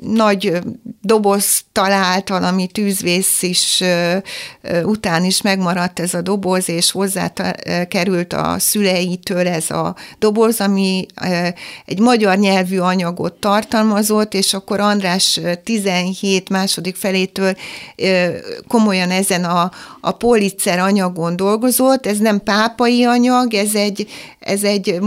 nagy 0.00 0.58
doboz 1.00 1.62
talált, 1.72 2.28
valami 2.28 2.66
tűzvész 2.66 3.42
is 3.42 3.82
után 4.84 5.24
is 5.24 5.42
megmaradt 5.42 6.00
ez 6.00 6.14
a 6.14 6.22
doboz, 6.22 6.68
és 6.68 6.90
hozzá 6.90 7.32
került 7.88 8.32
a 8.32 8.56
szüleitől 8.58 9.48
ez 9.48 9.70
a 9.70 9.96
doboz, 10.18 10.60
ami 10.60 11.06
egy 11.84 11.98
magyar 11.98 12.38
nyelvű 12.38 12.78
anyagot 12.78 13.32
tartalmazott, 13.32 14.34
és 14.34 14.54
akkor 14.54 14.80
András 14.80 15.40
17 15.64 16.48
második 16.48 16.96
felétől 16.96 17.56
komolyan 18.68 19.10
ezen 19.10 19.44
a, 19.44 19.70
a 20.00 20.10
policer 20.10 20.78
anyagon 20.78 21.36
dolgozott. 21.36 22.06
Ez 22.06 22.18
nem 22.18 22.42
pápai 22.42 23.04
anyag, 23.04 23.54
ez 23.54 23.74
egy, 23.74 24.08
ez 24.38 24.62
egy 24.62 25.00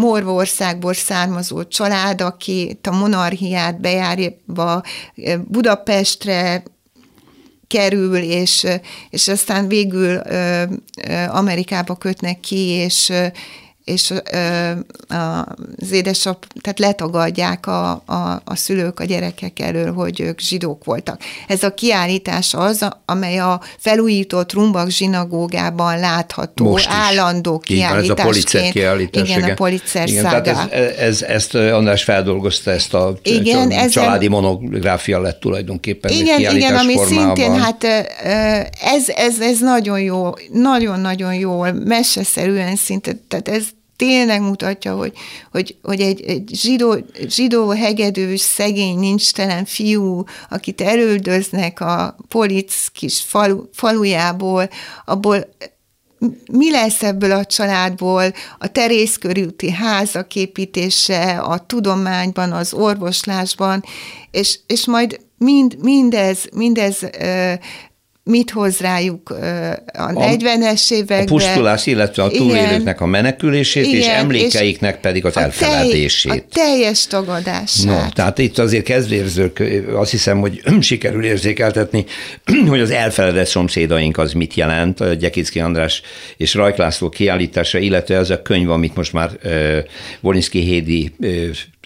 Morvországból 0.78 0.94
származó 0.94 1.64
család, 1.64 2.22
aki 2.22 2.80
a 2.84 2.92
monarchiát 2.92 3.80
bejárva 3.82 4.84
Budapestre 5.48 6.64
kerül, 7.68 8.18
és, 8.18 8.68
és 9.10 9.28
aztán 9.28 9.68
végül 9.68 10.22
Amerikába 11.28 11.96
kötnek 11.96 12.40
ki, 12.40 12.58
és, 12.58 13.12
és 13.88 14.14
az 15.80 15.92
édesap, 15.92 16.46
tehát 16.62 16.80
letagadják 16.80 17.68
a, 17.68 17.92
a, 17.92 18.42
a 18.46 18.56
szülők 18.56 19.00
a 19.00 19.04
gyerekek 19.04 19.60
elől, 19.60 19.94
hogy 19.94 20.20
ők 20.22 20.40
zsidók 20.40 20.84
voltak. 20.84 21.22
Ez 21.48 21.64
a 21.64 21.74
kiállítás 21.74 22.54
az, 22.54 22.88
amely 23.06 23.38
a 23.38 23.62
felújított 23.78 24.54
Rumbak 24.54 24.90
zsinagógában 24.90 26.00
látható, 26.00 26.70
Most 26.70 26.88
is. 26.88 26.94
állandó 26.96 27.60
kiállításként. 27.60 28.20
ez 28.20 28.26
a 28.26 28.28
policer 28.28 28.72
kiállítás. 28.72 29.30
Igen, 29.30 29.40
igen. 29.40 29.52
a 29.52 29.54
policer 29.54 30.08
igen, 30.08 30.24
tehát 30.24 30.48
ez, 30.48 30.92
ez, 30.98 31.22
ezt 31.22 31.56
András 31.56 32.04
feldolgozta, 32.04 32.72
ezt 32.72 32.94
a 32.94 33.18
igen, 33.24 33.90
családi 33.90 34.26
ezen, 34.26 34.42
monográfia 34.42 35.20
lett 35.22 35.40
tulajdonképpen 35.40 36.12
Igen, 36.12 36.40
igen, 36.40 36.76
ami 36.76 36.94
formában. 36.94 37.36
szintén, 37.36 37.60
hát 37.60 37.84
ez, 38.82 39.10
ez, 39.16 39.40
ez 39.40 39.60
nagyon 39.60 40.00
jó, 40.00 40.30
nagyon-nagyon 40.52 41.34
jól, 41.34 41.72
meseszerűen 41.72 42.76
szinte, 42.76 43.12
tehát 43.28 43.48
ez 43.48 43.64
tényleg 43.98 44.42
mutatja, 44.42 44.96
hogy, 44.96 45.14
hogy, 45.52 45.78
hogy 45.82 46.02
egy, 46.02 46.22
egy 46.22 46.50
zsidó, 46.54 46.96
zsidó 47.28 47.70
hegedűs, 47.70 48.40
szegény, 48.40 49.00
nincstelen 49.00 49.66
fiú, 49.66 50.24
akit 50.50 50.82
elődöznek 50.82 51.80
a 51.80 52.16
polic 52.28 52.88
kis 52.88 53.22
falu, 53.22 53.64
falujából, 53.74 54.70
abból 55.06 55.48
mi 56.52 56.72
lesz 56.72 57.04
ebből 57.04 57.32
a 57.32 57.46
családból, 57.46 58.34
a 58.58 58.68
terészkörülti 58.68 59.72
házak 59.72 60.36
építése, 60.36 61.40
a 61.40 61.66
tudományban, 61.66 62.52
az 62.52 62.74
orvoslásban, 62.74 63.84
és, 64.32 64.60
és 64.68 64.86
majd 64.86 65.20
mind, 65.38 65.78
mindez, 65.82 66.46
mindez 66.54 67.10
mit 68.28 68.52
hoz 68.52 68.80
rájuk 68.80 69.30
a 69.94 70.12
40-es 70.14 70.92
években. 70.92 71.22
A 71.22 71.26
pusztulás, 71.26 71.86
illetve 71.86 72.24
a 72.24 72.30
túlélőknek 72.30 73.02
a 73.02 73.06
menekülését, 73.06 73.86
igen, 73.86 74.00
és 74.00 74.08
emlékeiknek 74.08 74.94
és 74.94 75.02
pedig 75.02 75.26
az 75.26 75.38
elfeledését. 75.38 76.32
A 76.32 76.54
teljes 76.54 77.08
tagadását. 77.08 77.86
No, 77.86 78.10
tehát 78.14 78.38
itt 78.38 78.58
azért 78.58 78.84
kezdérzők, 78.84 79.64
azt 79.94 80.12
hiszem, 80.12 80.40
hogy 80.40 80.62
sikerül 80.80 81.26
érzékeltetni, 81.26 82.06
hogy 82.70 82.80
az 82.80 82.92
elfeledett 82.92 83.48
szomszédaink 83.48 84.18
az 84.18 84.34
mit 84.34 84.54
jelent, 84.54 85.18
Gyekicki 85.18 85.60
András 85.60 86.02
és 86.38 86.54
Rajk 86.54 86.78
László 86.78 87.10
kiállítása, 87.10 87.78
illetve 87.78 88.16
ez 88.16 88.30
a 88.30 88.42
könyv, 88.42 88.70
amit 88.70 88.96
most 88.96 89.14
már 89.14 89.32
Volinszki 90.22 90.60
Hédi 90.60 91.12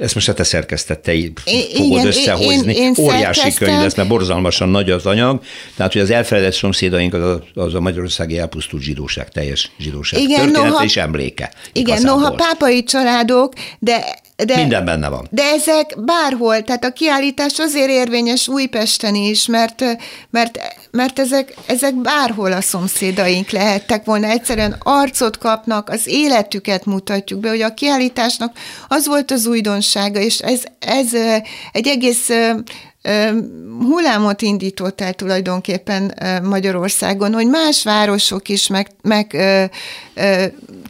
ezt 0.01 0.15
most 0.15 0.29
a 0.29 0.33
te 0.33 0.43
szerkesztettei 0.43 1.33
fogod 1.73 1.91
igen, 1.91 2.07
összehozni. 2.07 2.75
Én, 2.75 2.83
én 2.83 2.93
Óriási 2.97 3.53
könyv 3.53 3.79
lesz, 3.79 3.95
mert 3.95 4.09
borzalmasan 4.09 4.69
nagy 4.69 4.89
az 4.89 5.05
anyag. 5.05 5.41
Tehát, 5.75 5.91
hogy 5.91 6.01
az 6.01 6.09
elfeledett 6.09 6.53
szomszédaink 6.53 7.13
az 7.13 7.21
a, 7.21 7.43
az 7.53 7.73
a 7.73 7.79
magyarországi 7.79 8.37
elpusztult 8.37 8.83
zsidóság, 8.83 9.29
teljes 9.29 9.71
zsidóság 9.79 10.19
igen, 10.19 10.35
története 10.35 10.67
noha, 10.67 10.83
és 10.83 10.97
emléke. 10.97 11.51
Igen, 11.73 11.95
igazából. 11.95 12.21
noha 12.21 12.35
pápai 12.35 12.83
családok, 12.83 13.53
de 13.79 14.19
de, 14.45 14.55
Minden 14.55 14.85
benne 14.85 15.09
van. 15.09 15.27
De 15.31 15.43
ezek 15.43 16.03
bárhol, 16.03 16.61
tehát 16.61 16.85
a 16.85 16.91
kiállítás 16.91 17.59
azért 17.59 17.89
érvényes 17.89 18.47
Újpesten 18.47 19.15
is, 19.15 19.45
mert, 19.45 19.83
mert, 20.29 20.59
mert 20.91 21.19
ezek, 21.19 21.53
ezek 21.65 21.95
bárhol 21.95 22.51
a 22.51 22.61
szomszédaink 22.61 23.49
lehettek 23.49 24.05
volna. 24.05 24.27
Egyszerűen 24.27 24.75
arcot 24.79 25.37
kapnak, 25.37 25.89
az 25.89 26.07
életüket 26.07 26.85
mutatjuk 26.85 27.39
be, 27.39 27.49
hogy 27.49 27.61
a 27.61 27.73
kiállításnak 27.73 28.57
az 28.87 29.07
volt 29.07 29.31
az 29.31 29.45
újdonsága, 29.45 30.19
és 30.19 30.39
ez, 30.39 30.63
ez 30.79 31.13
egy 31.71 31.87
egész 31.87 32.29
hullámot 33.79 34.41
indított 34.41 35.01
el 35.01 35.13
tulajdonképpen 35.13 36.13
Magyarországon, 36.43 37.33
hogy 37.33 37.47
más 37.47 37.83
városok 37.83 38.49
is 38.49 38.67
meg, 38.67 38.87
meg 39.01 39.33
ö, 39.33 39.63
ö, 40.13 40.45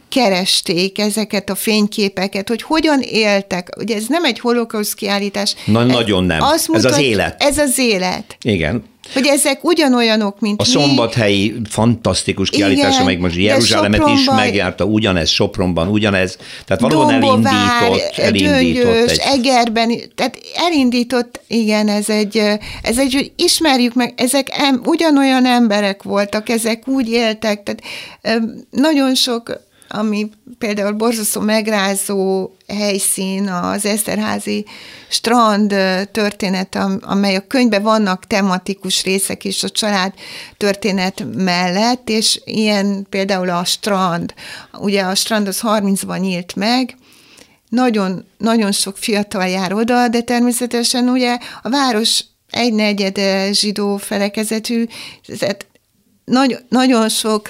keresték 0.09 0.99
ezeket 0.99 1.49
a 1.49 1.55
fényképeket, 1.55 2.47
hogy 2.47 2.61
hogyan 2.61 3.01
éltek. 3.01 3.69
Ugye 3.77 3.95
ez 3.95 4.05
nem 4.07 4.25
egy 4.25 4.39
holokausz 4.39 4.93
kiállítás. 4.93 5.55
Na, 5.65 5.81
ez, 5.81 5.87
nagyon 5.87 6.23
nem. 6.23 6.41
Azt 6.41 6.67
mutat, 6.67 6.85
ez 6.85 6.91
az 6.91 6.99
élet. 6.99 7.43
Ez 7.43 7.57
az 7.57 7.77
élet. 7.77 8.37
Igen. 8.41 8.83
Hogy 9.13 9.27
ezek 9.27 9.63
ugyanolyanok, 9.63 10.39
mint 10.39 10.61
A 10.61 10.63
szombathelyi 10.63 11.55
fantasztikus 11.69 12.49
kiállítás, 12.49 12.99
amelyik 12.99 13.19
most 13.19 13.35
Jeruzsálemet 13.35 14.07
is 14.07 14.25
megjárta, 14.25 14.83
ugyanez 14.83 15.29
Sopronban, 15.29 15.87
ugyanez, 15.87 16.37
tehát 16.65 16.81
valóban 16.81 17.19
Dombovár, 17.19 17.83
elindított, 17.83 18.17
elindított 18.17 18.91
Döngyös, 18.91 19.11
egy... 19.11 19.39
Egerben, 19.39 19.91
tehát 20.15 20.37
elindított, 20.53 21.41
igen, 21.47 21.87
ez 21.87 22.09
egy, 22.09 22.37
ez 22.81 22.97
egy, 22.97 23.13
hogy 23.13 23.31
ismerjük 23.35 23.93
meg, 23.93 24.13
ezek 24.17 24.47
em, 24.51 24.81
ugyanolyan 24.85 25.45
emberek 25.45 26.03
voltak, 26.03 26.49
ezek 26.49 26.87
úgy 26.87 27.09
éltek, 27.09 27.63
tehát 27.63 27.81
nagyon 28.69 29.15
sok 29.15 29.69
ami 29.91 30.29
például 30.57 30.91
borzasztó 30.91 31.41
megrázó 31.41 32.51
helyszín, 32.67 33.47
az 33.47 33.85
Eszterházi 33.85 34.65
strand 35.09 35.75
történet, 36.11 36.77
amely 37.01 37.35
a 37.35 37.47
könyvben 37.47 37.83
vannak 37.83 38.27
tematikus 38.27 39.03
részek 39.03 39.43
is 39.43 39.63
a 39.63 39.69
család 39.69 40.13
történet 40.57 41.25
mellett, 41.35 42.09
és 42.09 42.41
ilyen 42.45 43.05
például 43.09 43.49
a 43.49 43.63
strand. 43.63 44.33
Ugye 44.73 45.01
a 45.01 45.15
strand 45.15 45.47
az 45.47 45.59
30-ban 45.63 46.19
nyílt 46.19 46.55
meg, 46.55 46.95
nagyon, 47.69 48.25
nagyon 48.37 48.71
sok 48.71 48.97
fiatal 48.97 49.47
jár 49.47 49.73
oda, 49.73 50.07
de 50.07 50.21
természetesen 50.21 51.09
ugye 51.09 51.37
a 51.61 51.69
város 51.69 52.23
egy 52.49 52.73
negyede 52.73 53.53
zsidó 53.53 53.97
felekezetű, 53.97 54.85
tehát 55.39 55.65
nagy, 56.31 56.57
nagyon 56.69 57.09
sok 57.09 57.47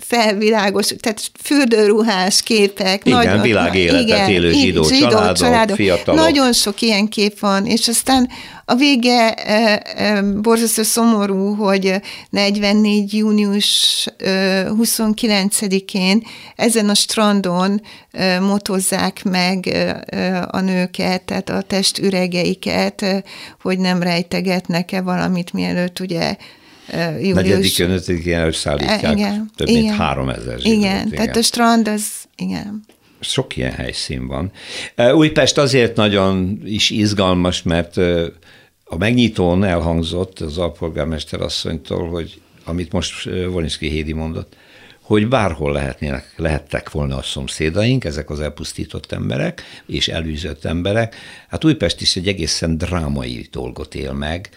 felvilágos, 0.00 0.86
tehát 1.00 1.30
fürdőruhás 1.42 2.42
képek. 2.42 3.06
Igen, 3.06 3.36
nagy, 3.36 3.40
világéletet 3.40 4.02
igen, 4.02 4.30
élő 4.30 4.52
zsidó, 4.52 4.82
zsidó 4.82 5.08
családok, 5.08 5.36
családok, 5.36 5.76
fiatalok. 5.76 6.20
Nagyon 6.20 6.52
sok 6.52 6.80
ilyen 6.80 7.08
kép 7.08 7.38
van, 7.38 7.66
és 7.66 7.88
aztán 7.88 8.28
a 8.64 8.74
vége 8.74 9.32
e, 9.32 9.82
e, 9.96 10.22
borzasztó 10.22 10.82
szomorú, 10.82 11.54
hogy 11.54 12.00
44. 12.30 13.14
június 13.14 14.06
e, 14.18 14.66
29-én 14.70 16.22
ezen 16.56 16.88
a 16.88 16.94
strandon 16.94 17.80
motozzák 18.40 19.24
meg 19.24 19.76
a 20.50 20.60
nőket, 20.60 21.22
tehát 21.22 21.50
a 21.50 21.62
testüregeiket, 21.62 23.24
hogy 23.62 23.78
nem 23.78 24.02
rejtegetnek-e 24.02 25.00
valamit, 25.00 25.52
mielőtt 25.52 26.00
ugye 26.00 26.36
július. 26.92 27.34
Negyedikén, 27.34 27.90
ötödikén 27.90 28.34
előszállítják 28.34 29.16
igen, 29.16 29.50
több 29.56 29.68
igen, 29.68 29.82
mint 29.82 29.96
három 29.96 30.28
ezer 30.28 30.58
zsidót. 30.58 30.78
Igen, 30.78 31.06
igen, 31.06 31.10
tehát 31.10 31.36
a 31.36 31.42
strand 31.42 31.88
az, 31.88 32.06
igen. 32.36 32.84
Sok 33.20 33.56
ilyen 33.56 33.72
helyszín 33.72 34.26
van. 34.26 34.52
Újpest 35.14 35.58
azért 35.58 35.96
nagyon 35.96 36.60
is 36.64 36.90
izgalmas, 36.90 37.62
mert 37.62 37.96
a 38.84 38.96
megnyitón 38.96 39.64
elhangzott 39.64 40.40
az 40.40 40.58
alpolgármester 40.58 41.40
asszonytól, 41.40 42.08
hogy 42.08 42.40
amit 42.64 42.92
most 42.92 43.24
Volinszki 43.24 43.88
Hédi 43.88 44.12
mondott, 44.12 44.56
hogy 45.00 45.28
bárhol 45.28 45.72
lehetnének, 45.72 46.32
lehettek 46.36 46.90
volna 46.90 47.16
a 47.16 47.22
szomszédaink, 47.22 48.04
ezek 48.04 48.30
az 48.30 48.40
elpusztított 48.40 49.12
emberek 49.12 49.62
és 49.86 50.08
elűzött 50.08 50.64
emberek. 50.64 51.16
Hát 51.48 51.64
Újpest 51.64 52.00
is 52.00 52.16
egy 52.16 52.28
egészen 52.28 52.78
drámai 52.78 53.48
dolgot 53.50 53.94
él 53.94 54.12
meg, 54.12 54.48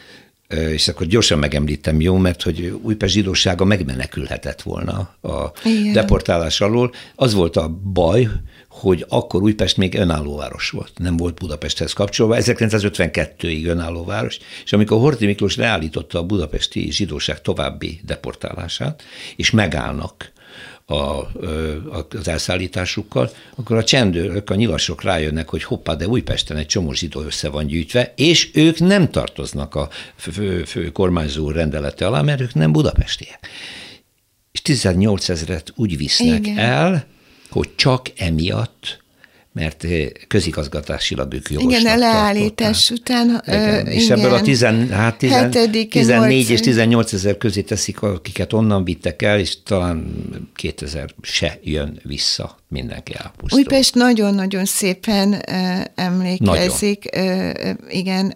és 0.48 0.88
akkor 0.88 1.08
gyorsan 1.08 1.40
megemlítem, 1.40 2.02
jó, 2.02 2.18
mert 2.18 2.42
hogy 2.42 2.80
Újpest 2.82 3.14
zsidósága 3.14 3.66
megmenekülhetett 3.66 4.62
volna 4.62 5.16
a 5.22 5.52
Igen. 5.64 5.94
deportálás 5.94 6.62
alól. 6.62 6.94
Az 7.16 7.34
volt 7.34 7.56
a 7.56 7.68
baj, 7.84 8.30
hogy 8.70 9.06
akkor 9.10 9.42
Újpest 9.42 9.78
még 9.78 9.96
önálló 9.96 10.36
város 10.36 10.70
volt, 10.70 10.92
nem 10.98 11.18
volt 11.18 11.40
Budapesthez 11.40 11.94
kapcsolva, 11.94 12.36
1952-ig 12.40 13.66
önálló 13.68 14.06
város, 14.06 14.38
és 14.64 14.74
amikor 14.74 15.00
Horthy 15.00 15.26
Miklós 15.26 15.56
leállította 15.56 16.20
a 16.20 16.26
budapesti 16.26 16.92
zsidóság 16.92 17.42
további 17.42 18.00
deportálását, 18.04 19.04
és 19.36 19.52
megállnak 19.52 20.32
a, 20.90 21.28
az 22.10 22.28
elszállításukkal, 22.28 23.32
akkor 23.56 23.78
a 23.78 23.84
csendőrök, 23.84 24.50
a 24.50 24.56
nyilasok 24.56 25.04
rájönnek, 25.04 25.50
hogy 25.50 25.64
hoppá, 25.64 25.94
de 25.94 26.08
Újpesten 26.08 26.58
egy 26.58 26.66
csomó 26.66 26.94
zsidó 26.94 27.22
össze 27.22 27.50
van 27.50 27.68
gyűjtve, 27.68 28.14
és 28.16 28.50
ők 28.54 28.80
nem 28.80 29.10
tartoznak 29.10 29.76
a 29.76 29.90
fő, 30.16 30.64
fő 30.64 30.92
kormányzó 30.92 31.52
rendelete 31.52 32.08
alá, 32.08 32.22
mert 32.22 32.42
ők 32.42 32.54
nem 32.54 32.72
budapestiek. 32.72 33.48
És 34.52 34.62
18 34.62 35.30
ezeret 35.30 35.74
úgy 35.76 35.98
visznek 35.98 36.40
Igen. 36.40 36.58
el, 36.58 37.06
hogy 37.50 37.70
csak 37.76 38.12
emiatt 38.16 39.04
mert 39.58 39.86
közigazgatásilag 40.28 41.34
ők 41.34 41.50
jogosnak 41.50 41.82
Igen, 41.82 41.94
a 41.94 41.98
leállítás 41.98 42.90
után. 42.90 43.44
Igen, 43.48 43.88
ö, 43.88 43.90
és 43.90 44.04
igen. 44.04 44.20
ebből 44.20 44.34
a 44.34 44.42
10, 44.42 44.62
hát 44.90 45.18
10, 45.18 45.34
14 45.90 46.50
és 46.50 46.60
18 46.60 47.14
ezer 47.14 47.38
közé 47.38 47.62
teszik, 47.62 48.02
akiket 48.02 48.54
onnan 48.54 48.84
vittek 48.84 49.22
el, 49.22 49.40
és 49.40 49.64
talán 49.64 50.06
2000 50.56 51.14
se 51.22 51.60
jön 51.64 52.00
vissza, 52.04 52.58
mindenki 52.68 53.14
elpusztul. 53.16 53.60
Újpest 53.60 53.96
nagyon-nagyon 53.96 54.66
szépen 54.66 55.30
uh, 55.30 55.82
emlékezik, 55.96 57.10
nagyon. 57.12 57.56
Uh, 57.56 57.70
igen, 57.90 58.34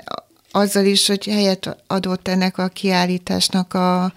azzal 0.51 0.86
is, 0.86 1.07
hogy 1.07 1.26
helyet 1.26 1.78
adott 1.88 2.28
ennek 2.28 2.57
a 2.57 2.67
kiállításnak 2.67 3.74
a, 3.74 4.13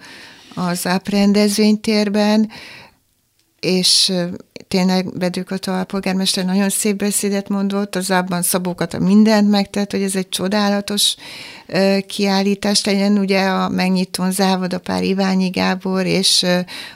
az 0.55 0.87
áprendezvénytérben, 0.87 2.49
és 3.59 4.11
tényleg 4.67 5.17
Bedőkata 5.17 5.79
a 5.79 5.83
polgármester 5.83 6.45
nagyon 6.45 6.69
szép 6.69 6.95
beszédet 6.95 7.49
mondott, 7.49 7.95
az 7.95 8.11
abban 8.11 8.41
Szabókat 8.41 8.93
a 8.93 8.99
mindent 8.99 9.49
megtett, 9.49 9.91
hogy 9.91 10.01
ez 10.01 10.15
egy 10.15 10.29
csodálatos 10.29 11.15
kiállítás 12.07 12.85
legyen, 12.85 13.17
ugye 13.17 13.41
a 13.41 13.69
megnyitón 13.69 14.31
a 14.37 14.77
pár 14.83 15.03
Iványi 15.03 15.49
Gábor 15.49 16.05
és 16.05 16.45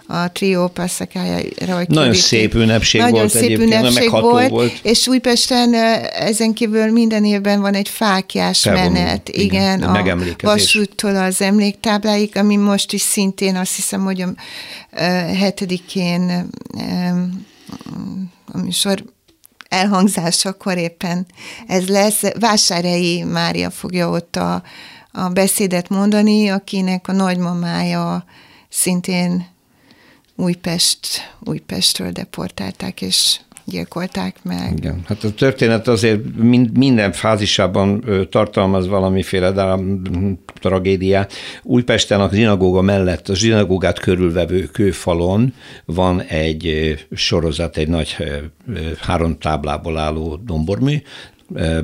a 0.07 0.32
trió 0.32 0.67
passzakájára. 0.67 1.84
Nagyon 1.88 2.13
szép 2.13 2.53
ünnepség 2.53 3.01
nagyon 3.01 3.20
volt 3.20 3.30
szép 3.30 3.59
ünnepség 3.59 4.09
volt, 4.09 4.49
volt, 4.49 4.80
és 4.82 5.07
Újpesten 5.07 5.74
ezen 6.13 6.53
kívül 6.53 6.91
minden 6.91 7.26
évben 7.26 7.61
van 7.61 7.74
egy 7.74 7.89
fákjás 7.89 8.61
Felvonul, 8.61 8.91
menet, 8.91 9.30
igen, 9.30 9.80
igen 9.80 9.84
a 9.84 10.36
vasúttól 10.41 11.15
az 11.15 11.41
emléktábláig, 11.41 12.38
ami 12.38 12.55
most 12.55 12.93
is 12.93 13.01
szintén 13.01 13.55
azt 13.55 13.76
hiszem, 13.76 14.03
hogy 14.03 14.22
a 14.22 14.28
hetedikén 15.39 16.49
a 18.51 18.57
műsor 18.57 19.03
elhangzásakor 19.70 20.78
éppen 20.78 21.26
ez 21.67 21.88
lesz. 21.88 22.22
Vásárhelyi 22.39 23.24
Mária 23.24 23.70
fogja 23.70 24.09
ott 24.09 24.36
a, 24.36 24.63
a 25.11 25.30
beszédet 25.30 25.89
mondani, 25.89 26.49
akinek 26.49 27.07
a 27.07 27.11
nagymamája 27.11 28.24
szintén 28.70 29.47
Újpest, 30.36 31.07
Újpestről 31.39 32.11
deportálták, 32.11 33.01
és 33.01 33.39
gyilkolták 33.70 34.36
meg. 34.43 34.74
Igen, 34.78 35.01
hát 35.05 35.24
a 35.24 35.34
történet 35.34 35.88
azért 35.88 36.20
minden 36.74 37.11
fázisában 37.11 38.03
tartalmaz 38.30 38.88
valamiféle 38.88 39.78
tragédiát. 40.59 41.34
Újpesten 41.63 42.22
a 42.22 42.30
zsinagóga 42.34 42.82
mellett, 42.82 43.30
a 43.30 43.36
zsinagógát 43.36 43.99
körülvevő 43.99 44.63
kőfalon 44.63 45.53
van 45.86 46.22
egy 46.22 46.95
sorozat, 47.11 47.78
egy 47.78 47.88
nagy 47.88 48.15
három 48.99 49.38
táblából 49.38 49.97
álló 49.97 50.36
dombormű, 50.36 51.01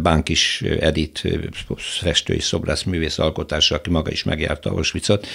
Bánkis 0.01 0.63
Edit 0.79 1.23
festő 1.77 2.33
és 2.33 2.43
szobrászművész 2.43 3.19
alkotása, 3.19 3.75
aki 3.75 3.89
maga 3.89 4.11
is 4.11 4.23
megjárta 4.23 4.69
Auschwitzot, 4.69 5.27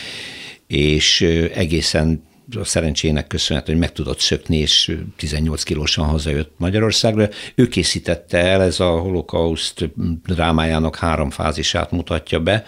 és 0.67 1.21
egészen 1.55 2.23
a 2.57 2.65
szerencsének 2.65 3.27
köszönhető, 3.27 3.73
hogy 3.73 3.81
meg 3.81 3.93
tudott 3.93 4.19
szökni, 4.19 4.57
és 4.57 4.97
18 5.17 5.63
kilósan 5.63 6.05
hazajött 6.05 6.53
Magyarországra. 6.57 7.29
Ő 7.55 7.69
készítette 7.69 8.39
el, 8.39 8.63
ez 8.63 8.81
a 8.81 8.91
holokauszt 8.91 9.91
drámájának 10.27 10.97
három 10.97 11.31
fázisát 11.31 11.91
mutatja 11.91 12.41
be, 12.41 12.65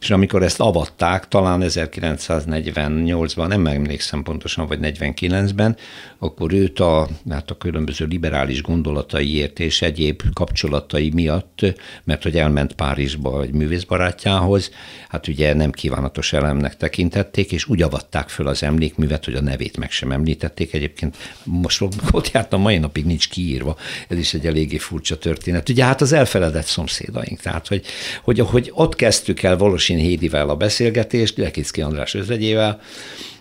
és 0.00 0.10
amikor 0.10 0.42
ezt 0.42 0.60
avatták, 0.60 1.28
talán 1.28 1.62
1948-ban, 1.64 3.46
nem 3.46 3.66
emlékszem 3.66 4.22
pontosan, 4.22 4.66
vagy 4.66 4.78
49-ben, 4.82 5.76
akkor 6.18 6.52
őt 6.52 6.80
a, 6.80 7.08
hát 7.30 7.50
a 7.50 7.56
különböző 7.56 8.06
liberális 8.06 8.62
gondolataiért 8.62 9.60
és 9.60 9.82
egyéb 9.82 10.22
kapcsolatai 10.32 11.10
miatt, 11.14 11.74
mert 12.04 12.22
hogy 12.22 12.36
elment 12.36 12.72
Párizsba 12.72 13.42
egy 13.42 13.52
művészbarátjához, 13.52 14.70
hát 15.08 15.28
ugye 15.28 15.54
nem 15.54 15.70
kívánatos 15.70 16.32
elemnek 16.32 16.76
tekintették, 16.76 17.52
és 17.52 17.68
úgy 17.68 17.82
avatták 17.82 18.28
föl 18.28 18.46
az 18.46 18.62
emlékművet, 18.62 19.24
hogy 19.26 19.34
a 19.34 19.40
nevét 19.40 19.76
meg 19.76 19.90
sem 19.90 20.12
említették. 20.12 20.74
Egyébként 20.74 21.16
most 21.44 21.82
ott 22.10 22.30
jártam, 22.32 22.60
mai 22.60 22.78
napig 22.78 23.04
nincs 23.04 23.28
kiírva, 23.28 23.76
ez 24.08 24.18
is 24.18 24.34
egy 24.34 24.46
eléggé 24.46 24.78
furcsa 24.78 25.18
történet. 25.18 25.68
Ugye 25.68 25.84
hát 25.84 26.00
az 26.00 26.12
elfeledett 26.12 26.64
szomszédaink, 26.64 27.40
tehát 27.40 27.66
hogy, 27.66 27.84
hogy, 28.22 28.40
hogy 28.40 28.70
ott 28.74 28.94
kezdtük 28.94 29.42
el 29.42 29.56
Volosin 29.56 29.98
Hédivel 29.98 30.48
a 30.48 30.56
beszélgetést, 30.56 31.36
Lekicki 31.36 31.80
András 31.80 32.14
özvegyével, 32.14 32.80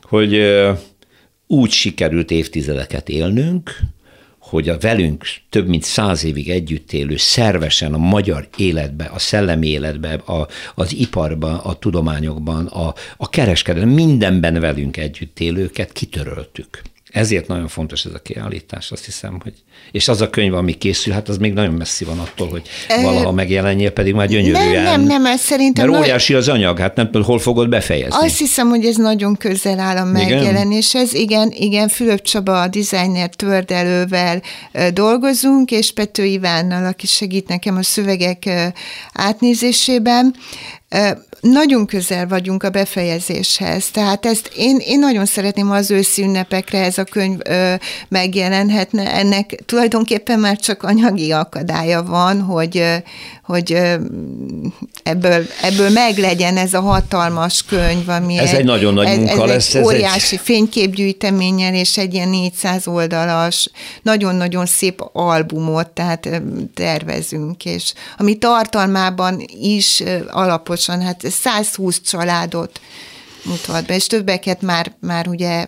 hogy 0.02 0.42
úgy 1.48 1.72
sikerült 1.72 2.32
évtizedeket 2.32 3.10
élnünk, 3.10 3.80
hogy 4.56 4.70
a 4.70 4.78
velünk 4.78 5.26
több 5.50 5.68
mint 5.68 5.84
száz 5.84 6.24
évig 6.24 6.50
együtt 6.50 6.92
élő 6.92 7.18
szervesen 7.18 7.94
a 7.94 7.98
magyar 7.98 8.48
életbe, 8.58 9.06
a 9.06 9.20
szellemi 9.20 9.68
életbe, 9.68 10.14
a, 10.14 10.48
az 10.76 10.94
iparban, 10.94 11.56
a 11.56 11.74
tudományokban, 11.74 12.66
a, 12.66 12.94
a 13.18 13.30
kereskedelem, 13.30 13.90
mindenben 13.90 14.60
velünk 14.60 14.98
együtt 14.98 15.40
élőket 15.40 15.92
kitöröltük. 15.92 16.82
Ezért 17.16 17.48
nagyon 17.48 17.68
fontos 17.68 18.06
ez 18.06 18.14
a 18.14 18.20
kiállítás, 18.20 18.92
azt 18.92 19.06
hiszem, 19.06 19.40
hogy 19.44 19.54
és 19.92 20.08
az 20.08 20.22
a 20.22 20.30
könyv, 20.30 20.54
ami 20.54 20.74
készül, 20.74 21.14
hát 21.14 21.30
az 21.30 21.38
még 21.38 21.54
nagyon 21.54 21.74
messzi 21.74 22.06
van 22.06 22.20
attól, 22.20 22.48
hogy 22.48 22.68
valaha 23.02 23.32
megjelenjél, 23.32 23.92
pedig 23.92 24.14
már 24.14 24.28
gyönyörűen. 24.28 24.84
Nem, 24.84 24.84
nem, 24.84 25.02
nem, 25.02 25.26
ez 25.26 25.42
szerintem... 25.42 25.90
Mert 25.90 26.02
óriási 26.02 26.34
az 26.34 26.48
anyag, 26.48 26.80
hát 26.80 26.96
nem 26.96 27.06
tudom, 27.06 27.24
hol 27.24 27.40
fogod 27.40 27.70
befejezni. 27.70 28.26
Azt 28.26 28.38
hiszem, 28.38 28.70
hogy 28.70 28.86
ez 28.86 28.96
nagyon 28.96 29.36
közel 29.36 29.80
áll 29.80 29.98
a 29.98 30.04
megjelenéshez. 30.04 31.14
Igen, 31.14 31.52
igen, 31.52 31.88
Fülöp 31.88 32.22
Csaba, 32.22 32.62
a 32.62 32.68
designer 32.68 33.30
tördelővel 33.30 34.42
dolgozunk, 34.94 35.72
és 35.72 35.94
Pető 35.94 36.24
Ivánnal, 36.24 36.86
aki 36.86 37.08
segít 37.08 37.48
nekem 37.48 37.78
a 37.78 37.84
szövegek 37.84 38.50
átnézésében 39.14 40.36
nagyon 41.42 41.86
közel 41.86 42.28
vagyunk 42.28 42.64
a 42.64 42.70
befejezéshez, 42.70 43.90
tehát 43.92 44.26
ezt 44.26 44.52
én, 44.56 44.78
én 44.78 45.00
nagyon 45.00 45.26
szeretném, 45.26 45.72
az 45.72 45.92
őszi 45.92 46.24
ünnepekre 46.24 46.84
ez 46.84 46.98
a 46.98 47.04
könyv 47.04 47.40
ö, 47.44 47.74
megjelenhetne. 48.08 49.14
Ennek 49.14 49.62
tulajdonképpen 49.66 50.40
már 50.40 50.58
csak 50.58 50.84
anyagi 50.84 51.32
akadálya 51.32 52.04
van, 52.04 52.42
hogy, 52.42 52.84
hogy 53.46 53.72
ebből, 55.04 55.46
ebből 55.62 55.90
meglegyen 55.90 56.58
ez 56.58 56.74
a 56.74 56.82
hatalmas 56.82 57.64
könyv, 57.64 58.10
ami 58.10 58.38
ez 58.38 58.50
egy, 58.50 58.60
egy 58.60 58.66
nagyon 58.66 58.94
nagy 58.94 59.18
munka 59.18 59.44
ez, 59.44 59.50
lesz. 59.50 59.68
Ez 59.68 59.76
egy 59.76 59.84
óriási 59.84 60.36
egy... 60.36 60.42
fényképgyűjteménnyel, 60.42 61.74
és 61.74 61.98
egy 61.98 62.14
ilyen 62.14 62.30
400 62.30 62.88
oldalas, 62.88 63.70
nagyon-nagyon 64.02 64.66
szép 64.66 65.02
albumot, 65.14 65.90
tehát 65.90 66.42
tervezünk, 66.74 67.66
és 67.66 67.94
ami 68.18 68.38
tartalmában 68.38 69.46
is 69.62 70.04
alaposan, 70.28 71.02
hát 71.02 71.22
120 71.30 72.02
családot 72.02 72.80
mutat 73.46 73.86
be, 73.86 73.96
és 73.96 74.08
többeket 74.08 74.62
már, 74.62 74.96
már 75.00 75.28
ugye 75.28 75.66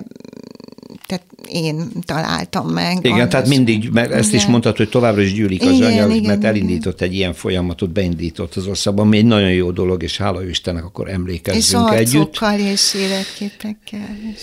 tehát 1.07 1.25
én 1.49 1.91
találtam 2.05 2.67
meg. 2.67 2.97
Igen, 3.01 3.19
az, 3.19 3.27
tehát 3.29 3.47
mindig, 3.47 3.89
mert 3.91 4.11
ezt 4.11 4.27
igen. 4.27 4.39
is 4.39 4.45
mondtad, 4.45 4.77
hogy 4.77 4.89
továbbra 4.89 5.21
is 5.21 5.33
gyűlik 5.33 5.61
az 5.61 5.71
igen, 5.71 5.91
anyag, 5.91 6.11
igen, 6.11 6.23
mert 6.23 6.43
elindított 6.43 7.01
egy 7.01 7.13
ilyen 7.13 7.33
folyamatot, 7.33 7.89
beindított 7.89 8.55
az 8.55 8.67
országban, 8.67 9.05
ami 9.05 9.17
egy 9.17 9.25
nagyon 9.25 9.51
jó 9.51 9.71
dolog, 9.71 10.03
és 10.03 10.17
hála 10.17 10.47
Istennek, 10.47 10.85
akkor 10.85 11.09
emlékezzünk 11.09 11.89
és 11.91 11.97
együtt. 11.97 12.39
És 12.57 12.71
és 12.71 12.93
életképekkel. 12.93 14.17
És... 14.33 14.41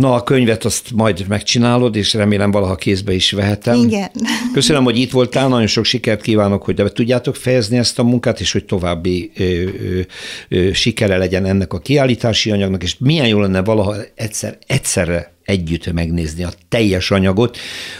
Na, 0.00 0.14
a 0.14 0.22
könyvet 0.22 0.64
azt 0.64 0.90
majd 0.94 1.24
megcsinálod, 1.28 1.96
és 1.96 2.14
remélem 2.14 2.50
valaha 2.50 2.74
kézbe 2.74 3.12
is 3.12 3.32
vehetem. 3.32 3.78
Igen. 3.78 4.10
Köszönöm, 4.52 4.84
hogy 4.84 4.98
itt 4.98 5.10
voltál, 5.10 5.48
nagyon 5.48 5.66
sok 5.66 5.84
sikert 5.84 6.22
kívánok, 6.22 6.62
hogy 6.62 6.74
be 6.74 6.92
tudjátok 6.92 7.36
fejezni 7.36 7.78
ezt 7.78 7.98
a 7.98 8.02
munkát, 8.02 8.40
és 8.40 8.52
hogy 8.52 8.64
további 8.64 9.30
ö, 9.36 9.42
ö, 9.44 10.00
ö, 10.48 10.72
sikere 10.72 11.16
legyen 11.16 11.44
ennek 11.44 11.72
a 11.72 11.78
kiállítási 11.78 12.50
anyagnak, 12.50 12.82
és 12.82 12.96
milyen 12.98 13.28
jó 13.28 13.40
lenne 13.40 13.62
valaha 13.62 13.94
egyszer, 14.14 14.58
egyszerre 14.66 15.32
együtt 15.50 15.92
megnézni 15.92 16.44
a 16.44 16.50
teljes 16.68 17.10
anyagot, 17.10 17.58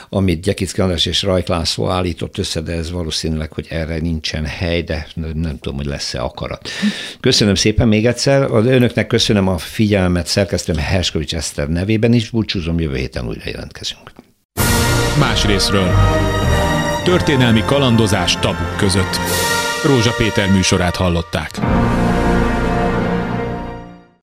amit 0.08 0.40
Gyekicki 0.40 0.80
András 0.80 1.06
és 1.06 1.22
Rajk 1.22 1.46
László 1.46 1.88
állított 1.88 2.38
össze, 2.38 2.60
de 2.60 2.72
ez 2.72 2.90
valószínűleg, 2.90 3.52
hogy 3.52 3.66
erre 3.70 3.98
nincsen 3.98 4.44
hely, 4.44 4.82
de 4.82 5.06
nem 5.34 5.58
tudom, 5.58 5.76
hogy 5.76 5.86
lesz-e 5.86 6.22
akarat. 6.22 6.68
Köszönöm 7.20 7.54
szépen 7.54 7.88
még 7.88 8.06
egyszer. 8.06 8.42
Az 8.42 8.66
önöknek 8.66 9.06
köszönöm 9.06 9.48
a 9.48 9.58
figyelmet, 9.58 10.26
szerkesztőm 10.26 10.76
Herskovics 10.76 11.34
Eszter 11.34 11.68
nevében 11.68 12.12
is, 12.12 12.30
búcsúzom, 12.30 12.80
jövő 12.80 12.96
héten 12.96 13.26
újra 13.26 13.42
jelentkezünk. 13.44 14.12
Más 15.18 15.46
részről. 15.46 15.90
Történelmi 17.04 17.62
kalandozás 17.66 18.38
tabuk 18.38 18.76
között. 18.76 19.16
Rózsa 19.84 20.14
Péter 20.18 20.50
műsorát 20.50 20.96
hallották. 20.96 21.50